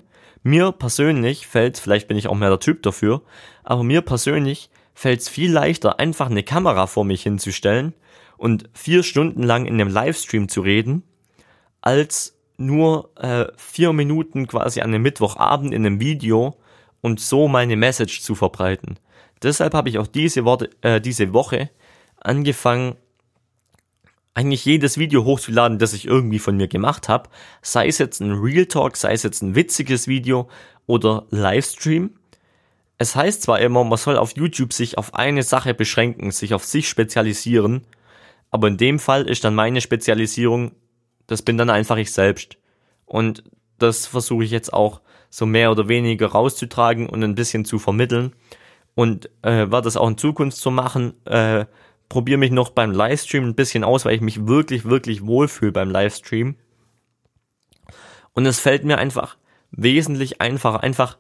Mir 0.47 0.71
persönlich 0.71 1.45
fällt, 1.45 1.77
vielleicht 1.77 2.07
bin 2.07 2.15
ich 2.15 2.29
auch 2.29 2.33
mehr 2.33 2.47
der 2.47 2.61
Typ 2.61 2.81
dafür, 2.81 3.21
aber 3.65 3.83
mir 3.83 3.99
persönlich 3.99 4.69
fällt 4.93 5.19
es 5.19 5.27
viel 5.27 5.51
leichter, 5.51 5.99
einfach 5.99 6.29
eine 6.29 6.41
Kamera 6.41 6.87
vor 6.87 7.03
mich 7.03 7.23
hinzustellen 7.23 7.93
und 8.37 8.69
vier 8.71 9.03
Stunden 9.03 9.43
lang 9.43 9.65
in 9.65 9.73
einem 9.73 9.89
Livestream 9.89 10.47
zu 10.47 10.61
reden, 10.61 11.03
als 11.81 12.39
nur 12.55 13.09
äh, 13.17 13.47
vier 13.57 13.91
Minuten 13.91 14.47
quasi 14.47 14.79
an 14.79 14.93
einem 14.93 15.01
Mittwochabend 15.01 15.73
in 15.73 15.85
einem 15.85 15.99
Video 15.99 16.55
und 17.01 17.19
so 17.19 17.49
meine 17.49 17.75
Message 17.75 18.21
zu 18.21 18.33
verbreiten. 18.33 18.99
Deshalb 19.43 19.73
habe 19.73 19.89
ich 19.89 19.97
auch 19.97 20.07
diese, 20.07 20.45
Worte, 20.45 20.69
äh, 20.79 21.01
diese 21.01 21.33
Woche 21.33 21.71
angefangen, 22.21 22.95
eigentlich 24.38 24.65
jedes 24.65 24.99
Video 24.99 25.25
hochzuladen, 25.25 25.79
das 25.79 25.93
ich 25.93 26.05
irgendwie 26.05 26.38
von 26.38 26.55
mir 26.57 26.67
gemacht 26.67 27.09
habe, 27.09 27.27
sei 27.63 27.88
es 27.88 27.97
jetzt 27.97 28.19
ein 28.21 28.33
Real 28.33 28.67
Talk, 28.67 28.95
sei 28.95 29.13
es 29.13 29.23
jetzt 29.23 29.41
ein 29.41 29.55
witziges 29.55 30.07
Video 30.07 30.47
oder 30.85 31.25
Livestream. 31.31 32.11
Es 32.99 33.15
heißt 33.15 33.41
zwar 33.41 33.59
immer, 33.59 33.83
man 33.83 33.97
soll 33.97 34.15
auf 34.15 34.38
YouTube 34.38 34.73
sich 34.73 34.99
auf 34.99 35.15
eine 35.15 35.41
Sache 35.41 35.73
beschränken, 35.73 36.29
sich 36.29 36.53
auf 36.53 36.65
sich 36.65 36.88
spezialisieren, 36.88 37.88
aber 38.51 38.67
in 38.67 38.77
dem 38.77 38.99
Fall 38.99 39.27
ist 39.27 39.43
dann 39.43 39.55
meine 39.55 39.81
Spezialisierung, 39.81 40.73
das 41.25 41.41
bin 41.41 41.57
dann 41.57 41.71
einfach 41.71 41.97
ich 41.97 42.11
selbst. 42.11 42.57
Und 43.07 43.43
das 43.79 44.05
versuche 44.05 44.43
ich 44.43 44.51
jetzt 44.51 44.71
auch 44.71 45.01
so 45.31 45.47
mehr 45.47 45.71
oder 45.71 45.88
weniger 45.88 46.27
rauszutragen 46.27 47.09
und 47.09 47.23
ein 47.23 47.33
bisschen 47.33 47.65
zu 47.65 47.79
vermitteln. 47.79 48.33
Und 48.93 49.31
äh, 49.41 49.71
werde 49.71 49.81
das 49.81 49.97
auch 49.97 50.07
in 50.07 50.17
Zukunft 50.17 50.57
so 50.57 50.69
machen. 50.69 51.13
Äh, 51.25 51.65
probiere 52.10 52.38
mich 52.38 52.51
noch 52.51 52.70
beim 52.70 52.91
Livestream 52.91 53.43
ein 53.43 53.55
bisschen 53.55 53.84
aus, 53.84 54.05
weil 54.05 54.16
ich 54.16 54.22
mich 54.22 54.47
wirklich, 54.47 54.86
wirklich 54.86 55.26
wohlfühle 55.26 55.72
beim 55.72 55.89
Livestream. 55.89 56.55
Und 58.34 58.45
es 58.45 58.60
fällt 58.60 58.84
mir 58.84 58.97
einfach 58.97 59.38
wesentlich 59.72 60.41
einfacher, 60.41 60.84
einfach 60.84 61.18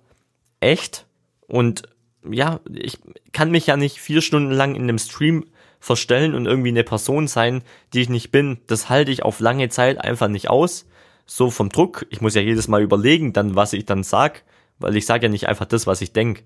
echt. 0.59 1.07
Und 1.47 1.83
ja, 2.29 2.59
ich 2.73 2.99
kann 3.31 3.51
mich 3.51 3.67
ja 3.67 3.77
nicht 3.77 3.99
vier 3.99 4.21
Stunden 4.21 4.51
lang 4.51 4.75
in 4.75 4.83
einem 4.83 4.99
Stream 4.99 5.45
verstellen 5.79 6.33
und 6.33 6.45
irgendwie 6.45 6.69
eine 6.69 6.83
Person 6.83 7.27
sein, 7.27 7.63
die 7.93 8.01
ich 8.01 8.09
nicht 8.09 8.31
bin. 8.31 8.59
Das 8.67 8.89
halte 8.89 9.11
ich 9.11 9.23
auf 9.23 9.39
lange 9.39 9.69
Zeit 9.69 9.99
einfach 9.99 10.27
nicht 10.27 10.49
aus. 10.49 10.87
So 11.25 11.49
vom 11.49 11.69
Druck. 11.69 12.05
Ich 12.09 12.21
muss 12.21 12.35
ja 12.35 12.41
jedes 12.41 12.67
Mal 12.67 12.81
überlegen, 12.81 13.33
dann 13.33 13.55
was 13.55 13.73
ich 13.73 13.85
dann 13.85 14.03
sag, 14.03 14.43
weil 14.79 14.95
ich 14.95 15.05
sage 15.05 15.25
ja 15.25 15.29
nicht 15.29 15.47
einfach 15.47 15.65
das, 15.65 15.85
was 15.85 16.01
ich 16.01 16.13
denk. 16.13 16.43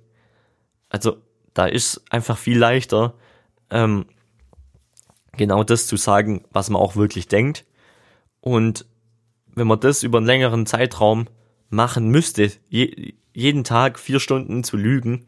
Also 0.90 1.18
da 1.54 1.66
ist 1.66 2.04
einfach 2.10 2.38
viel 2.38 2.58
leichter, 2.58 3.14
ähm, 3.70 4.06
genau 5.42 5.64
das 5.64 5.88
zu 5.88 5.98
sagen, 5.98 6.44
was 6.52 6.70
man 6.70 6.80
auch 6.80 6.96
wirklich 6.96 7.28
denkt. 7.28 7.66
Und 8.42 8.86
wenn 9.48 9.66
man 9.66 9.80
das 9.80 10.04
über 10.04 10.20
einen 10.20 10.28
längeren 10.28 10.68
Zeitraum 10.68 11.28
machen 11.72 12.10
müsste, 12.10 12.52
je, 12.70 13.16
jeden 13.34 13.64
Tag 13.64 13.98
vier 13.98 14.20
Stunden 14.20 14.64
zu 14.64 14.78
lügen, 14.78 15.26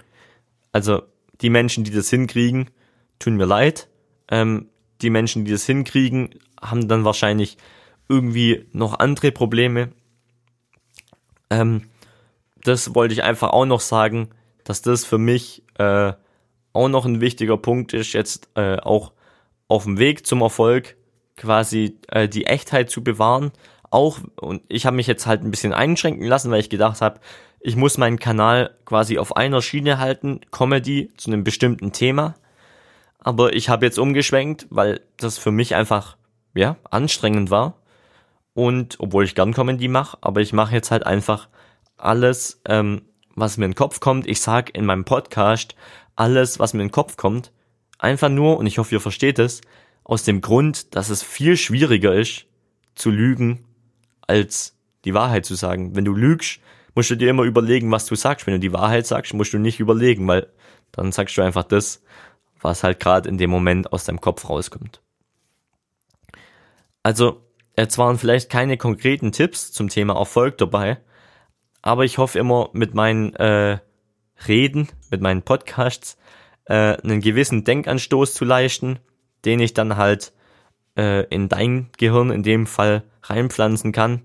also 0.72 1.01
die 1.41 1.49
Menschen, 1.49 1.84
die 1.84 1.89
das 1.89 2.11
hinkriegen, 2.11 2.70
tun 3.18 3.38
mir 3.38 3.45
leid. 3.45 3.89
Ähm, 4.30 4.70
die 5.01 5.09
Menschen, 5.09 5.45
die 5.45 5.51
das 5.51 5.66
hinkriegen, 5.66 6.36
haben 6.61 6.88
dann 6.88 7.05
wahrscheinlich 7.05 7.57
irgendwie 8.07 8.68
noch 8.72 8.99
andere 8.99 9.32
Probleme. 9.32 9.93
Ähm, 11.49 11.89
das 12.64 12.93
wollte 12.93 13.16
ich 13.16 13.24
einfach 13.24 13.49
auch 13.49 13.66
noch 13.66 13.82
sagen, 13.82 14.30
dass 14.64 14.84
das 14.84 15.05
für 15.05 15.18
mich 15.18 15.64
äh, 15.80 16.14
auch 16.72 16.88
noch 16.88 17.05
ein 17.05 17.20
wichtiger 17.20 17.57
Punkt 17.57 17.93
ist 17.93 18.14
jetzt 18.14 18.49
äh, 18.53 18.78
auch 18.78 19.11
auf 19.74 19.86
dem 19.86 19.97
Weg 19.97 20.28
zum 20.28 20.41
Erfolg 20.41 20.95
quasi 21.36 21.97
äh, 22.09 22.30
die 22.30 22.45
Echtheit 22.45 22.91
zu 22.91 23.03
bewahren. 23.03 23.51
Auch, 23.89 24.19
und 24.36 24.61
ich 24.67 24.86
habe 24.86 24.95
mich 24.95 25.07
jetzt 25.07 25.26
halt 25.26 25.41
ein 25.41 25.49
bisschen 25.49 25.74
einschränken 25.74 26.28
lassen, 26.28 26.51
weil 26.51 26.59
ich 26.59 26.69
gedacht 26.69 27.01
habe, 27.01 27.19
ich 27.59 27.76
muss 27.76 27.97
meinen 27.97 28.19
Kanal 28.19 28.76
quasi 28.86 29.17
auf 29.17 29.36
einer 29.36 29.63
Schiene 29.63 29.97
halten, 29.97 30.41
Comedy 30.51 31.11
zu 31.17 31.32
einem 31.32 31.43
bestimmten 31.43 31.91
Thema. 31.91 32.36
Aber 33.17 33.53
ich 33.53 33.67
habe 33.69 33.86
jetzt 33.86 33.97
umgeschwenkt, 33.97 34.67
weil 34.69 35.01
das 35.17 35.39
für 35.39 35.51
mich 35.51 35.74
einfach, 35.74 36.17
ja, 36.53 36.76
anstrengend 36.91 37.49
war. 37.49 37.74
Und 38.53 38.97
obwohl 38.99 39.24
ich 39.24 39.34
gern 39.34 39.53
Comedy 39.53 39.88
mache, 39.88 40.19
aber 40.21 40.41
ich 40.41 40.53
mache 40.53 40.76
jetzt 40.76 40.91
halt 40.91 41.07
einfach 41.07 41.47
alles, 41.97 42.61
ähm, 42.67 43.01
was 43.34 43.57
mir 43.57 43.65
in 43.65 43.71
den 43.71 43.78
Kopf 43.78 43.99
kommt. 43.99 44.28
Ich 44.28 44.39
sag 44.39 44.78
in 44.78 44.86
meinem 44.86 45.05
Podcast 45.05 45.76
alles, 46.15 46.59
was 46.59 46.76
mir 46.76 46.82
in 46.82 46.89
den 46.89 46.93
Kopf 46.93 47.17
kommt. 47.17 47.51
Einfach 48.03 48.27
nur, 48.27 48.57
und 48.57 48.65
ich 48.65 48.79
hoffe, 48.79 48.93
ihr 48.93 48.99
versteht 48.99 49.39
es, 49.39 49.61
aus 50.03 50.23
dem 50.23 50.41
Grund, 50.41 50.93
dass 50.93 51.07
es 51.07 51.23
viel 51.23 51.55
schwieriger 51.55 52.13
ist, 52.13 52.47
zu 52.95 53.09
lügen, 53.09 53.63
als 54.27 54.77
die 55.05 55.13
Wahrheit 55.13 55.45
zu 55.45 55.55
sagen. 55.55 55.95
Wenn 55.95 56.03
du 56.03 56.13
lügst, 56.13 56.59
musst 56.95 57.11
du 57.11 57.15
dir 57.15 57.29
immer 57.29 57.43
überlegen, 57.43 57.89
was 57.91 58.05
du 58.05 58.15
sagst. 58.15 58.45
Wenn 58.45 58.55
du 58.55 58.59
die 58.59 58.73
Wahrheit 58.73 59.07
sagst, 59.07 59.33
musst 59.33 59.53
du 59.53 59.57
nicht 59.57 59.79
überlegen, 59.79 60.27
weil 60.27 60.51
dann 60.91 61.13
sagst 61.13 61.37
du 61.37 61.43
einfach 61.43 61.63
das, 61.63 62.03
was 62.59 62.83
halt 62.83 62.99
gerade 62.99 63.29
in 63.29 63.37
dem 63.37 63.49
Moment 63.49 63.93
aus 63.93 64.03
deinem 64.03 64.19
Kopf 64.19 64.49
rauskommt. 64.49 65.01
Also, 67.03 67.41
jetzt 67.77 67.97
waren 67.97 68.17
vielleicht 68.17 68.49
keine 68.49 68.75
konkreten 68.75 69.31
Tipps 69.31 69.71
zum 69.71 69.87
Thema 69.87 70.17
Erfolg 70.17 70.57
dabei, 70.57 70.97
aber 71.81 72.03
ich 72.03 72.17
hoffe 72.17 72.37
immer 72.37 72.69
mit 72.73 72.95
meinen 72.95 73.33
äh, 73.35 73.79
Reden, 74.45 74.89
mit 75.09 75.21
meinen 75.21 75.43
Podcasts, 75.43 76.17
äh, 76.66 76.97
einen 76.97 77.22
gewissen 77.22 77.64
Denkanstoß 77.64 78.34
zu 78.34 78.45
leisten, 78.45 78.99
den 79.45 79.59
ich 79.59 79.74
dann 79.74 79.97
halt 79.97 80.34
äh, 80.97 81.26
in 81.28 81.49
dein 81.49 81.89
Gehirn 81.97 82.30
in 82.30 82.43
dem 82.43 82.68
Fall 82.68 83.03
reinpflanzen 83.24 83.91
kann. 83.91 84.22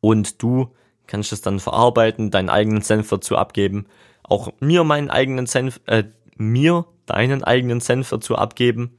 Und 0.00 0.42
du 0.42 0.74
kannst 1.06 1.32
es 1.32 1.40
dann 1.40 1.60
verarbeiten, 1.60 2.30
deinen 2.30 2.50
eigenen 2.50 2.82
Senf 2.82 3.08
dazu 3.08 3.36
abgeben, 3.36 3.86
auch 4.22 4.52
mir 4.60 4.84
meinen 4.84 5.10
eigenen 5.10 5.46
Senf, 5.46 5.80
äh, 5.86 6.04
mir 6.36 6.86
deinen 7.06 7.44
eigenen 7.44 7.80
Senf 7.80 8.10
dazu 8.10 8.36
abgeben. 8.36 8.98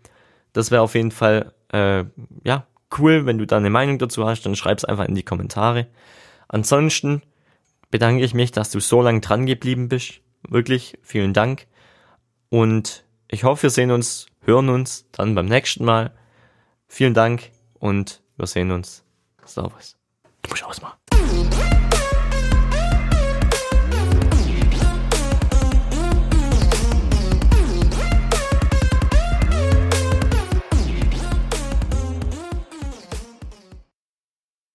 Das 0.54 0.72
wäre 0.72 0.82
auf 0.82 0.96
jeden 0.96 1.12
Fall, 1.12 1.54
äh, 1.72 2.06
ja, 2.44 2.68
cool, 2.98 3.26
wenn 3.26 3.38
du 3.38 3.46
da 3.46 3.58
eine 3.58 3.70
Meinung 3.70 4.00
dazu 4.00 4.26
hast, 4.26 4.44
dann 4.44 4.56
schreib's 4.56 4.86
einfach 4.86 5.06
in 5.06 5.16
die 5.16 5.24
Kommentare. 5.24 5.88
Ansonsten 6.48 7.22
bedanke 7.92 8.24
ich 8.24 8.34
mich, 8.34 8.52
dass 8.52 8.72
du 8.72 8.80
so 8.80 9.02
lange 9.02 9.22
dran 9.22 9.46
geblieben 9.46 9.90
bist. 9.90 10.22
Wirklich, 10.50 10.98
vielen 11.02 11.34
Dank. 11.34 11.68
Und 12.50 13.04
ich 13.28 13.44
hoffe, 13.44 13.64
wir 13.64 13.70
sehen 13.70 13.92
uns, 13.92 14.28
hören 14.42 14.70
uns 14.70 15.06
dann 15.12 15.36
beim 15.36 15.48
nächsten 15.48 15.86
Mal. 15.86 16.14
Vielen 16.88 17.14
Dank 17.14 17.52
und 17.80 18.22
wir 18.38 18.48
sehen 18.48 18.72
uns. 18.72 19.04
Servus. 19.46 19.98
Du 20.42 20.50
musst 20.50 20.64
ausmachen. 20.64 20.98